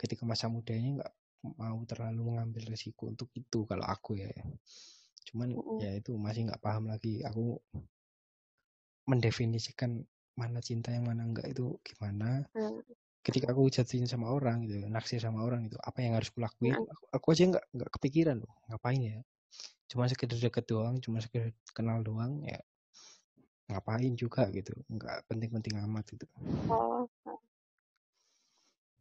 [0.01, 1.12] ketika masa mudanya nggak
[1.45, 4.33] mau terlalu mengambil resiko untuk itu kalau aku ya
[5.29, 5.79] cuman Mm-mm.
[5.81, 7.61] ya itu masih nggak paham lagi aku
[9.05, 10.01] mendefinisikan
[10.35, 12.81] mana cinta yang mana enggak itu gimana Hmm.
[13.25, 16.89] ketika aku jatuhin sama orang gitu naksir sama orang itu apa yang harus kulakuin Mm-mm.
[16.89, 19.19] aku, aku aja nggak nggak kepikiran loh ngapain ya
[19.89, 22.61] cuma sekedar deket doang cuma sekedar kenal doang ya
[23.73, 26.27] ngapain juga gitu nggak penting-penting amat gitu
[26.69, 27.09] Oh.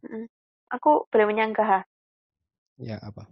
[0.04, 0.28] Mm-mm.
[0.72, 1.84] Aku boleh menyanggah.
[2.84, 3.24] Ya apa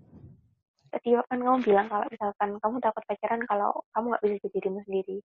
[0.92, 4.80] Tadi kan kamu bilang kalau misalkan kamu takut pacaran kalau kamu nggak bisa jadi dirimu
[4.84, 5.18] sendiri.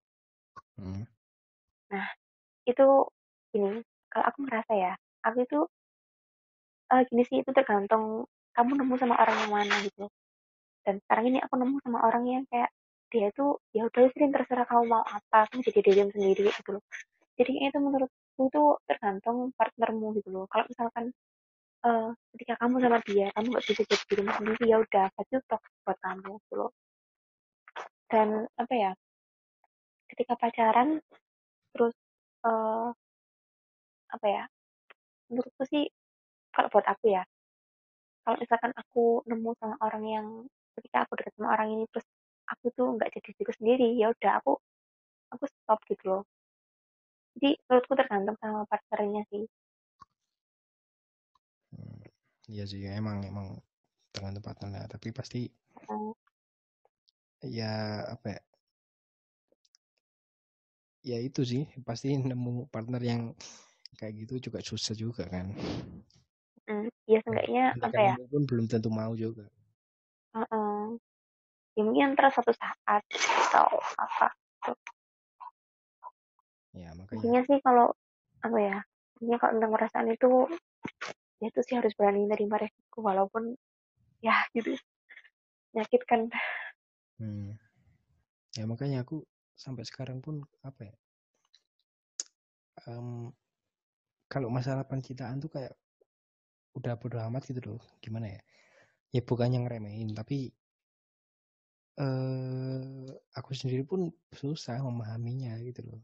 [0.78, 1.04] Hmm.
[2.70, 3.10] Itu
[3.50, 3.82] gini,
[4.14, 4.94] kalau aku merasa ya,
[5.26, 5.60] aku itu
[6.94, 10.06] eh gini sih itu tergantung kamu nemu sama orang yang mana gitu.
[10.86, 12.70] Dan sekarang ini aku nemu sama orang yang kayak
[13.10, 16.84] dia itu ya udah sih terserah kamu mau apa, kamu jadi dirimu sendiri gitu loh.
[17.42, 20.46] Jadi itu menurutku tuh tergantung partnermu gitu loh.
[20.46, 21.10] Kalau misalkan
[21.86, 25.74] eh ketika kamu sama dia, kamu nggak bisa jadi dirimu sendiri ya udah, berarti toxic
[25.86, 26.64] buat kamu gitu.
[28.12, 28.30] Dan
[28.62, 28.92] apa ya,
[30.12, 30.90] ketika pacaran
[31.74, 31.96] terus
[32.48, 32.90] eh
[34.14, 34.44] apa ya,
[35.30, 35.84] menurutku sih
[36.54, 37.24] kalau buat aku ya,
[38.24, 40.28] kalau misalkan aku nemu sama orang yang
[40.78, 42.08] ketika aku dekat sama orang ini terus
[42.50, 44.54] aku tuh nggak jadi diri sendiri, ya udah aku
[45.34, 46.24] aku stop gitu loh.
[47.36, 49.44] Jadi menurutku tergantung sama partnernya sih.
[52.46, 53.58] Iya sih emang emang
[54.14, 55.50] tergantung partnernya tapi pasti
[57.46, 58.42] ya apa ya
[61.06, 63.22] ya itu sih pasti nemu partner yang
[63.96, 65.54] kayak gitu juga susah juga kan.
[66.66, 69.46] Mm, ya seenggaknya apa ya, pun belum tentu mau juga.
[70.34, 70.88] Eh,
[71.78, 72.78] ya mungkin terus suatu saat
[73.48, 73.70] atau
[74.02, 74.28] apa.
[76.76, 77.22] ya makanya.
[77.22, 77.88] Intinya sih kalau
[78.42, 78.78] apa ya,
[79.22, 80.32] intinya kalau tentang perasaan itu
[81.44, 83.56] ya itu sih harus berani menerima resiko walaupun
[84.24, 84.76] ya gitu
[85.76, 86.32] menyakitkan.
[87.20, 87.52] hmm.
[88.56, 89.24] ya makanya aku
[89.56, 90.96] sampai sekarang pun apa ya
[92.88, 93.32] em,
[94.32, 95.76] kalau masalah pencintaan tuh kayak
[96.76, 98.42] udah bodo amat gitu loh gimana ya
[99.16, 100.52] ya bukannya ngeremehin tapi
[101.96, 106.04] eh aku sendiri pun susah memahaminya gitu loh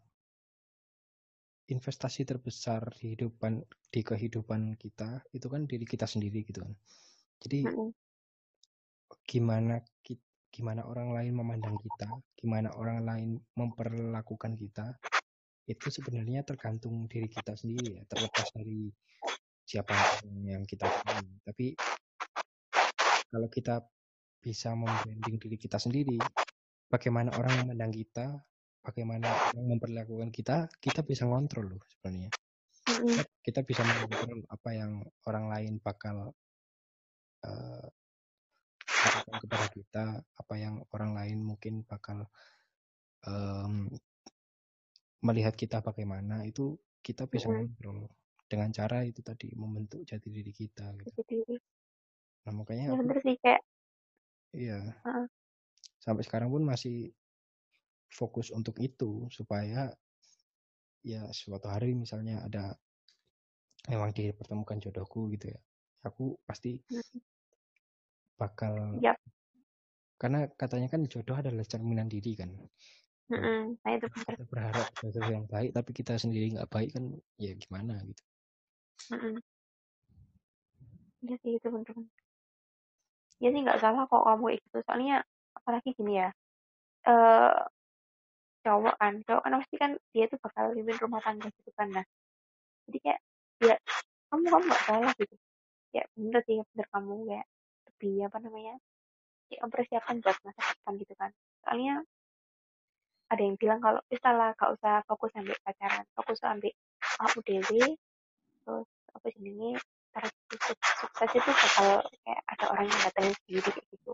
[1.72, 6.74] investasi terbesar di kehidupan di kehidupan kita itu kan diri kita sendiri gitu kan.
[7.42, 7.66] Jadi
[9.26, 9.80] gimana
[10.52, 15.00] gimana orang lain memandang kita gimana orang lain memperlakukan kita
[15.64, 18.92] itu sebenarnya tergantung diri kita sendiri ya terlepas dari
[19.64, 19.96] siapa
[20.44, 21.72] yang kita pilih tapi
[23.32, 23.80] kalau kita
[24.44, 26.20] bisa membranding diri kita sendiri
[26.92, 28.44] bagaimana orang memandang kita
[28.82, 32.30] bagaimana memperlakukan kita kita bisa ngontrol loh sebenarnya.
[32.82, 33.22] Mm-mm.
[33.46, 36.34] kita, bisa mengontrol apa yang orang lain bakal
[37.46, 37.88] eh,
[38.90, 42.26] lakukan kepada kita apa yang orang lain mungkin bakal
[43.26, 43.90] em,
[45.22, 48.10] melihat kita bagaimana itu kita bisa ngontrol
[48.46, 51.22] dengan cara itu tadi membentuk jati diri kita gitu.
[52.46, 53.62] Nah makanya ya aku sih kayak
[54.58, 54.80] iya.
[55.08, 55.26] Heeh.
[56.02, 57.14] sampai sekarang pun masih
[58.12, 59.90] fokus untuk itu supaya
[61.02, 62.76] ya suatu hari misalnya ada
[63.90, 65.60] memang dipertemukan jodohku gitu ya
[66.06, 67.20] aku pasti Mm.
[68.38, 69.18] bakal Yap.
[70.18, 72.52] karena katanya kan jodoh adalah cerminan diri kan
[73.32, 73.80] Mm-mm.
[73.82, 77.06] Nah itu kita berharap jodoh yang baik tapi kita sendiri nggak baik kan
[77.40, 78.24] ya gimana gitu
[79.16, 79.40] Mm-mm.
[81.22, 81.96] Iya sih itu bener.
[83.38, 84.78] Ya sih nggak salah kok kamu gitu.
[84.90, 85.22] Soalnya
[85.54, 86.30] apalagi gini ya.
[87.06, 87.62] Eh
[88.62, 91.88] cowok kan, cowok kan pasti kan dia tuh bakal pimpin rumah tangga gitu kan.
[91.90, 92.06] Nah,
[92.90, 93.20] jadi kayak
[93.62, 93.76] ya
[94.30, 95.36] kamu kamu nggak salah gitu.
[95.92, 97.48] Ya bener sih bener kamu kayak
[97.90, 98.76] lebih apa namanya
[99.52, 101.32] ya mempersiapkan buat masa depan gitu kan.
[101.66, 102.06] Soalnya
[103.32, 107.84] ada yang bilang kalau bisa lah gak usah fokus ambil pacaran, fokus ambil kamu dewe,
[108.68, 109.80] terus apa jenenge
[110.12, 114.12] cara sukses, sukses itu bakal kayak ada orang yang datangin sendiri kayak gitu.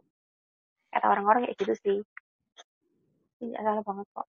[0.93, 1.97] Kata orang-orang kayak gitu sih.
[3.41, 4.27] Ini salah banget kok.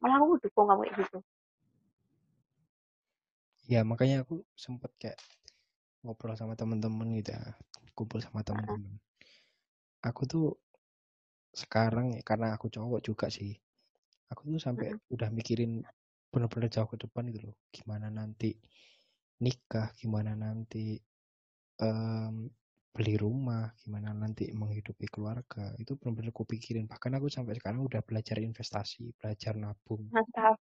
[0.00, 1.18] Malah aku dukung kamu kayak gitu.
[3.66, 5.18] ya makanya aku sempet kayak
[6.06, 7.42] ngobrol sama temen-temen gitu ya
[7.98, 8.94] kumpul sama temen-temen
[10.06, 10.46] aku tuh
[11.50, 13.58] sekarang ya karena aku cowok juga sih
[14.30, 15.14] aku tuh sampai Mm-mm.
[15.14, 15.82] udah mikirin
[16.30, 18.54] bener-bener jauh ke depan gitu loh gimana nanti
[19.42, 20.94] nikah gimana nanti
[21.82, 22.46] um,
[22.96, 26.88] beli rumah, gimana nanti menghidupi keluarga, itu benar-benar aku pikirin.
[26.88, 30.08] Bahkan aku sampai sekarang udah belajar investasi, belajar nabung.
[30.08, 30.56] Mantap.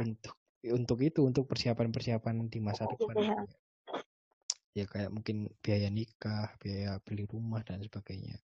[0.00, 3.16] Untuk untuk itu, untuk persiapan-persiapan di masa depan.
[3.20, 3.36] Ya.
[4.72, 8.40] ya kayak mungkin biaya nikah, biaya beli rumah dan sebagainya.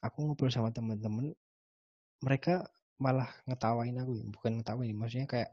[0.00, 1.36] Aku ngobrol sama teman-teman,
[2.24, 2.64] mereka
[2.96, 5.50] malah ngetawain aku, bukan ngetawain, maksudnya kayak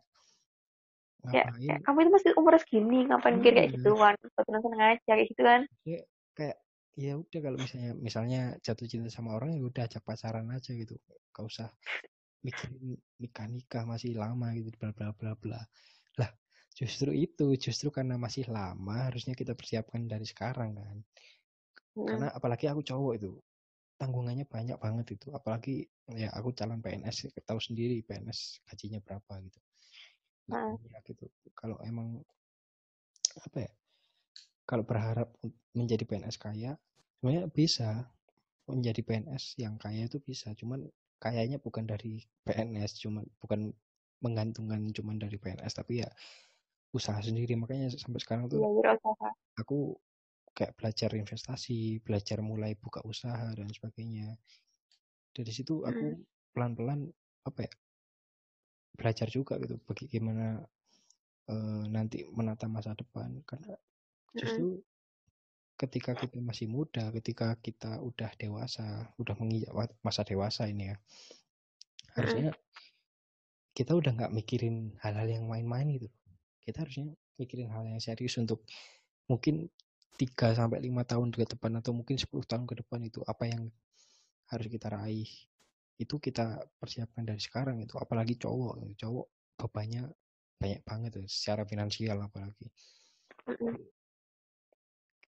[1.33, 5.25] ya, kayak kamu itu masih umur segini ngapain mikir kayak gituan seneng seneng aja kayak
[5.33, 5.99] gitu kan ya,
[6.35, 6.57] kayak
[6.95, 10.95] ya udah kalau misalnya misalnya jatuh cinta sama orang ya udah ajak pacaran aja gitu.
[11.31, 11.67] Gak usah
[12.45, 15.59] mikirin nikah nikah masih lama gitu bla bla bla bla.
[16.19, 16.29] Lah
[16.75, 20.99] justru itu justru karena masih lama harusnya kita persiapkan dari sekarang kan.
[21.95, 22.11] Hmm.
[22.11, 23.31] karena apalagi aku cowok itu
[23.95, 25.31] tanggungannya banyak banget itu.
[25.31, 29.59] Apalagi ya aku calon PNS tahu sendiri PNS gajinya berapa gitu.
[30.51, 30.75] Nah.
[31.07, 31.25] gitu.
[31.55, 32.19] Kalau emang
[33.35, 33.71] apa ya
[34.65, 35.29] kalau berharap
[35.77, 36.75] menjadi PNS kaya
[37.21, 37.89] sebenarnya bisa.
[38.65, 40.89] Menjadi PNS yang kaya itu bisa cuman
[41.21, 43.69] kayaknya bukan dari PNS cuman bukan
[44.25, 46.09] menggantungkan cuman dari PNS tapi ya
[46.89, 47.53] usaha sendiri.
[47.53, 48.97] Makanya sampai sekarang tuh ya,
[49.61, 49.93] aku
[50.57, 54.33] kayak belajar investasi belajar mulai buka usaha dan sebagainya.
[55.29, 56.17] Dari situ aku
[56.57, 57.05] pelan-pelan
[57.45, 57.73] apa ya
[58.95, 60.63] belajar juga gitu bagaimana
[61.53, 63.45] uh, nanti menata masa depan.
[63.45, 63.77] Karena
[64.33, 64.83] justru mm.
[65.75, 70.97] ketika kita masih muda ketika kita udah dewasa udah menginjak masa dewasa ini ya
[72.15, 72.55] harusnya
[73.75, 76.07] kita udah nggak mikirin hal-hal yang main-main gitu.
[76.63, 78.63] Kita harusnya mikirin hal yang serius untuk
[79.27, 79.67] mungkin
[80.15, 83.67] 3 sampai lima tahun ke depan atau mungkin 10 tahun ke depan itu apa yang
[84.47, 85.27] harus kita raih.
[85.99, 89.27] Itu kita persiapkan dari sekarang itu apalagi cowok cowok
[89.59, 90.07] bebannya
[90.55, 92.71] banyak banget tuh secara finansial apalagi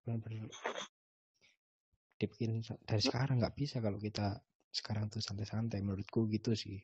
[0.06, 0.53] benar-benar
[2.15, 4.40] dibikin dari sekarang nggak bisa kalau kita
[4.76, 6.84] sekarang tuh santai-santai menurutku gitu sih.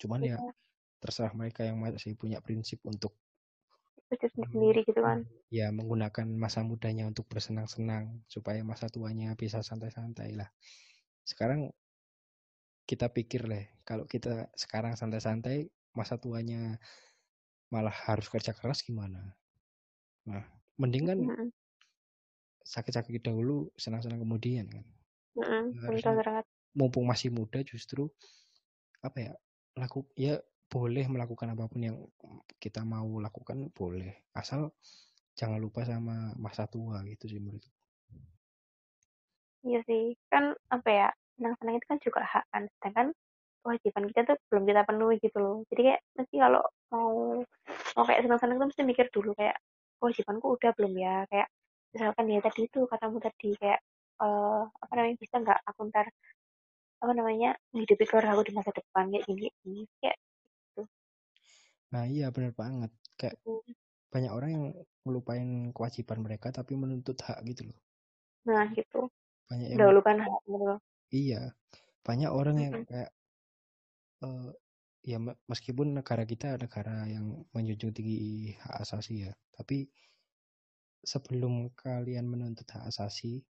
[0.00, 0.52] Cuman ya iya.
[1.00, 3.12] terserah mereka yang masih punya prinsip untuk
[4.10, 5.22] sendiri gitu kan.
[5.54, 10.50] ya menggunakan masa mudanya untuk bersenang-senang supaya masa tuanya bisa santai-santai lah.
[11.22, 11.70] Sekarang
[12.90, 16.82] kita pikir deh kalau kita sekarang santai-santai masa tuanya
[17.70, 19.38] malah harus kerja keras gimana?
[20.26, 20.42] Nah
[20.74, 21.22] mendingan
[22.70, 24.86] sakit-sakit dahulu senang-senang kemudian kan.
[25.34, 25.74] Mm
[26.70, 28.06] mumpung masih muda justru
[29.02, 29.32] apa ya
[29.74, 30.38] laku ya
[30.70, 31.98] boleh melakukan apa pun yang
[32.62, 34.30] kita mau lakukan boleh.
[34.30, 34.70] Asal
[35.34, 37.66] jangan lupa sama masa tua gitu sih menurut
[39.60, 42.62] iya sih kan apa ya senang-senang itu kan juga hak kan.
[42.78, 43.06] Sedangkan
[43.60, 45.56] kewajiban kita tuh belum kita penuhi gitu loh.
[45.72, 47.12] Jadi kayak mesti kalau mau
[47.96, 49.56] mau kayak senang-senang tuh mesti mikir dulu kayak
[50.00, 51.16] kewajibanku udah belum ya?
[51.28, 51.48] Kayak
[51.90, 53.80] misalkan ya tadi itu katamu tadi kayak
[54.22, 56.06] uh, apa namanya bisa nggak aku ntar
[57.00, 60.82] apa namanya menghidupi keluarga aku di masa depan kayak gini gini kayak gitu.
[61.90, 62.92] Nah iya benar banget.
[63.16, 63.72] Kayak hmm.
[64.12, 64.64] banyak orang yang
[65.08, 67.78] melupain kewajiban mereka tapi menuntut hak gitu loh.
[68.46, 69.08] Nah gitu.
[69.48, 70.74] Banyak yang dahulukan hak gitu.
[71.10, 71.42] Iya,
[72.06, 73.10] banyak orang yang kayak
[74.22, 74.54] uh,
[75.02, 75.18] ya
[75.50, 79.90] meskipun negara kita negara yang menjunjung tinggi hak asasi ya, tapi
[81.00, 83.44] sebelum kalian menuntut hak asasi,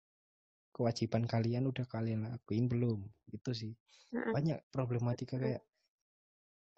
[0.70, 3.00] kewajiban kalian udah kalian lakuin belum?
[3.30, 3.74] Itu sih.
[4.10, 5.62] Banyak problematika kayak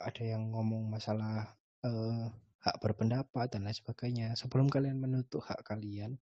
[0.03, 1.49] ada yang ngomong masalah
[1.87, 2.27] uh,
[2.63, 4.29] hak berpendapat dan lain sebagainya.
[4.37, 6.19] Sebelum kalian menuntut hak kalian,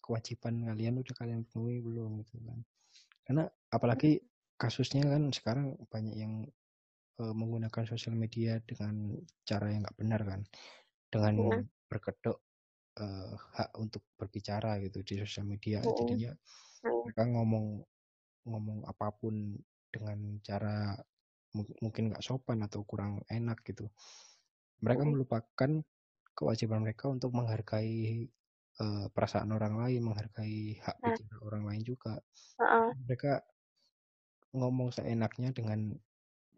[0.00, 2.60] kewajiban kalian udah kalian penuhi belum gitu kan.
[3.26, 3.44] Karena
[3.74, 4.22] apalagi
[4.56, 6.46] kasusnya kan sekarang banyak yang
[7.18, 10.40] uh, menggunakan sosial media dengan cara yang nggak benar kan,
[11.10, 11.58] dengan ya.
[11.90, 12.45] berkedok
[13.00, 15.80] uh, hak untuk berbicara gitu di sosial media.
[15.84, 15.92] Ya.
[15.92, 16.90] Jadinya ya.
[17.04, 17.66] mereka ngomong
[18.46, 19.58] ngomong apa pun
[19.90, 20.94] dengan cara
[21.56, 23.88] mungkin nggak sopan atau kurang enak gitu.
[24.84, 25.08] Mereka ya.
[25.08, 25.70] melupakan
[26.36, 28.28] kewajiban mereka untuk menghargai
[28.80, 31.16] uh, perasaan orang lain, menghargai hak nah.
[31.16, 32.20] bicara orang lain juga.
[32.60, 32.92] Uh-uh.
[33.08, 33.40] Mereka
[34.52, 35.96] ngomong seenaknya dengan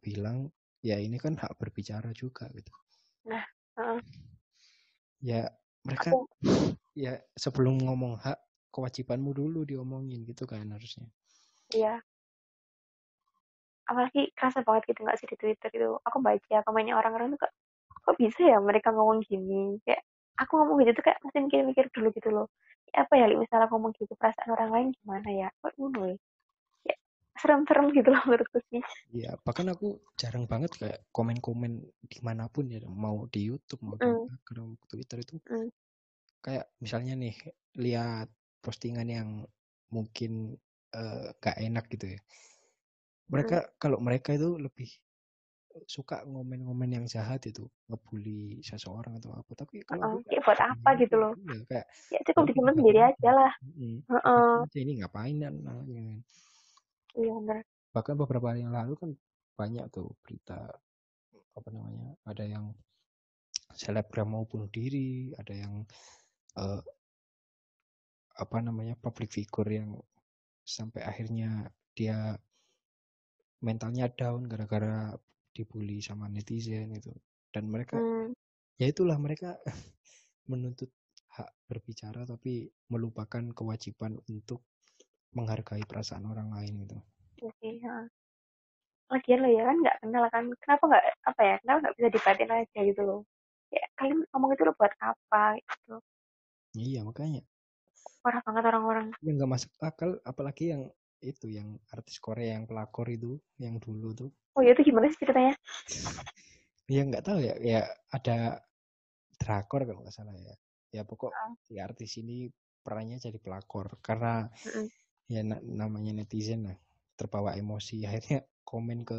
[0.02, 0.50] bilang,
[0.82, 2.74] ya ini kan hak berbicara juga gitu.
[3.30, 3.46] Nah,
[3.78, 4.02] uh-uh.
[5.22, 5.46] Ya
[5.88, 6.28] mereka Aku...
[6.92, 8.36] ya sebelum ngomong hak
[8.68, 11.08] kewajibanmu dulu diomongin gitu kan harusnya.
[11.72, 12.04] Iya.
[13.88, 15.96] Apalagi kerasa banget gitu nggak sih di Twitter itu.
[16.04, 17.52] Aku baca komennya orang-orang tuh kok,
[18.04, 19.80] kok bisa ya mereka ngomong gini.
[19.88, 20.04] Kayak
[20.36, 22.46] aku ngomong gitu tuh kayak masih mikir-mikir dulu gitu loh
[22.94, 26.16] ya, apa ya misalnya ngomong gitu perasaan orang lain gimana ya kok ngono ya?
[27.38, 28.82] Ya serem-serem gitu loh menurutku sih
[29.14, 33.94] Iya, bahkan aku jarang banget kayak komen-komen di mana pun ya, mau di YouTube, mau
[33.94, 34.26] di mm.
[34.26, 35.70] Instagram, Twitter itu, mm.
[36.42, 37.34] kayak misalnya nih
[37.78, 38.28] lihat
[38.58, 39.28] postingan yang
[39.94, 40.58] mungkin
[40.92, 42.20] eh, gak enak gitu ya.
[43.30, 43.70] Mereka Mm.
[43.78, 44.90] kalau mereka itu lebih
[45.86, 49.52] suka ngomen-ngomen yang jahat itu, ngebully seseorang atau apa.
[49.54, 51.32] Tapi kalau aku kayak buat apa gitu loh.
[51.38, 53.52] Iya, kayak Ya ya cukup disimpan nggak sendiri aja lah.
[53.78, 54.52] Heeh.
[54.66, 56.18] Aja ini ngapain dan namanya.
[57.18, 57.66] Iya bener.
[57.90, 59.10] Bahkan beberapa hari yang lalu kan
[59.58, 60.70] banyak tuh berita
[61.58, 62.70] apa namanya ada yang
[63.74, 65.82] selebgram mau bunuh diri, ada yang
[66.56, 66.82] eh,
[68.38, 69.98] apa namanya public figure yang
[70.62, 71.66] sampai akhirnya
[71.98, 72.38] dia
[73.58, 75.10] mentalnya down gara-gara
[75.50, 77.10] dibully sama netizen itu
[77.50, 78.30] dan mereka Hmm,
[78.78, 79.58] ya itulah mereka
[80.50, 80.94] menuntut
[81.34, 84.62] hak berbicara tapi melupakan kewajiban untuk
[85.36, 86.98] menghargai perasaan orang lain gitu
[87.38, 87.74] iya sih.
[87.84, 88.06] heeh.
[89.08, 90.44] Lagian lo ya kan nggak kenal kan.
[90.60, 91.54] Kenapa nggak apa ya?
[91.64, 93.20] Kenapa nggak bisa dibatin aja gitu loh?
[93.72, 95.96] Ya kalian ngomong itu lo buat apa gitu.
[96.76, 97.40] iya makanya
[98.24, 99.06] Parah banget orang-orang.
[99.24, 100.82] yang nggak masuk akal apalagi yang
[101.24, 105.18] itu yang artis Korea yang pelakor itu yang dulu tuh Oh ya itu gimana sih
[105.22, 105.54] ceritanya?
[106.94, 107.80] ya nggak tahu ya ya
[108.10, 108.62] ada
[109.38, 110.54] drakor kalau nggak salah ya
[110.94, 111.52] ya pokok Ah.
[111.66, 112.48] si artis ini
[112.84, 114.86] perannya jadi pelakor karena Mm-mm.
[115.28, 116.78] Ya na- namanya netizen lah.
[117.14, 118.02] Terbawa emosi.
[118.08, 119.18] Akhirnya komen ke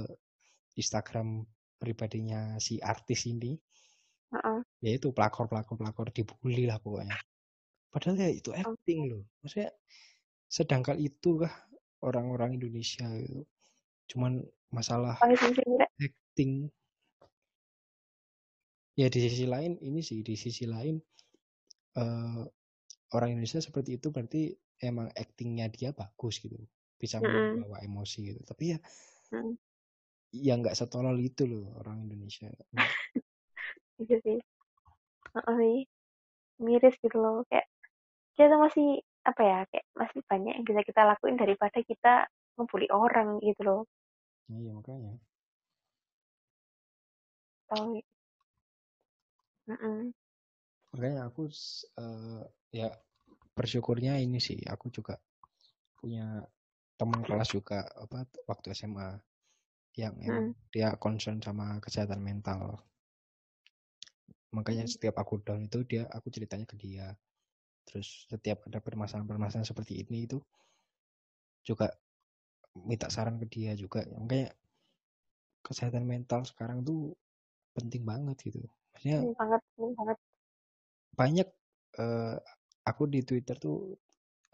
[0.76, 1.46] Instagram
[1.80, 3.56] pribadinya si artis ini.
[4.30, 4.62] Heeh.
[4.86, 7.18] ya itu pelakor pelakor pelakor dibully lah pokoknya.
[7.90, 9.26] Padahal ya itu acting loh.
[9.42, 9.74] Maksudnya
[10.46, 11.54] sedangkan itu kah
[12.06, 13.42] orang-orang Indonesia itu.
[14.06, 15.18] Cuman masalah
[15.98, 16.70] acting.
[18.94, 21.02] Ya di sisi lain ini sih di sisi lain
[21.98, 22.42] eh,
[23.16, 24.54] orang Indonesia seperti itu berarti
[24.84, 26.58] emang actingnya dia bagus gitu
[27.00, 28.80] bisa membawa emosi gitu tapi ya
[29.32, 29.58] Mm.
[30.46, 32.48] ya nggak setolol itu loh orang Indonesia
[34.02, 34.38] Iya sih.
[35.36, 35.78] Heeh sih.
[36.66, 37.38] Miris gitu loh.
[37.50, 37.68] Kayak
[38.38, 38.88] kita masih
[39.30, 39.60] apa ya?
[39.72, 42.14] Kayak masih banyak yang bisa kita lakuin daripada kita
[42.58, 43.82] ngebully orang gitu loh.
[44.50, 45.14] iya makanya
[47.70, 48.02] Tahu.
[49.70, 50.14] Mm-mm.
[50.92, 51.42] makanya aku
[52.02, 52.42] eh,
[52.80, 52.88] ya
[53.60, 55.16] bersyukurnya ini sih aku juga
[56.00, 56.26] punya
[57.00, 58.20] teman kelas juga apa
[58.50, 59.10] waktu SMA
[60.02, 62.62] yang emang dia concern sama kesehatan mental.
[64.56, 64.94] Makanya Hmm.
[64.94, 67.08] setiap aku down itu dia aku ceritanya ke dia.
[67.88, 70.38] Terus setiap ada permasalahan-permasalahan seperti ini itu
[71.68, 71.88] juga
[72.90, 74.02] minta saran ke dia juga.
[74.22, 74.50] Makanya
[75.66, 77.02] kesehatan mental sekarang tuh
[77.76, 78.62] penting banget gitu.
[78.94, 79.62] Maksudnya banget,
[79.98, 80.18] banget.
[81.20, 81.48] banyak
[82.00, 82.38] eh,
[82.90, 83.78] aku di Twitter tuh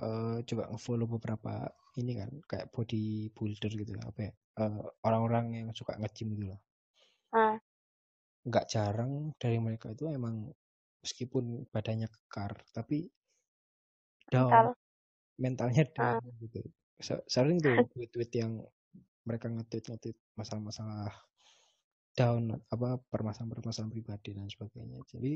[0.06, 1.54] eh, coba ngefollow beberapa
[2.02, 4.32] ini kan kayak bodybuilder gitu apa ya
[4.64, 6.60] eh, orang-orang yang suka nge-gym gitu loh
[7.36, 7.60] Nah,
[8.48, 10.48] nggak jarang dari mereka itu emang
[11.04, 13.12] meskipun badannya kekar tapi
[14.32, 14.50] down.
[14.50, 14.68] Mental.
[15.36, 16.16] mentalnya Ah.
[16.16, 16.62] down gitu.
[17.04, 18.52] Se- sering tuh tweet-tweet yang
[19.28, 21.12] mereka nge-tweet nge-tweet masalah-masalah
[22.16, 25.00] down apa permasalahan-permasalahan pribadi dan sebagainya.
[25.12, 25.32] Jadi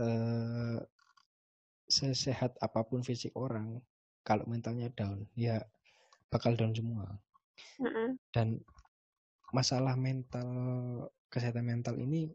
[0.00, 0.78] eh
[1.88, 3.80] sesehat apa pun fisik orang
[4.24, 5.60] kalau mentalnya down ya
[6.32, 7.20] bakal down semua
[8.34, 8.58] dan
[9.54, 10.48] masalah mental
[11.32, 12.28] kesehatan mental ini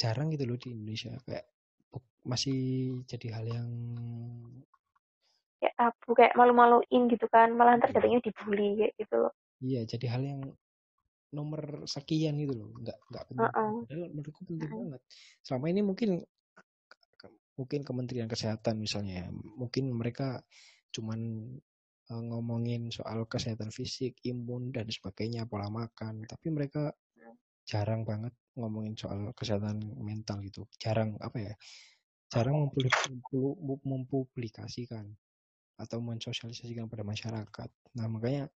[0.00, 1.46] jarang gitu loh di Indonesia kayak
[2.26, 2.58] masih
[3.10, 3.68] jadi hal yang
[5.62, 7.48] Kayak tabu, kayak malu-maluin gitu kan.
[7.54, 9.32] Malah ntar jadinya dibully kayak gitu loh.
[9.62, 10.40] iya jadi hal yang
[11.32, 13.72] nomor sekian gitu loh nggak nggak penting Heeh.
[13.80, 14.84] padahal menurutku penting Heeh.
[14.84, 15.02] banget
[15.46, 16.10] selama ini mungkin
[17.56, 20.40] mungkin Kementerian Kesehatan misalnya ya, mungkin mereka
[20.92, 21.20] cuman
[22.12, 26.92] ngomongin soal kesehatan fisik imun dan sebagainya pola makan tapi mereka
[27.64, 30.68] jarang banget ngomongin soal kesehatan mental gitu.
[30.76, 31.54] Jarang apa ya
[32.28, 35.08] jarang mempublik- mempu- mempublikasikan
[35.78, 37.68] atau mensosialisasikan pada masyarakat.
[37.96, 38.50] Nah makanya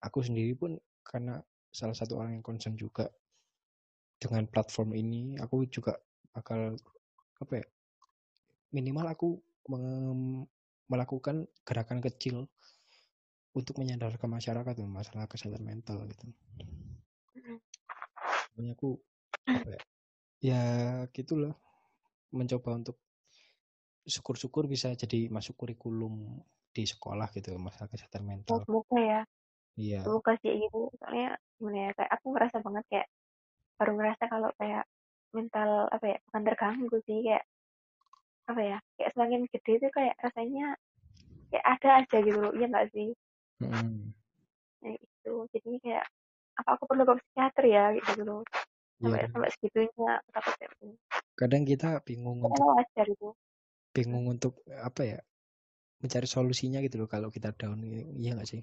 [0.00, 3.10] aku sendiri pun karena salah satu orang yang concern juga
[4.16, 5.98] dengan platform ini aku juga
[6.32, 6.78] bakal
[7.42, 7.66] apa ya
[8.74, 9.38] minimal aku
[10.90, 12.50] melakukan gerakan kecil
[13.54, 16.26] untuk menyadarkan masyarakat masalah kesehatan mental gitu
[18.54, 18.98] makanya aku
[19.46, 19.80] apa ya
[20.44, 20.62] ya
[21.14, 21.54] gitulah
[22.34, 22.98] mencoba untuk
[24.04, 26.42] syukur-syukur bisa jadi masuk kurikulum
[26.74, 29.20] di sekolah gitu masalah kesehatan mental semoga ya.
[29.78, 30.92] iya Semoga sih gitu.
[31.00, 33.08] Soalnya gimana ya, kayak aku ngerasa banget kayak
[33.78, 34.84] baru ngerasa kalau kayak
[35.34, 37.44] mental apa ya bukan terganggu sih kayak
[38.44, 40.76] apa ya kayak semakin gede tuh kayak rasanya
[41.50, 43.08] kayak ada aja gitu loh iya nggak sih?
[43.62, 44.12] Mm-mm.
[44.84, 46.06] nah, itu jadi kayak
[46.60, 48.42] apa aku perlu ke psikiater ya gitu loh.
[49.02, 50.96] Sampai dan sampai segitunya takut kayak gitu
[51.34, 53.28] kadang kita bingung Kok untuk wajar itu.
[53.94, 55.18] bingung untuk apa ya
[56.02, 57.80] mencari solusinya gitu loh kalau kita down
[58.20, 58.62] iya nggak sih?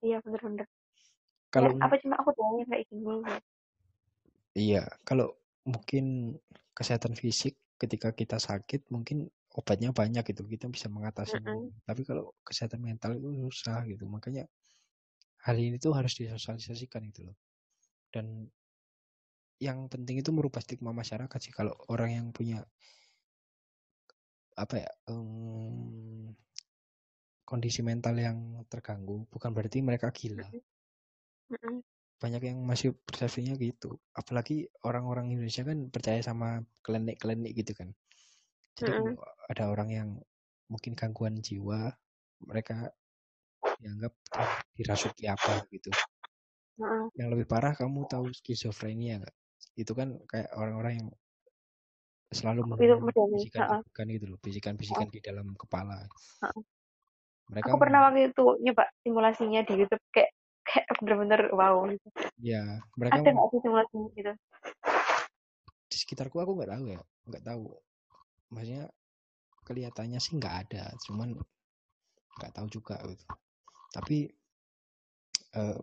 [0.00, 0.66] Iya bener-bener
[1.52, 3.34] kalau ya, apa cuma aku doang yang kayak gini gitu.
[4.56, 5.36] iya kalau
[5.68, 6.36] mungkin
[6.76, 9.24] kesehatan fisik ketika kita sakit mungkin
[9.56, 11.64] obatnya banyak gitu kita bisa mengatasi mm -mm.
[11.88, 14.44] tapi kalau kesehatan mental itu susah gitu makanya
[15.48, 17.36] hal ini tuh harus disosialisasikan gitu loh
[18.12, 18.46] dan
[19.60, 22.60] yang penting itu merubah stigma masyarakat sih kalau orang yang punya
[24.60, 26.28] apa ya um,
[27.48, 31.76] kondisi mental yang terganggu bukan berarti mereka gila mm -mm.
[32.20, 37.88] Banyak yang masih persepsinya gitu apalagi orang-orang Indonesia kan percaya sama klinik-klinik gitu kan
[38.76, 39.50] jadi mm -mm.
[39.50, 40.08] ada orang yang
[40.68, 41.90] mungkin gangguan jiwa
[42.44, 42.92] mereka
[43.80, 44.12] dianggap
[44.76, 45.88] dirasuki apa gitu
[46.76, 47.04] mm -mm.
[47.16, 49.36] yang lebih parah kamu tahu skizofrenia nggak
[49.80, 51.08] itu kan kayak orang-orang yang
[52.30, 55.12] selalu bisikan-bisikan gitu loh, bisikan-bisikan oh.
[55.12, 55.98] di dalam kepala.
[57.50, 60.30] Mereka aku pernah waktu itu nyoba simulasinya di YouTube kayak
[60.66, 62.08] kayak bener-bener wow gitu.
[62.40, 64.32] Ya, mereka ada nggak sih simulasinya gitu?
[65.90, 67.64] Di sekitarku aku nggak tahu ya, nggak tahu.
[68.50, 68.86] Maksudnya
[69.66, 71.38] kelihatannya sih nggak ada, cuman
[72.40, 73.24] nggak tahu juga gitu.
[73.90, 74.30] Tapi
[75.58, 75.78] uh,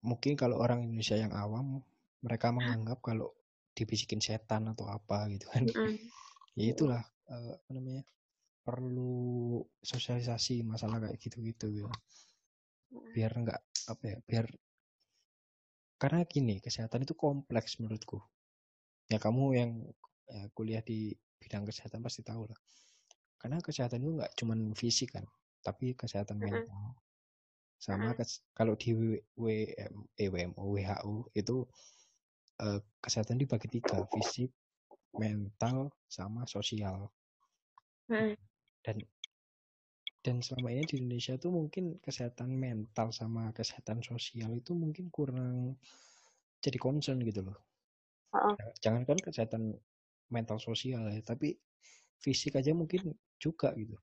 [0.00, 1.84] mungkin kalau orang Indonesia yang awam
[2.24, 3.32] mereka menganggap kalau
[3.76, 5.96] dibisikin setan atau apa gitu kan mm -hmm.
[6.58, 8.02] ya itulah uh, apa namanya
[8.60, 11.88] perlu sosialisasi masalah kayak gitu-gitu gitu
[13.14, 13.60] biar nggak
[13.90, 14.46] apa ya biar
[16.00, 18.22] karena gini kesehatan itu kompleks menurutku.
[19.10, 19.70] Ya kamu yang
[20.30, 21.12] ya, kuliah di
[21.42, 22.58] bidang kesehatan pasti tahu lah.
[23.36, 25.26] Karena kesehatan itu nggak cuma fisik kan
[25.60, 26.56] tapi kesehatan mm -hmm.
[26.64, 26.84] mental.
[27.80, 28.92] Sama kes, kalau di
[29.40, 31.64] WM, eh, WMO WHO itu
[32.60, 34.52] uh, kesehatan dibagi tiga fisik
[35.16, 37.08] mental sama sosial.
[38.10, 38.34] Hmm.
[38.82, 38.98] dan
[40.20, 45.80] dan selama ini di Indonesia tuh mungkin kesehatan mental sama kesehatan sosial itu mungkin kurang
[46.60, 47.56] jadi concern gitu loh.
[48.30, 48.54] Uh -uh.
[48.78, 49.74] jangan kan kesehatan
[50.30, 51.58] mental sosial ya tapi
[52.20, 53.96] fisik aja mungkin juga gitu.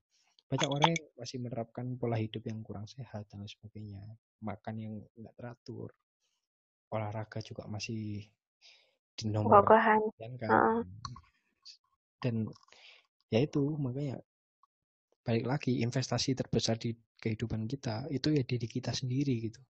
[0.48, 4.02] Banyak orang yang masih menerapkan pola hidup yang kurang sehat dan sebagainya.
[4.42, 5.94] Makan yang nggak teratur.
[6.90, 8.26] Olahraga juga masih
[9.18, 10.02] di nomor kan.
[10.46, 10.82] Uh.
[12.18, 12.50] dan
[13.30, 14.18] ya itu makanya
[15.28, 19.60] balik lagi investasi terbesar di kehidupan kita itu ya diri kita sendiri gitu.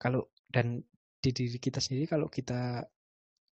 [0.00, 0.80] Kalau dan
[1.20, 2.80] di diri kita sendiri kalau kita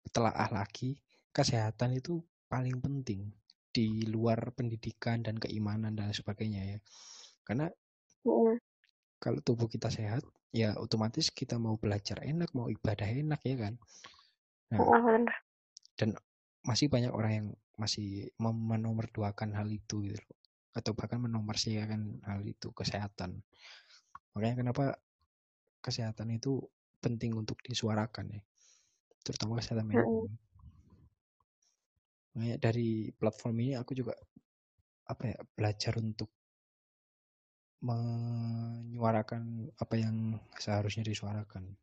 [0.08, 0.96] telaah lagi
[1.28, 3.28] kesehatan itu paling penting
[3.68, 6.78] di luar pendidikan dan keimanan dan sebagainya ya.
[7.44, 7.68] Karena
[9.20, 13.76] kalau tubuh kita sehat ya otomatis kita mau belajar enak mau ibadah enak ya kan.
[14.72, 14.80] Nah,
[16.00, 16.16] dan
[16.64, 20.37] masih banyak orang yang masih menomorduakan hal itu gitu loh.
[20.76, 23.40] Atau bahkan menomorsiakan hal itu kesehatan.
[24.34, 24.84] Makanya kenapa
[25.82, 26.62] kesehatan itu
[26.98, 28.42] penting untuk disuarakan ya.
[29.22, 30.30] Terutama kesehatan mental.
[32.34, 34.14] Makanya dari platform ini aku juga
[35.08, 36.28] apa ya belajar untuk
[37.78, 41.78] menyuarakan apa yang seharusnya disuarakan.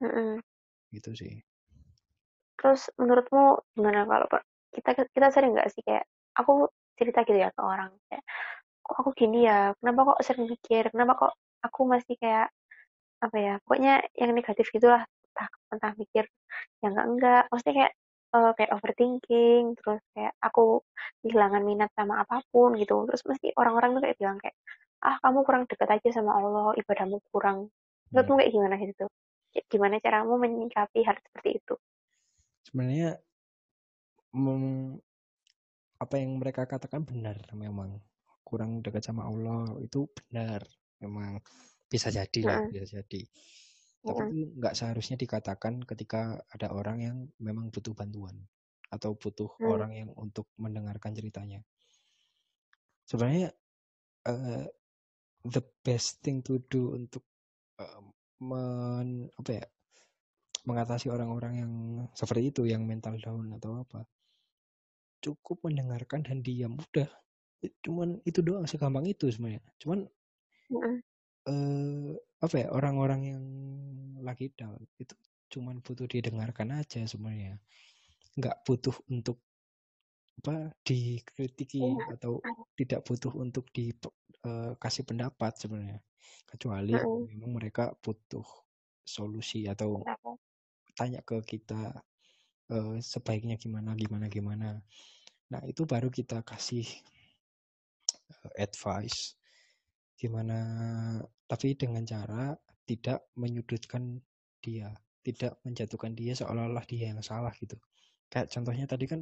[0.00, 0.32] Mm -mm.
[0.92, 1.34] Gitu sih.
[2.56, 4.28] Terus menurutmu gimana kalau
[4.72, 6.66] kita kita sering nggak sih kayak aku
[6.98, 8.24] cerita gitu ya ke orang kayak
[8.84, 9.72] kok aku gini ya?
[9.80, 10.92] Kenapa kok sering mikir?
[10.92, 11.32] Kenapa kok
[11.64, 12.52] aku masih kayak
[13.24, 15.00] apa ya pokoknya yang negatif gitulah
[15.32, 16.28] entah entah mikir
[16.84, 17.92] yang enggak enggak maksudnya kayak
[18.36, 20.84] uh, kayak overthinking terus kayak aku
[21.24, 23.08] kehilangan minat sama apa pun gitu.
[23.08, 24.56] Terus mesti orang-orang tuh kayak bilang kayak
[25.04, 27.72] ah kamu kurang dekat aja sama Allah ibadahmu kurang.
[28.12, 28.40] Menurutmu hmm.
[28.44, 29.06] kayak gimana gitu
[29.70, 31.74] gimana caramu menyikapi hal seperti itu?
[32.66, 33.20] Sebenarnya
[36.04, 37.96] apa yang mereka katakan benar memang
[38.44, 40.60] kurang dekat sama Allah itu benar
[41.00, 41.40] memang
[41.88, 42.68] bisa jadi lah uh.
[42.68, 43.22] bisa jadi
[44.04, 44.28] tapi uh.
[44.28, 48.36] itu nggak seharusnya dikatakan ketika ada orang yang memang butuh bantuan
[48.92, 49.72] atau butuh uh.
[49.72, 51.64] orang yang untuk mendengarkan ceritanya
[53.08, 53.52] sebenarnya
[54.28, 54.64] uh,
[55.48, 57.24] the best thing to do untuk
[57.80, 58.00] uh,
[58.44, 59.66] men apa ya
[60.64, 61.72] mengatasi orang-orang yang
[62.16, 64.08] seperti itu yang mental down atau apa
[65.24, 67.08] cukup mendengarkan dan diam udah
[67.80, 70.04] cuman itu doang segampang itu sebenarnya cuman
[70.68, 70.98] mm.
[71.48, 72.12] eh,
[72.44, 73.44] apa ya orang-orang yang
[74.20, 75.16] lagi down itu
[75.48, 77.56] cuman butuh didengarkan aja sebenarnya
[78.36, 79.40] nggak butuh untuk
[80.44, 82.20] apa dikritiki mm.
[82.20, 82.42] atau
[82.76, 86.04] tidak butuh untuk dikasih uh, pendapat sebenarnya
[86.44, 87.32] kecuali mm.
[87.32, 88.44] memang mereka butuh
[89.04, 90.04] solusi atau
[90.96, 91.96] tanya ke kita
[92.70, 94.80] uh, sebaiknya gimana gimana gimana
[95.52, 96.86] Nah, itu baru kita kasih
[98.42, 99.36] eh, advice
[100.14, 100.56] gimana
[101.44, 102.54] tapi dengan cara
[102.88, 104.18] tidak menyudutkan
[104.64, 107.76] dia, tidak menjatuhkan dia seolah-olah dia yang salah gitu.
[108.32, 109.20] Kayak contohnya tadi kan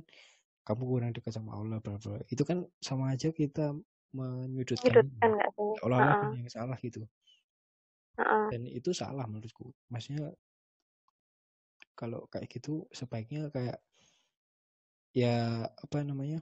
[0.62, 2.23] kamu kurang dekat sama Allah bla bla.
[2.31, 3.74] Itu kan sama aja kita
[4.14, 5.10] menyudutkan
[5.82, 6.31] seolah-olah Heeh.
[6.31, 7.02] dia yang salah gitu.
[8.23, 8.47] Heeh.
[8.55, 9.74] Dan itu salah menurutku.
[9.90, 10.31] Maksudnya
[12.02, 13.78] kalau kayak gitu sebaiknya kayak
[15.20, 16.38] ya apa namanya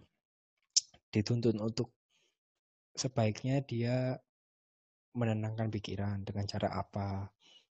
[1.13, 1.89] dituntut untuk
[3.03, 3.97] sebaiknya dia
[5.19, 7.09] menenangkan pikiran dengan cara apa.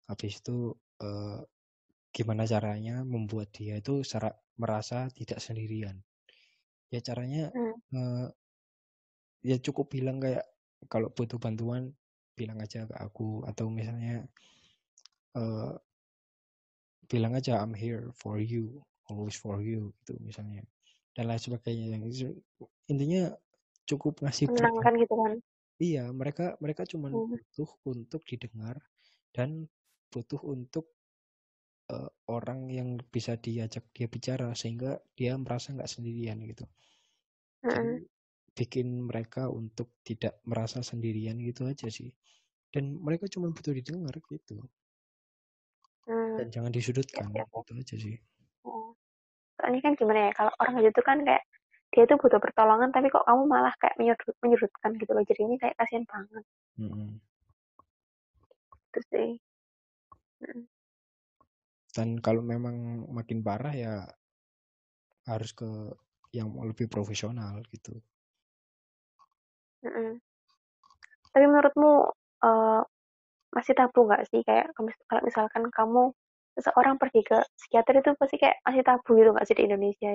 [0.10, 0.58] Habis itu
[1.04, 1.40] eh,
[2.16, 4.32] gimana caranya membuat dia itu secara
[4.62, 5.98] merasa tidak sendirian.
[6.94, 7.76] Ya caranya Hmm.
[7.98, 8.28] eh,
[9.50, 10.46] ya cukup bilang kayak
[10.92, 11.84] kalau butuh bantuan
[12.38, 13.44] bilang aja ke aku.
[13.50, 14.28] Atau misalnya
[15.36, 15.72] eh,
[17.12, 20.66] bilang aja I'm here for you always for you gitu misalnya
[21.16, 22.04] dan lain sebagainya yang
[22.92, 23.34] intinya
[23.90, 25.34] cukup ngasih Menenangkan gitu kan?
[25.88, 27.26] iya mereka mereka cuma Hmm.
[27.30, 28.76] butuh untuk didengar
[29.36, 29.50] dan
[30.12, 30.86] butuh untuk
[31.94, 36.66] eh, orang yang bisa diajak dia bicara sehingga dia merasa nggak sendirian gitu
[37.74, 38.06] jadi Heeh.
[38.58, 42.10] bikin mereka untuk tidak merasa sendirian gitu aja sih
[42.74, 44.58] dan mereka cuma butuh didengar gitu
[46.06, 46.38] Hmm.
[46.38, 47.74] dan jangan disudutkan oke, oke.
[47.74, 48.16] gitu aja sih
[48.66, 48.98] Oh.
[49.62, 51.46] Soalnya kan gimana ya, kalau orang gitu kan kayak
[51.94, 55.24] dia tuh butuh pertolongan tapi kok kamu malah kayak menyudut, menyudutkan gitu loh.
[55.24, 56.44] Jadinya kayak kasihan banget
[56.82, 57.10] Mm-mm.
[58.92, 59.30] gitu sih.
[60.44, 60.66] Heeh.
[61.96, 64.04] dan kalau memang makin parah ya
[65.24, 65.96] harus ke
[66.36, 67.96] yang lebih profesional gitu
[69.86, 70.20] Heeh.
[71.32, 71.92] Tapi menurutmu
[72.44, 72.82] eh,
[73.56, 74.44] masih tabu nggak sih?
[74.44, 76.12] Kayak kalau misalkan kamu
[76.56, 80.12] seseorang pergi ke psikiater itu pasti kayak masih tabu gitu nggak sih di Indonesia?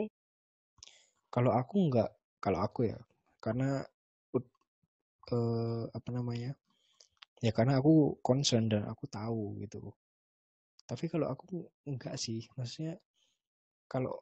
[1.31, 2.11] kalau aku nggak
[2.43, 2.99] kalau aku ya
[3.39, 3.87] karena
[5.31, 6.53] eh, apa namanya
[7.41, 9.95] ya karena aku concern dan aku tahu gitu.
[10.85, 12.99] Tapi kalau aku enggak sih maksudnya
[13.87, 14.19] kalau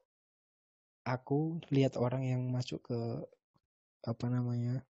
[1.09, 3.01] aku lihat orang yang masuk ke
[4.05, 4.85] apa namanya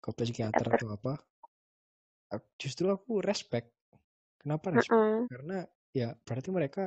[0.00, 0.64] ke psikiater.
[0.64, 1.20] atau apa
[2.62, 3.68] justru aku respect
[4.40, 5.30] kenapa respect Heeh.
[5.30, 5.54] karena
[5.94, 6.82] ya berarti mereka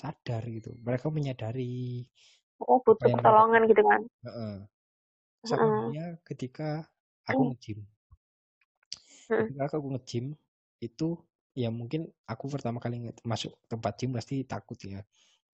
[0.00, 2.06] sadar gitu mereka menyadari
[2.60, 4.00] Oh butuh pertolongan gitu kan?
[4.24, 4.54] Heeh.
[5.50, 5.78] sama Heeh.
[5.78, 6.86] halnya ketika
[7.30, 7.80] aku nge-gym
[9.28, 9.52] Heeh.
[9.52, 10.26] ketika aku nge-gym
[10.82, 11.08] itu
[11.56, 15.00] ya mungkin aku pertama kali masuk tempat gym pasti takut ya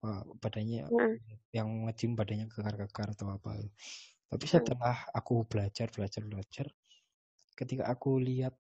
[0.03, 1.19] Wah, badannya Heeh.
[1.55, 3.59] yang nge-gym badannya kekar-kekar atau apa
[4.31, 6.67] tapi setelah aku belajar belajar belajar
[7.59, 8.55] ketika aku lihat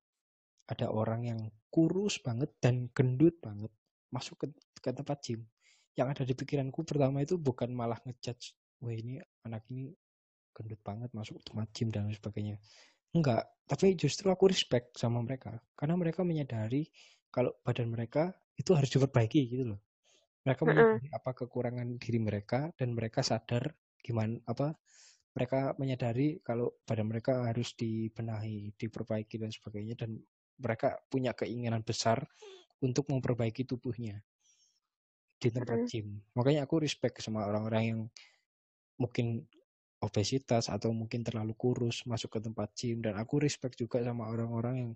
[0.68, 1.40] ada orang yang
[1.72, 3.72] kurus banget dan gendut banget
[4.12, 4.46] masuk ke,
[4.80, 5.40] ke tempat gym.
[5.96, 9.90] Yang ada di pikiranku pertama itu bukan malah ngejudge wah ini anak ini
[10.54, 12.60] gendut banget masuk tempat gym dan sebagainya.
[13.16, 15.56] Enggak tapi justru aku respect sama mereka.
[15.76, 16.88] Karena mereka menyadari
[17.28, 19.80] kalau badan mereka itu harus diperbaiki gitu loh.
[20.44, 23.68] Mereka menyadari apa kekurangan diri mereka dan mereka sadar
[24.00, 24.72] gimana apa
[25.36, 30.16] mereka menyadari kalau badan mereka harus dibenahi diperbaiki dan sebagainya dan
[30.58, 32.26] mereka punya keinginan besar
[32.82, 34.22] untuk memperbaiki tubuhnya
[35.38, 36.18] di tempat gym.
[36.34, 38.00] Makanya aku respect sama orang-orang yang
[38.98, 39.46] mungkin
[40.02, 43.02] obesitas atau mungkin terlalu kurus masuk ke tempat gym.
[43.02, 44.92] Dan aku respect juga sama orang-orang yang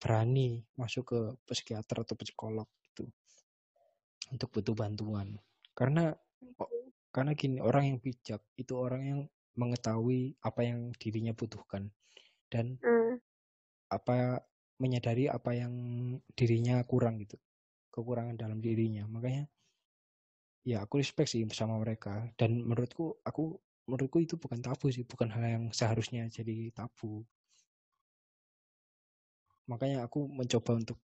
[0.00, 3.08] berani masuk ke psikiater atau psikolog gitu
[4.28, 5.40] untuk butuh bantuan.
[5.72, 6.12] Karena
[7.14, 9.20] karena gini orang yang bijak itu orang yang
[9.54, 11.88] mengetahui apa yang dirinya butuhkan.
[12.52, 13.16] Dan Heeh.
[13.88, 14.42] apa
[14.84, 15.72] menyadari apa yang
[16.36, 17.40] dirinya kurang gitu.
[17.88, 19.08] Kekurangan dalam dirinya.
[19.08, 19.48] Makanya
[20.68, 22.28] ya aku respect sih sama mereka.
[22.36, 23.56] Dan menurutku aku
[23.88, 25.08] menurutku itu bukan tabu sih.
[25.08, 27.24] Bukan hal yang seharusnya jadi tabu.
[29.64, 31.00] Makanya aku mencoba untuk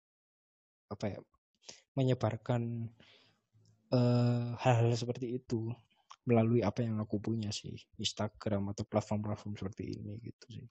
[0.93, 1.19] apa ya
[1.97, 2.61] menyebarkan
[3.89, 5.73] eh, hal-hal seperti itu
[6.29, 7.73] melalui apa yang aku punya sih.
[7.97, 10.67] Instagram atau platform-platform seperti ini gitu sih.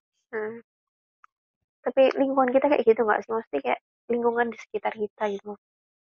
[1.90, 3.30] Tapi lingkungan kita kayak gitu nggak sih?
[3.34, 3.80] Maksudnya kayak
[4.12, 5.52] lingkungan di sekitar kita gitu.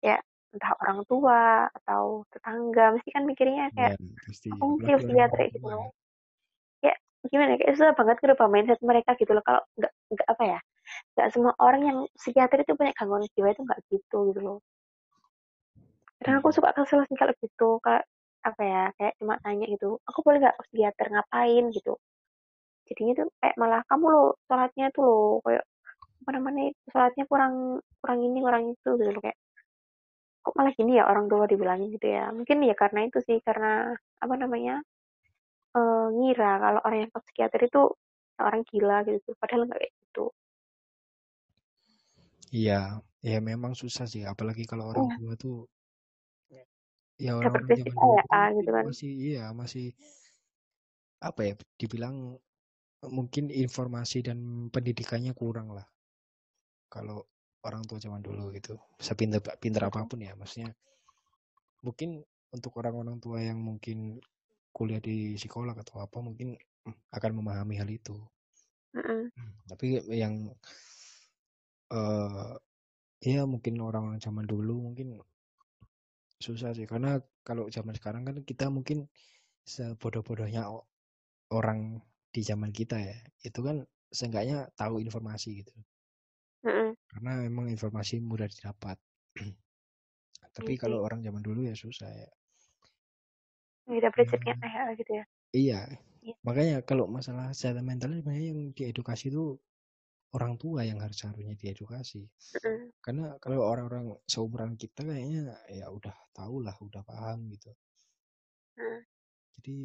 [0.03, 0.17] Ya
[0.53, 5.31] entah orang tua atau tetangga, mesti kan mikirnya kayak ya pasti aku mesti apalagi psikiater
[5.31, 5.83] orang kayak gitu loh.
[5.83, 5.91] ya
[6.85, 6.93] Ya
[7.31, 9.43] gimana ya, kayak susah banget ngerubah mindset mereka gitu loh.
[9.47, 10.59] Kalau nggak nggak apa ya,
[11.17, 14.57] nggak semua orang yang psikiater itu punya gangguan jiwa itu nggak gitu gitu loh.
[16.21, 16.57] Kadang aku Hmm.
[16.57, 18.03] suka kesel sih kalau gitu, kayak
[18.49, 21.93] apa ya, kayak cuma tanya gitu, aku boleh nggak psikiater ngapain gitu.
[22.91, 25.63] Jadinya tuh kayak malah kamu loh sholatnya tuh loh kayak
[26.23, 27.55] apa namanya sholatnya kurang
[28.01, 29.39] kurang ini kurang itu gitu loh kayak
[30.45, 32.23] kok malah gini ya orang tua dibilangin gitu ya.
[32.37, 33.93] Mungkin ya karena itu sih karena
[34.23, 34.73] apa namanya
[35.77, 37.81] eh, ngira kalau orang yang ke psikiater itu
[38.47, 40.23] orang gila gitu padahal nggak kayak gitu.
[42.59, 42.79] Iya,
[43.31, 45.55] ya memang susah sih, apalagi kalau orang Iya, tua tuh
[47.23, 48.87] ya dapat orang-orang basic zaman dulu A ya gitu kan.
[48.87, 49.85] masih iya, masih
[51.21, 52.37] apa ya, dibilang
[53.09, 55.85] mungkin informasi dan pendidikannya kurang lah.
[56.91, 57.25] Kalau
[57.65, 59.93] orang tua zaman dulu gitu, sepinter pinter Mm-mm.
[59.93, 60.69] apa pun ya, maksudnya
[61.81, 62.21] mungkin
[62.53, 64.21] untuk orang-orang tua yang mungkin
[64.69, 66.53] kuliah di psikolog atau apa mungkin
[66.85, 68.17] mm, akan memahami hal itu.
[68.93, 69.31] Mm-mm.
[69.65, 70.51] Tapi yang
[71.91, 72.53] eh
[73.21, 75.21] ya mungkin orang-orang zaman dulu mungkin
[76.41, 79.05] susah sih karena kalau zaman sekarang kan kita mungkin
[79.61, 80.65] sebodoh-bodohnya
[81.53, 82.01] orang
[82.35, 83.17] di zaman kita ya
[83.47, 83.77] itu kan
[84.17, 85.73] seenggaknya tahu informasi gitu
[86.65, 86.95] Mm-mm.
[87.11, 88.97] karena memang informasi mudah didapat
[90.55, 92.29] tapi Iya kalau orang zaman dulu ya susah ya
[93.89, 95.25] beda prinsipnya kayak gitu ya
[95.63, 95.81] iya
[96.21, 96.35] Iya.
[96.45, 99.57] makanya kalau masalah kesehatan mental sebenarnya yang diedukasi itu
[100.37, 102.21] orang tua yang harus harusnya diedukasi
[102.61, 102.93] Mm-mm.
[103.05, 107.71] karena kalau orang-orang seumuran kita kayaknya ya udah tahu lah udah paham gitu
[108.77, 109.03] Mm.
[109.55, 109.75] jadi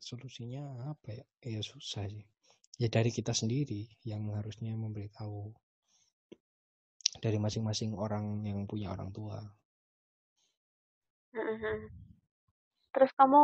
[0.00, 1.24] solusinya apa ya?
[1.42, 2.24] Ya susah sih.
[2.82, 5.50] Ya dari kita sendiri yang harusnya memberitahu
[7.24, 9.38] dari masing-masing orang yang punya orang tua.
[11.34, 11.88] Mm-mm.
[12.94, 13.40] terus kamu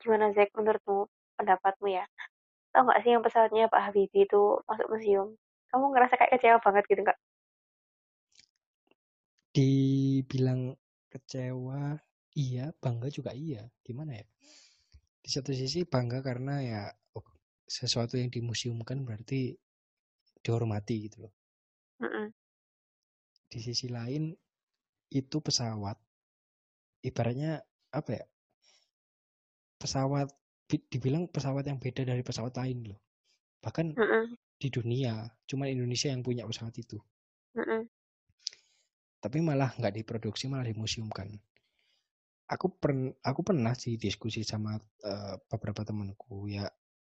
[0.00, 1.08] gimana Zack menurutmu
[1.38, 2.04] pendapatmu ya?
[2.72, 5.28] Tau nggak sih yang pesawatnya Pak Habibie itu masuk museum?
[5.70, 7.18] Kamu ngerasa kayak kecewa banget gitu nggak?
[9.54, 10.74] Dibilang
[11.12, 11.96] kecewa
[12.34, 13.62] iya bangga juga iya.
[13.86, 14.26] Gimana ya
[15.24, 16.82] di satu sisi bangga karena ya
[17.16, 17.24] oh,
[17.64, 19.56] sesuatu yang dimuseumkan berarti
[20.44, 21.32] dihormati gitu loh
[22.04, 22.28] Mm-mm.
[23.48, 24.36] di sisi lain
[25.08, 25.96] itu pesawat
[27.00, 27.64] ibaratnya
[27.96, 28.24] apa ya
[29.80, 30.28] pesawat
[30.68, 33.00] bi- dibilang pesawat yang beda dari pesawat lain loh
[33.64, 34.36] bahkan Mm-mm.
[34.60, 37.00] di dunia cuma Indonesia yang punya pesawat itu
[37.56, 37.88] Mm-mm.
[39.24, 41.32] tapi malah nggak diproduksi malah dimuseumkan
[42.44, 46.68] aku pern aku pernah sih diskusi sama eh, beberapa temanku ya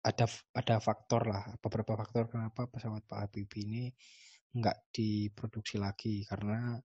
[0.06, 3.84] ada ada faktor lah beberapa faktor kenapa pesawat Pak Habibie ini
[4.56, 6.24] nggak diproduksi lagi.
[6.24, 6.80] Karena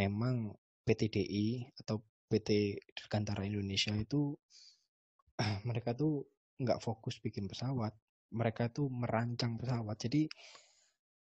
[0.00, 0.48] memang
[0.82, 4.32] PT DI atau PT Dirgantara Indonesia itu
[5.68, 6.24] mereka tuh
[6.58, 7.92] nggak fokus bikin pesawat.
[8.32, 9.96] Mereka tuh merancang pesawat.
[10.00, 10.28] Jadi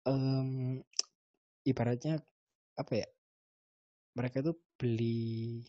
[0.08, 0.80] em,
[1.64, 2.20] ibaratnya
[2.76, 3.08] apa ya
[4.16, 5.64] mereka tuh beli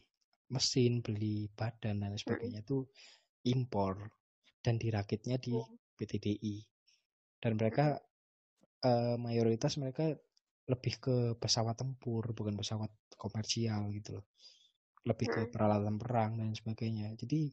[0.54, 2.52] mesin beli badan dan lain Mm-mm.
[2.52, 2.88] sebagainya tuh
[3.54, 3.96] impor
[4.66, 5.56] dan dirakitnya di
[5.98, 6.56] PT DI
[7.44, 7.86] dan mereka
[8.90, 10.04] eh, mayoritas mereka
[10.72, 14.26] lebih ke pesawat tempur bukan pesawat komersial gitu loh.
[15.10, 15.54] Lebih ke Mm-mm.
[15.54, 17.16] peralatan perang dan sebagainya.
[17.22, 17.52] Jadi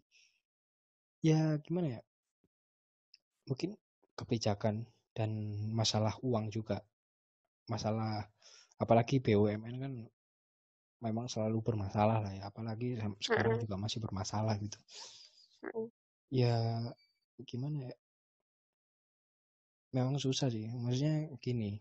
[1.22, 2.00] ya gimana ya?
[3.48, 3.76] Mungkin
[4.18, 4.84] kebijakan
[5.16, 5.30] dan
[5.72, 6.80] masalah uang juga.
[7.72, 8.28] Masalah
[8.80, 9.92] apalagi BUMN kan
[11.04, 12.48] memang selalu bermasalah lah ya.
[12.48, 14.78] Apalagi sekarang juga masih bermasalah gitu.
[16.32, 16.80] Ya
[17.44, 17.94] gimana ya?
[19.92, 20.66] Memang susah sih.
[20.72, 21.78] Maksudnya gini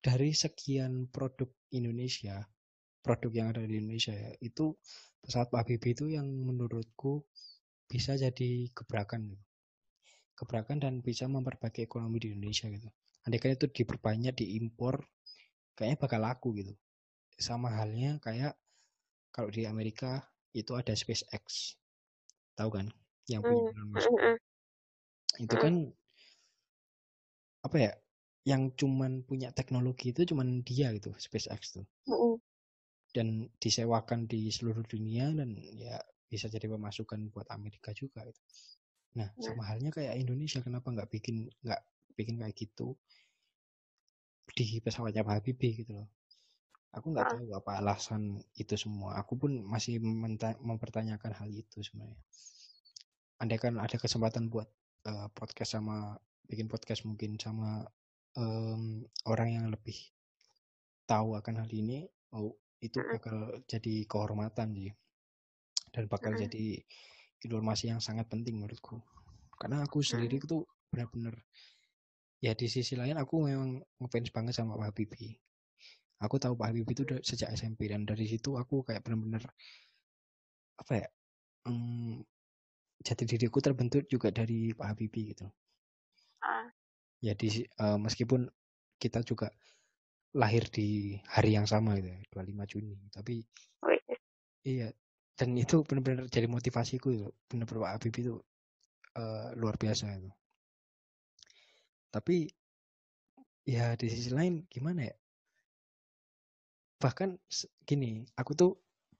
[0.00, 2.40] dari sekian produk Indonesia
[3.04, 4.72] produk yang ada di Indonesia ya itu
[5.20, 7.24] pesawat Pak Habibie itu yang menurutku
[7.84, 9.44] bisa jadi gebrakan gitu.
[10.40, 12.88] gebrakan dan bisa memperbaiki ekonomi di Indonesia gitu.
[13.28, 15.04] Andaikan itu diperbanyak diimpor
[15.76, 16.72] kayaknya bakal laku gitu
[17.48, 18.52] sama halnya kayak
[19.34, 20.10] kalau di Amerika
[20.60, 21.44] itu ada SpaceX
[22.58, 22.86] tahu kan
[23.32, 23.72] yang punya Mm.
[23.74, 24.36] Elon Musk Mm-mm.
[25.44, 25.60] itu Mm-mm.
[25.62, 25.74] kan
[27.66, 27.92] apa ya
[28.50, 31.84] yang cuman punya teknologi itu cuman dia gitu SpaceX tuh
[33.10, 35.98] dan disewakan di seluruh dunia dan ya
[36.30, 38.40] bisa jadi pemasukan buat Amerika juga gitu.
[39.18, 39.42] Nah, Nah.
[39.42, 41.82] sama halnya kayak Indonesia kenapa nggak bikin nggak
[42.14, 42.94] bikin kayak gitu
[44.56, 46.06] di pesawatnya Pak Habibie gitu loh.
[46.90, 47.32] Aku nggak Ah.
[47.38, 48.22] tahu apa alasan
[48.58, 49.14] itu semua.
[49.22, 50.02] Aku pun masih
[50.58, 52.18] mempertanyakan hal itu sebenarnya.
[53.38, 54.66] Andaikan ada kesempatan buat
[55.00, 56.12] eh, podcast sama
[56.44, 57.86] bikin podcast mungkin sama
[58.36, 59.96] em, orang yang lebih
[61.08, 62.04] tahu akan hal ini,
[62.36, 64.92] oh itu bakal jadi kehormatan sih
[65.90, 66.78] dan bakal jadi
[67.40, 69.00] informasi yang sangat penting menurutku.
[69.56, 70.46] Karena aku sendiri Mm.
[70.46, 70.62] tuh
[70.92, 71.40] benar-benar
[72.38, 75.40] ya di sisi lain aku memang ngefans banget sama Pak Habibie.
[76.20, 79.44] Aku tahu Pak Habibie itu sejak SMP dan dari situ aku kayak benar-benar
[80.80, 81.08] apa ya?
[81.68, 82.24] mm,
[83.00, 85.48] jati diriku terbentuk juga dari Pak Habibie gitu.
[86.44, 86.68] Ah.
[87.24, 88.48] Ya di eh, meskipun
[89.00, 89.48] kita juga
[90.36, 92.96] lahir di hari yang sama gitu ya, 25 Juni.
[93.08, 93.40] Tapi
[93.84, 94.00] Wih.
[94.64, 94.88] iya,
[95.40, 98.36] dan itu benar-benar jadi motivasiku itu benar-benar Pak Habibie itu
[99.16, 100.28] uh, luar biasa itu
[102.10, 102.50] tapi
[103.64, 105.16] ya di sisi lain gimana ya
[107.00, 107.40] bahkan
[107.88, 108.70] gini aku tuh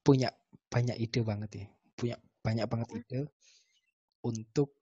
[0.05, 0.31] punya
[0.69, 1.67] banyak ide banget ya
[1.97, 3.01] punya banyak banget Hmm.
[3.01, 3.21] ide
[4.21, 4.77] untuk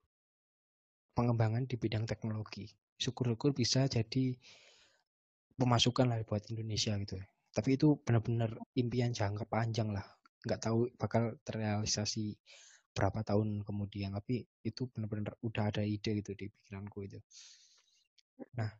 [1.14, 2.66] pengembangan di bidang teknologi
[2.98, 4.34] syukur-syukur bisa jadi
[5.58, 7.26] pemasukan lah buat Indonesia gitu ya.
[7.50, 10.06] Tapi itu benar-benar impian jangka panjang lah.
[10.46, 12.38] Nggak tahu bakal terrealisasi
[12.94, 14.14] berapa tahun kemudian.
[14.14, 17.18] Tapi itu benar-benar udah ada ide gitu di pikiranku itu.
[18.54, 18.70] Nah,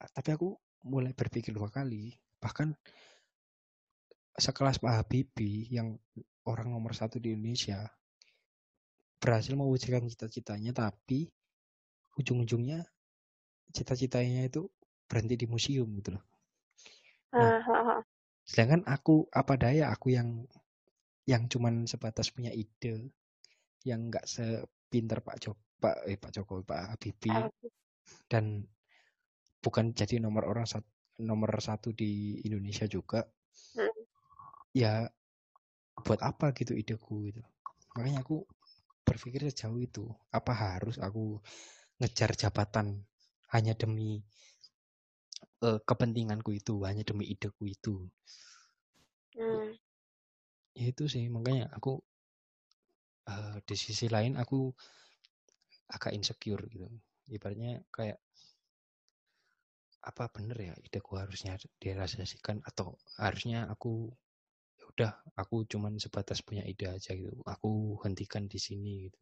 [0.00, 0.56] tapi aku
[0.88, 2.16] mulai berpikir dua kali.
[2.40, 2.72] Bahkan
[4.36, 6.00] sekelas Pak Habibie yang
[6.48, 7.84] orang nomor satu di Indonesia
[9.22, 11.30] berhasil mewujudkan cita-citanya tapi
[12.18, 12.82] ujung-ujungnya
[13.70, 14.66] cita-citanya itu
[15.06, 16.24] berhenti di museum gitu loh.
[17.32, 17.60] Nah,
[18.44, 20.44] sedangkan aku apa daya aku yang
[21.24, 23.14] yang cuman sebatas punya ide
[23.86, 27.42] yang nggak sepinter Pak Joko Pak eh Pak Jokowi Pak Habibie
[28.26, 28.66] dan
[29.62, 30.90] bukan jadi nomor orang satu,
[31.22, 33.22] nomor satu di Indonesia juga
[33.76, 33.91] Hmm.
[34.72, 35.08] Ya
[36.04, 37.42] buat apa gitu ideku gitu.
[37.96, 38.44] Makanya aku
[39.04, 41.38] berpikir sejauh itu apa harus aku
[42.00, 43.04] ngejar jabatan
[43.52, 44.24] hanya demi
[45.62, 48.08] uh, kepentinganku itu hanya demi ideku itu?
[49.32, 49.72] Hmm.
[50.76, 52.00] ya itu sih makanya aku
[53.28, 54.72] uh, di sisi lain aku
[55.92, 56.88] agak insecure gitu.
[57.28, 58.18] Ibaratnya kayak
[60.02, 64.10] apa bener ya ideku harusnya direalisasikan atau harusnya aku
[64.92, 67.40] udah aku cuman sebatas punya ide aja gitu.
[67.48, 69.20] Aku hentikan di sini gitu.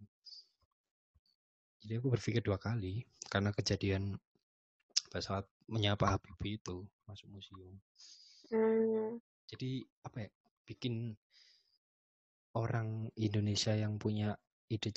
[1.81, 4.19] Jadi aku berpikir dua kali karena kejadian
[5.19, 7.75] saat menyapa Habibie itu masuk museum.
[8.51, 9.23] Hmm.
[9.47, 10.31] jadi apa ya
[10.67, 11.15] bikin
[12.59, 14.35] orang Indonesia yang punya
[14.67, 14.91] ide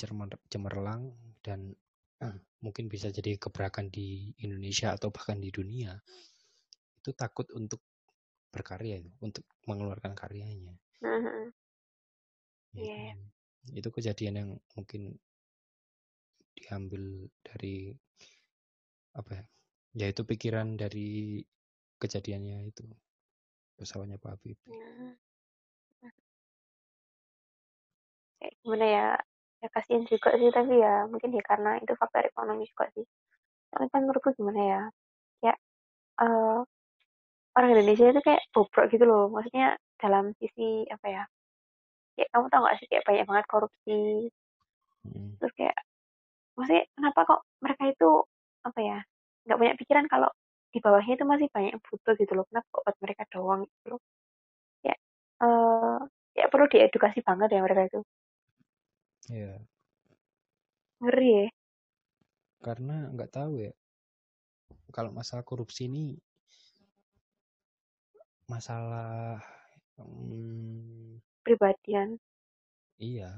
[0.49, 1.13] cemerlang
[1.45, 1.69] dan
[2.17, 5.93] eh, mungkin bisa jadi gebrakan di Indonesia atau bahkan di dunia
[6.97, 7.77] itu takut untuk
[8.53, 11.51] berkarya untuk mengeluarkan karyanya Hmm.
[12.73, 13.13] Ya, Iya.
[13.75, 15.17] itu kejadian yang mungkin
[16.53, 17.91] diambil dari
[19.13, 19.43] apa ya
[19.93, 21.41] yaitu pikiran dari
[22.01, 22.85] kejadiannya itu
[23.77, 25.13] pesawatnya Pak Habibie Hmm.
[28.39, 29.07] Kayak gimana ya?
[29.63, 33.05] Ya kasihan juga sih tapi ya mungkin ya karena itu faktor ekonomi juga sih.
[33.71, 34.81] Tapi kan menurutku gimana ya?
[35.45, 35.53] Ya
[36.23, 36.59] eh,
[37.57, 39.29] orang Indonesia itu kayak bobrok gitu loh.
[39.29, 41.23] Maksudnya dalam sisi apa ya?
[42.17, 44.01] Kayak kamu tau gak sih kayak banyak banget korupsi.
[45.05, 45.29] Hmm.
[45.41, 45.77] Terus kayak
[46.57, 48.09] maksudnya kenapa kok mereka itu
[48.65, 48.99] apa ya?
[49.43, 50.31] nggak punya pikiran kalau
[50.71, 52.45] di bawahnya itu masih banyak yang butuh gitu loh.
[52.49, 54.01] Kenapa kok buat mereka doang gitu loh?
[54.87, 54.95] Ya
[55.43, 55.97] eh
[56.39, 57.99] ya perlu diedukasi banget ya mereka itu.
[59.31, 59.55] ya
[61.03, 61.47] Ngeri ya.
[62.63, 63.71] karena nggak tahu ya
[64.95, 66.15] kalau masalah korupsi ini
[68.51, 69.39] masalah
[69.97, 72.19] hmm, Pribadian.
[73.09, 73.31] iya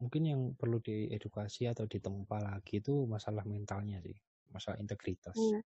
[0.00, 4.16] mungkin yang perlu diedukasi atau ditempa lagi itu masalah mentalnya sih
[4.52, 5.60] masalah integritas Hmm.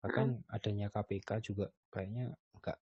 [0.00, 2.78] bahkan adanya KPK juga kayaknya nggak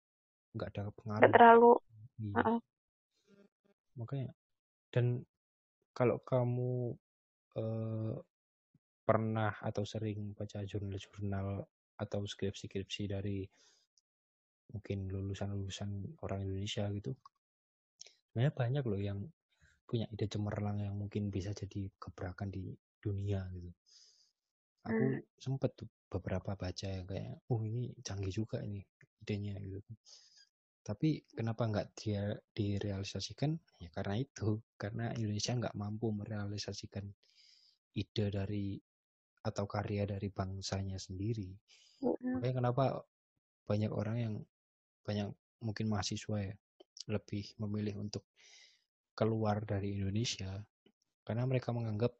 [0.54, 0.84] nggak ada
[1.18, 1.72] Nggak pengaruh terlalu
[2.18, 2.34] Iya.
[2.42, 2.58] Heeh.
[3.98, 4.30] makanya
[4.94, 5.06] dan
[5.98, 6.94] kalau kamu
[7.58, 8.14] eh,
[9.08, 11.64] pernah atau sering baca jurnal-jurnal
[11.98, 13.38] atau skripsi-skripsi dari
[14.72, 15.90] mungkin lulusan-lulusan
[16.24, 17.12] orang Indonesia gitu.
[18.28, 19.18] Sebenarnya banyak loh yang
[19.88, 22.64] punya ide cemerlang yang mungkin bisa jadi gebrakan di
[23.00, 23.72] dunia gitu.
[24.88, 25.20] Aku Hmm.
[25.44, 28.80] sempet tuh beberapa baca yang kayak oh ini canggih juga ini
[29.22, 29.92] idenya gitu.
[30.88, 32.22] Tapi kenapa nggak dia
[32.56, 33.52] direalisasikan?
[33.82, 34.48] Ya karena itu
[34.80, 37.06] karena Indonesia nggak mampu merealisasikan
[38.02, 38.66] ide dari
[39.48, 41.48] atau karya dari bangsanya sendiri.
[42.02, 42.38] Mm-mm.
[42.38, 42.84] makanya kenapa
[43.68, 44.34] banyak orang yang
[45.08, 45.32] banyak
[45.64, 46.54] mungkin mahasiswa ya
[47.08, 48.28] lebih memilih untuk
[49.16, 50.60] keluar dari Indonesia.
[51.24, 52.12] Karena mereka menganggap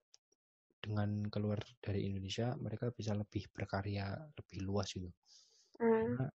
[0.81, 5.10] dengan keluar dari Indonesia mereka bisa lebih berkarya lebih luas gitu.
[5.78, 5.94] Hmm.
[5.94, 6.27] karena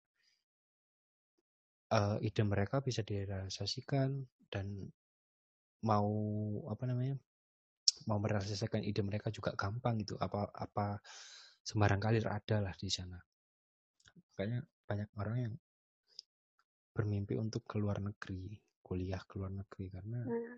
[1.92, 4.88] eh, ide mereka bisa direalisasikan dan
[5.84, 6.08] mau
[6.72, 7.20] apa namanya
[8.08, 10.16] mau merealisasikan ide mereka juga gampang gitu.
[10.20, 11.00] Apa apa
[11.64, 13.20] sembarang kalir ada lah di sana.
[14.32, 15.54] Makanya banyak orang yang
[16.94, 18.54] bermimpi untuk keluar negeri
[18.86, 20.58] kuliah ke luar negeri karena Hmm.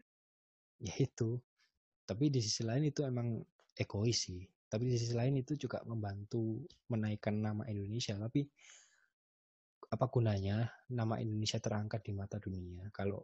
[0.83, 1.39] ya itu
[2.05, 3.39] tapi di sisi lain itu emang
[3.73, 8.43] egois sih tapi di sisi lain itu juga membantu menaikkan nama Indonesia tapi
[9.85, 13.23] apa gunanya nama Indonesia terangkat di mata dunia kalau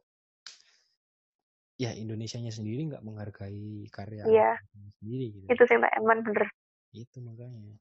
[1.75, 4.53] ya Indonesianya sendiri nggak menghargai karya Iya.
[5.01, 6.47] sendiri gitu Itu sih Mbak Eman bener.
[6.93, 7.75] itu makanya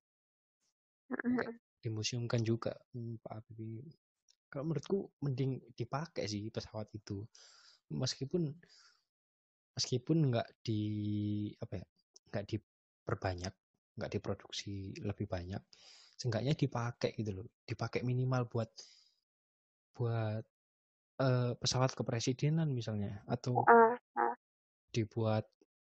[1.10, 1.36] Mm-mm.
[1.42, 3.82] Kayak dimuseumkan juga hmm, Pak Habibie
[4.50, 7.22] kalau menurutku mending dipakai sih pesawat itu.
[7.94, 8.50] Meskipun
[9.78, 10.82] meskipun nggak di
[11.62, 11.86] apa ya
[12.30, 13.54] nggak diperbanyak
[13.96, 15.62] nggak diproduksi lebih banyak
[16.18, 17.46] seenggaknya dipakai gitu loh.
[17.64, 18.70] Dipakai minimal buat
[19.94, 20.44] buat
[21.22, 23.62] eh, pesawat kepresidenan misalnya atau
[24.90, 25.46] dibuat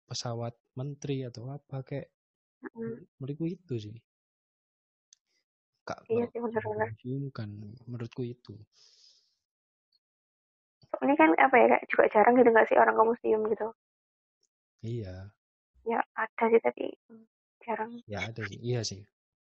[0.08, 2.08] pesawat menteri atau apa kayak
[2.64, 3.20] mm.
[3.20, 3.96] menurutku itu sih
[5.88, 6.88] kak Iya sih bener-bener.
[7.36, 7.48] kan
[7.90, 8.54] menurutku itu
[11.04, 13.66] Ini kan apa ya kayak juga jarang gitu nggak sih orang ke museum gitu.
[14.82, 15.32] iya
[15.90, 16.84] Ya ada sih tapi
[17.64, 17.92] jarang.
[18.12, 19.00] ya ada sih iya sih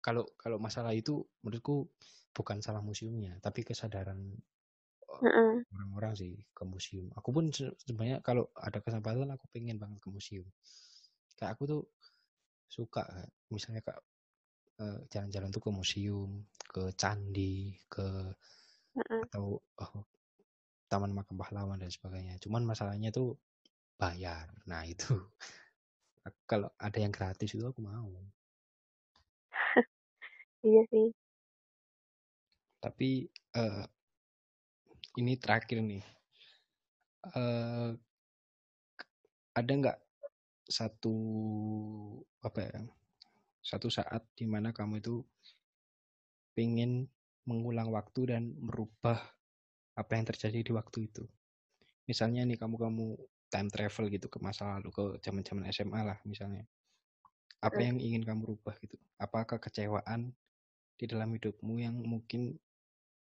[0.04, 1.14] kalau kalau masalah itu
[1.44, 1.76] menurutku
[2.36, 4.18] bukan salah museumnya tapi kesadaran
[5.72, 10.08] orang-orang sih ke museum aku pun se- sebenarnya kalau ada kesempatan aku pengen banget ke
[10.16, 10.46] museum
[11.38, 11.80] kayak aku tuh
[12.76, 13.28] suka Kak.
[13.54, 13.98] misalnya kak
[15.12, 16.30] jalan-jalan tuh ke museum
[16.72, 18.06] ke candi ke
[18.96, 19.22] Mm-mm.
[19.28, 20.02] atau oh,
[20.90, 22.36] taman makam pahlawan dan sebagainya.
[22.40, 23.36] Cuman masalahnya tuh
[23.96, 24.48] bayar.
[24.68, 25.16] Nah itu.
[26.50, 28.08] Kalau ada yang gratis itu aku mau.
[30.62, 31.10] Iya sih.
[32.82, 33.84] tapi eh,
[35.22, 36.02] ini terakhir nih.
[37.30, 37.90] Eh
[39.52, 39.98] ada nggak
[40.66, 41.14] satu
[42.42, 42.80] apa ya
[43.62, 45.22] satu saat di mana kamu itu
[46.56, 47.08] pengen
[47.48, 49.18] mengulang waktu dan merubah
[50.00, 51.24] apa yang terjadi di waktu itu.
[52.10, 53.06] Misalnya nih kamu kamu
[53.52, 56.64] time travel gitu ke masa lalu ke zaman zaman SMA lah misalnya.
[57.62, 57.88] Apa Mm.
[57.88, 58.96] yang ingin kamu rubah gitu?
[59.18, 60.34] Apakah kekecewaan
[61.00, 62.58] di dalam hidupmu yang mungkin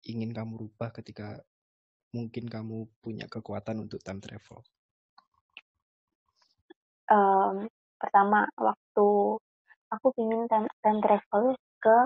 [0.06, 1.42] ingin kamu rubah ketika
[2.16, 4.62] mungkin kamu punya kekuatan untuk time travel?
[7.12, 7.68] Em,
[8.00, 9.08] pertama waktu
[9.94, 11.54] aku pingin time, travel
[11.84, 11.98] ke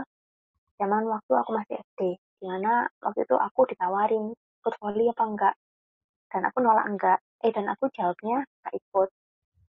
[0.77, 2.01] zaman waktu aku masih SD.
[2.37, 5.55] Di mana waktu itu aku ditawarin ikut volley apa enggak.
[6.27, 7.19] Dan aku nolak enggak.
[7.45, 9.09] Eh dan aku jawabnya enggak ikut.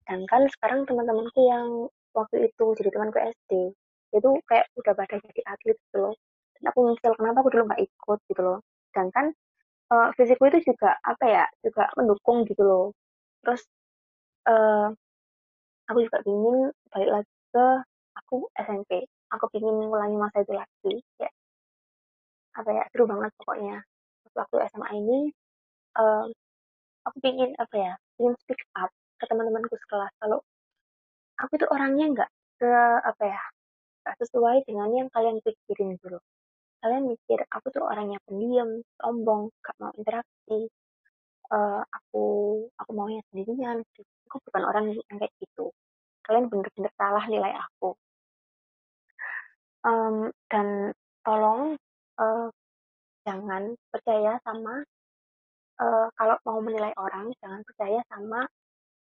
[0.07, 1.67] Dan kan sekarang teman-temanku yang
[2.15, 3.51] waktu itu jadi temanku SD
[4.15, 6.15] itu kayak udah pada jadi atlet gitu loh.
[6.55, 8.59] Dan aku nyesel kenapa aku dulu nggak ikut gitu loh.
[8.95, 9.25] Dan kan
[9.93, 12.85] eh, fisikku itu juga apa ya juga mendukung gitu loh.
[13.43, 13.61] Terus
[14.47, 14.87] eh,
[15.89, 17.65] aku juga ingin balik lagi ke
[18.19, 18.35] aku
[18.67, 18.91] SMP.
[19.33, 20.93] Aku ingin mengulangi masa itu lagi.
[21.21, 21.29] Ya
[22.59, 23.75] apa ya seru banget pokoknya.
[24.35, 25.19] Waktu SMA ini
[25.99, 26.25] eh,
[27.07, 30.39] aku ingin apa ya ingin speak up ke teman-temanku sekelas kalau
[31.41, 32.29] aku itu orangnya nggak
[32.59, 32.67] se
[33.09, 33.41] apa ya
[34.03, 36.19] nggak sesuai dengan yang kalian pikirin dulu.
[36.81, 38.69] Kalian mikir aku tuh orangnya pendiam,
[39.01, 40.69] sombong, gak mau interaksi.
[41.55, 42.23] eh, aku
[42.81, 43.77] aku maunya sendirian.
[44.29, 45.65] Aku bukan orang yang kayak gitu.
[46.25, 47.93] Kalian bener-bener salah nilai aku.
[49.85, 50.67] Em, dan
[51.21, 51.77] tolong
[52.17, 52.47] eh,
[53.25, 53.63] jangan
[53.93, 54.81] percaya sama
[55.81, 58.49] eh, kalau mau menilai orang jangan percaya sama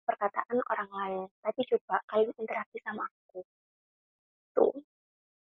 [0.07, 1.27] perkataan orang lain.
[1.39, 3.41] Tapi coba kalian interaksi sama aku.
[4.59, 4.75] Tuh.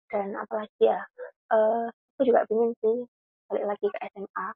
[0.09, 0.99] Dan apalagi ya
[1.53, 2.97] eh, aku juga ingin sih
[3.49, 4.47] balik lagi ke SMA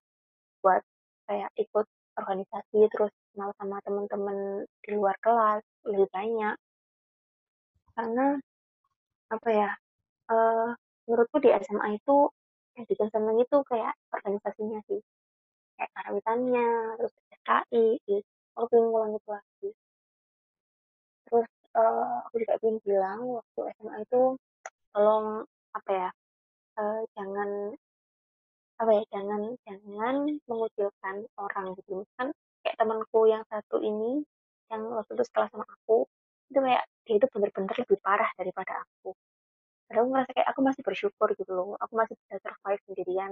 [0.66, 0.82] buat
[1.30, 1.88] kayak ikut
[2.18, 6.56] organisasi terus kenal sama teman-teman di luar kelas lebih banyak.
[7.94, 8.42] Karena
[9.34, 9.70] apa ya
[10.34, 10.70] eh,
[11.06, 12.16] menurutku di SMA itu
[12.76, 15.00] yang bikin seneng itu kayak organisasinya sih.
[15.78, 18.28] Kayak karawitannya terus SKI gitu.
[18.54, 19.70] aku pengen ngulang itu lagi
[21.34, 24.22] terus eh, aku juga ingin bilang waktu SMA itu
[24.94, 25.26] tolong
[25.74, 26.10] apa ya
[26.78, 27.50] eh, jangan
[28.78, 30.16] apa ya jangan jangan
[30.50, 32.06] mengucilkan orang gitu.
[32.22, 32.30] Kan
[32.62, 34.22] kayak temanku yang satu ini
[34.70, 36.06] yang waktu itu sekelas sama aku
[36.54, 39.18] itu kayak dia itu bener-bener lebih parah daripada aku
[40.00, 41.76] aku merasa kayak aku masih bersyukur gitu loh.
[41.84, 43.32] Aku masih bisa survive sendirian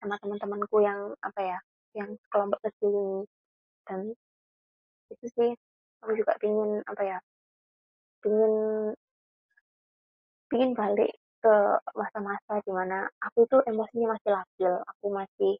[0.00, 1.58] sama teman-temanku yang apa ya
[1.98, 3.18] yang kelompok kecil ini.
[3.86, 4.00] Dan
[5.12, 5.50] itu sih
[6.02, 7.18] aku juga pingin apa ya
[8.24, 8.54] pingin
[10.48, 11.12] pingin balik
[11.44, 11.54] ke
[11.92, 14.72] masa-masa di mana aku itu emosinya masih labil.
[14.96, 15.52] Aku masih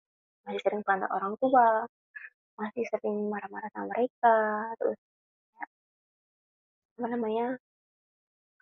[0.45, 1.89] masih sering bantah orang tua
[2.55, 4.37] masih sering marah-marah sama mereka
[4.79, 4.99] terus
[5.59, 5.69] kayak,
[6.95, 7.47] apa namanya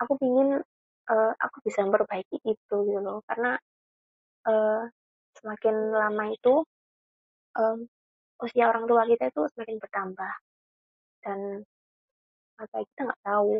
[0.00, 0.64] aku pingin
[1.10, 3.58] eh, aku bisa memperbaiki itu gitu loh karena
[4.48, 4.82] eh,
[5.38, 6.54] semakin lama itu
[7.58, 7.78] em,
[8.44, 10.32] usia orang tua kita itu semakin bertambah
[11.24, 11.40] dan
[12.62, 13.52] apa kita nggak tahu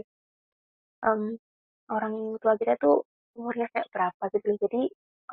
[1.06, 1.20] em,
[1.94, 2.96] orang tua kita tuh
[3.38, 4.58] umurnya kayak berapa gitu loh.
[4.64, 4.82] jadi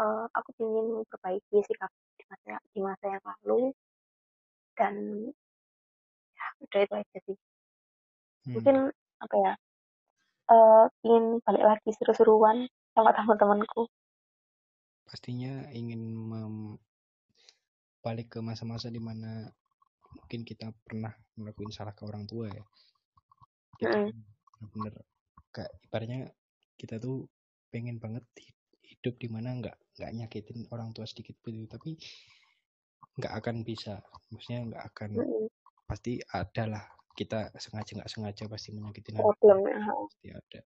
[0.02, 3.62] eh, aku ingin memperbaiki sikap di masa di masa yang lalu
[4.78, 4.96] dan
[6.64, 7.38] udah itu aja sih
[8.48, 8.54] Hmm.
[8.56, 8.78] mungkin
[9.20, 9.54] apa ya
[10.50, 12.66] eh ingin balik lagi seru-seruan
[12.98, 13.86] sama teman-temanku.
[15.06, 16.82] Pastinya ingin mem-
[18.00, 19.46] balik ke masa-masa di mana
[20.16, 22.64] mungkin kita pernah ngelakuin salah ke orang tua ya.
[23.78, 24.10] Kita Mm.
[24.10, 24.18] kan
[24.58, 24.94] bener-bener.
[25.54, 26.20] Kayak ibaratnya
[26.80, 27.28] kita tuh
[27.70, 31.94] pengen banget hi- hidup di mana nggak nggak nyakitin orang tua sedikit pun itu tapi
[33.20, 34.02] nggak akan bisa.
[34.32, 35.10] Maksudnya nggak akan
[35.90, 36.86] pasti ada lah
[37.16, 39.26] kita sengaja nggak sengaja pasti menyakitin hati.
[39.26, 40.62] Problemnya pasti ada.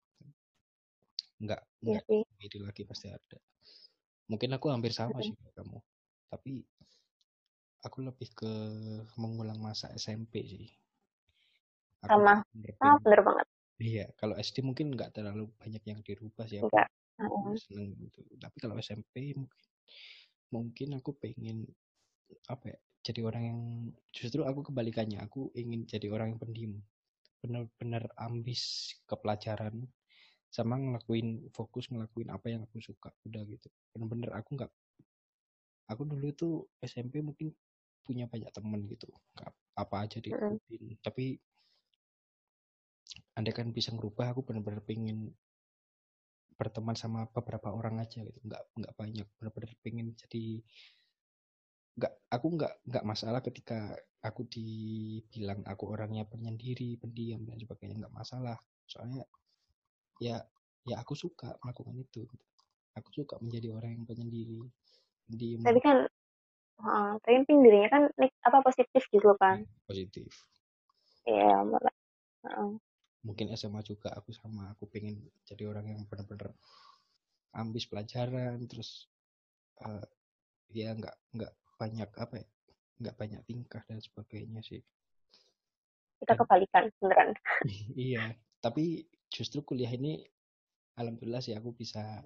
[1.41, 2.23] Nggak iya nggak sih.
[2.45, 3.39] iri lagi pasti ada.
[4.31, 5.79] Mungkin aku hampir sama sih kamu.
[6.31, 6.63] Tapi
[7.83, 8.53] aku lebih ke
[9.17, 10.67] mengulang masa SMP sih.
[12.07, 12.45] Aku sama.
[12.81, 13.47] ah bener banget.
[13.81, 16.89] Iya kalau SD mungkin nggak terlalu banyak yang dirubah sih enggak
[17.61, 18.21] seneng gitu.
[18.37, 19.61] Tapi kalau SMP mungkin
[20.51, 21.63] mungkin aku pengen
[22.51, 23.61] apa ya jadi orang yang
[24.13, 26.73] justru aku kebalikannya aku ingin jadi orang yang pendiam
[27.41, 29.89] benar-benar ambis ke pelajaran
[30.51, 34.73] sama ngelakuin fokus ngelakuin apa yang aku suka udah gitu bener-bener aku nggak
[35.91, 36.55] aku dulu tuh
[36.85, 37.55] SMP mungkin
[38.05, 39.07] punya banyak temen gitu
[39.37, 40.59] Nggak- apa aja Mm-mm.
[40.69, 41.25] diikutin tapi
[43.39, 45.33] andai kan bisa ngerubah aku bener-bener pengen
[46.61, 50.61] berteman sama beberapa orang aja gitu nggak nggak banyak bener-bener pengen jadi
[52.01, 53.93] nggak aku nggak nggak masalah ketika
[54.25, 58.57] aku dibilang aku orangnya penyendiri pendiam dan sebagainya nggak masalah.
[58.89, 59.29] Soalnya
[60.17, 60.41] ya
[60.89, 62.25] ya aku suka melakukan itu.
[62.97, 64.65] Aku suka menjadi orang yang penyendiri
[65.29, 65.61] pendiam.
[65.61, 65.97] Tapi kan
[66.81, 68.03] heeh, tapi kan dirinya kan
[68.49, 69.69] apa positif gitu kan?
[69.85, 70.33] Positif.
[71.29, 71.95] Iya malah
[72.49, 72.71] heeh.
[73.21, 76.57] mungkin SMA juga aku sama aku pengen jadi orang yang benar-benar
[77.53, 79.13] ambis pelajaran terus
[79.85, 80.07] eh,
[80.73, 82.47] ya nggak nggak banyak apa ya
[83.01, 84.85] nggak banyak tingkah dan sebagainya sih.
[86.21, 87.33] Kita dan kebalikan beneran.
[87.97, 90.21] Iya tapi justru kuliah ini
[91.01, 92.21] alhamdulillah sih aku bisa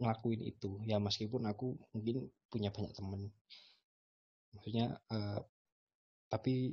[0.00, 0.80] ngelakuin itu.
[0.88, 3.28] Ya meskipun aku mungkin punya banyak temen.
[4.56, 5.40] Maksudnya eh,
[6.32, 6.72] tapi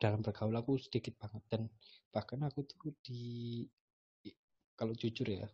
[0.00, 1.44] dalam bergaul aku sedikit banget.
[1.52, 1.62] Dan
[2.08, 3.60] bahkan aku tuh di
[4.72, 5.44] kalau jujur ya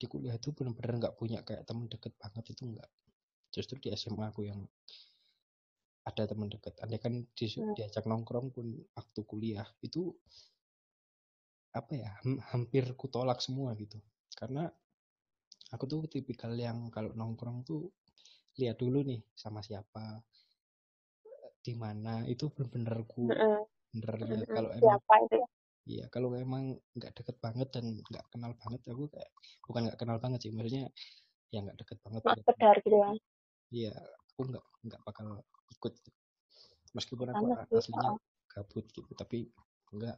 [0.00, 2.88] di kuliah tuh benar-benar nggak punya kayak temen deket banget itu nggak
[3.54, 4.58] justru di SMA aku yang
[6.04, 7.72] ada teman deket andai kan di, Hmm.
[7.72, 10.12] diajak nongkrong pun waktu kuliah itu
[11.72, 13.96] apa ya ham- hampir kutolak semua gitu
[14.36, 14.68] karena
[15.72, 17.88] aku tuh tipikal yang kalau nongkrong tuh
[18.60, 20.22] lihat dulu nih sama siapa
[21.64, 23.64] di mana itu bener-bener ku Heeh.
[23.96, 24.46] bener Heeh.
[24.52, 25.48] kalau emang siapa itu ya
[25.84, 29.30] iya kalau emang nggak deket banget dan nggak kenal banget aku kayak
[29.64, 30.86] bukan nggak kenal banget sih maksudnya
[31.48, 32.44] ya nggak deket banget nggak
[32.84, 33.16] gitu kan
[33.70, 33.92] iya
[34.34, 35.26] aku nggak nggak bakal
[35.72, 35.94] ikut
[36.92, 38.10] meskipun aku sama a- sih aslinya
[38.50, 39.48] gabut gitu tapi
[39.94, 40.16] enggak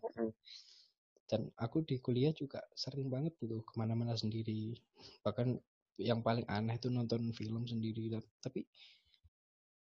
[1.27, 4.79] dan aku di kuliah juga sering banget gitu ke mana-mana sendiri.
[5.27, 5.59] Bahkan
[5.99, 8.63] yang paling aneh itu nonton film sendiri Dan- tapi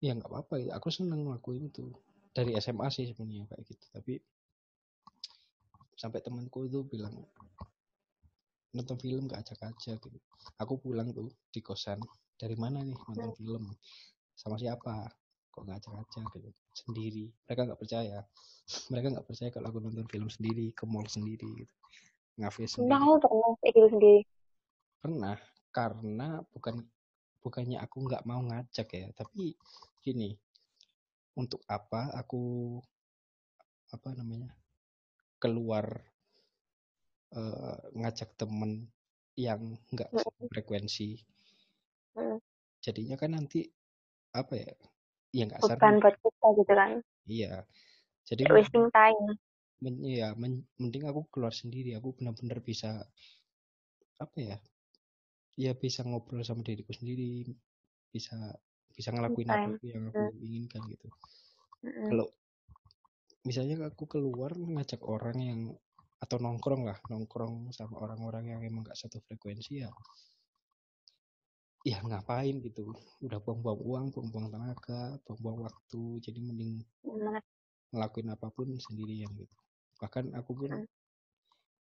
[0.01, 0.73] ya nggak apa-apa gitu.
[0.73, 1.85] aku seneng ngelakuin itu.
[2.33, 4.15] Dari SMA sih sebenarnya kayak gitu tapi
[5.99, 7.13] sampai temanku itu bilang
[8.73, 10.19] nonton film gak ajak-ajak gitu.
[10.63, 12.01] Aku pulang tuh di kosan
[12.39, 13.65] dari mana nih nonton film?
[14.39, 15.11] Sama siapa?
[15.51, 16.51] Kok nggak ajak-ajak gitu?
[16.71, 17.27] Sendiri.
[17.51, 18.19] Mereka nggak percaya.
[18.95, 21.75] Mereka nggak percaya kalau aku nonton film sendiri ke mall sendiri gitu.
[22.39, 24.21] Ngafe Nah, sendiri kamu pernah kayak gitu sendiri?
[25.03, 25.37] Pernah.
[25.75, 26.75] Karena bukan
[27.43, 29.11] bukannya aku nggak mau ngajak ya.
[29.19, 29.59] Tapi
[29.99, 30.39] gini
[31.35, 32.79] untuk apa aku
[33.91, 34.55] apa namanya
[35.43, 35.87] keluar
[37.35, 38.87] eh, ngajak temen
[39.39, 40.11] yang nggak
[40.51, 41.19] frekuensi
[42.19, 42.39] Heeh.
[42.83, 43.67] jadinya kan nanti
[44.35, 44.71] apa ya
[45.31, 46.91] ya nggak beban seru buat kita gitu kan?
[47.29, 47.53] Iya.
[48.29, 49.25] Jadi mending, wasting time.
[49.81, 51.97] men- ya, men- mending aku keluar sendiri.
[51.97, 53.07] Aku benar-benar bisa
[54.19, 54.57] apa ya
[55.55, 57.47] ya bisa ngobrol sama diriku sendiri
[58.11, 58.35] bisa
[58.95, 59.55] bisa ngelakuin time.
[59.55, 60.45] apa pun yang aku Heeh.
[60.45, 61.07] inginkan gitu.
[61.87, 62.09] Heeh.
[62.11, 62.27] kalau
[63.47, 65.61] misalnya aku keluar ngajak orang yang
[66.19, 69.91] atau nongkrong lah nongkrong sama orang-orang yang emang gak satu frekuensi ya
[71.89, 72.93] ya ngapain gitu.
[73.25, 76.85] Udah buang-buang uang buang-buang tenaga buang-buang waktu jadi mending
[77.89, 79.57] ngelakuin apa pun sendirian gitu.
[79.97, 80.71] Bahkan aku pun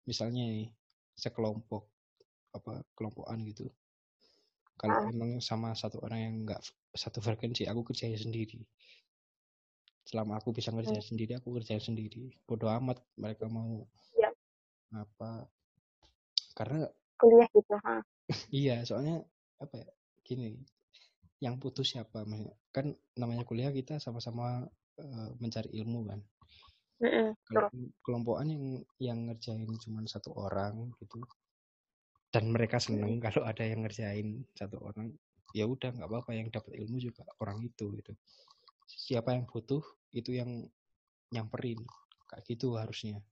[0.05, 0.69] misalnya nih
[1.17, 1.89] sekelompok
[2.53, 3.73] apa kelompokan gitu.
[4.77, 5.15] Kalau Heeh.
[5.17, 6.61] emang sama satu orang yang nggak
[6.93, 8.61] satu frekuensi aku kerjain sendiri.
[10.05, 11.09] Selama aku bisa ngerjain Heeh.
[11.09, 12.37] sendiri aku kerjain sendiri.
[12.45, 13.89] Bodoh amat mereka mau
[14.21, 14.29] ya
[14.93, 15.49] apa.
[16.53, 16.85] Karena
[17.17, 18.05] kuliah gitu ha
[18.53, 19.25] iya soalnya
[19.61, 19.89] apa ya
[20.25, 20.59] gini
[21.43, 22.25] yang putus siapa?
[22.73, 24.65] Kan namanya kuliah kita sama-sama
[24.99, 26.21] uh, mencari ilmu kan.
[27.45, 27.91] Kalau betul.
[28.01, 28.65] kelompokan yang
[28.97, 31.21] yang ngerjain cuma satu orang gitu
[32.35, 35.15] dan mereka seneng kalau ada yang ngerjain satu orang
[35.55, 38.11] ya udah nggak apa-apa yang dapat ilmu juga orang itu gitu.
[38.91, 40.67] Siapa yang butuh itu yang
[41.31, 41.79] nyamperin
[42.27, 43.23] kayak gitu harusnya.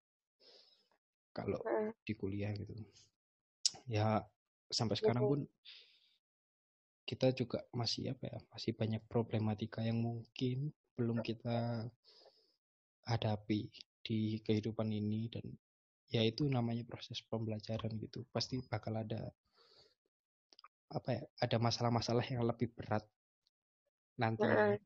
[1.35, 1.59] Kalau
[2.07, 2.79] di kuliah gitu.
[3.91, 4.23] Ya
[4.71, 5.41] sampai sekarang pun
[7.03, 11.89] kita juga masih apa ya masih banyak problematika yang mungkin belum kita
[13.07, 13.67] hadapi
[14.03, 15.43] di kehidupan ini dan
[16.13, 18.23] ya itu namanya proses pembelajaran gitu.
[18.31, 19.33] Pasti bakal ada
[20.93, 23.03] apa ya ada masalah-masalah yang lebih berat
[24.21, 24.77] nanti Mm-mm.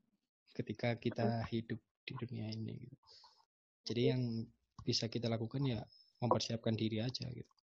[0.55, 2.97] ketika kita hidup di dunia ini gitu.
[3.91, 4.23] jadi yang
[4.87, 5.83] bisa kita lakukan ya
[6.23, 7.55] mempersiapkan diri aja gitu.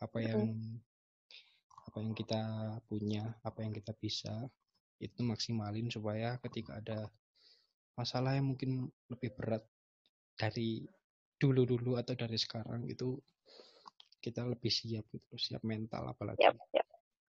[0.00, 0.48] Apa yang
[1.90, 2.42] apa yang kita
[2.86, 4.46] punya apa yang kita bisa
[5.02, 7.10] itu maksimalin supaya ketika ada
[7.98, 9.66] masalah yang mungkin lebih berat
[10.38, 10.86] dari
[11.34, 13.18] dulu-dulu atau dari sekarang itu
[14.22, 16.89] kita lebih siap gitu siap mental apalagi Siap, siap.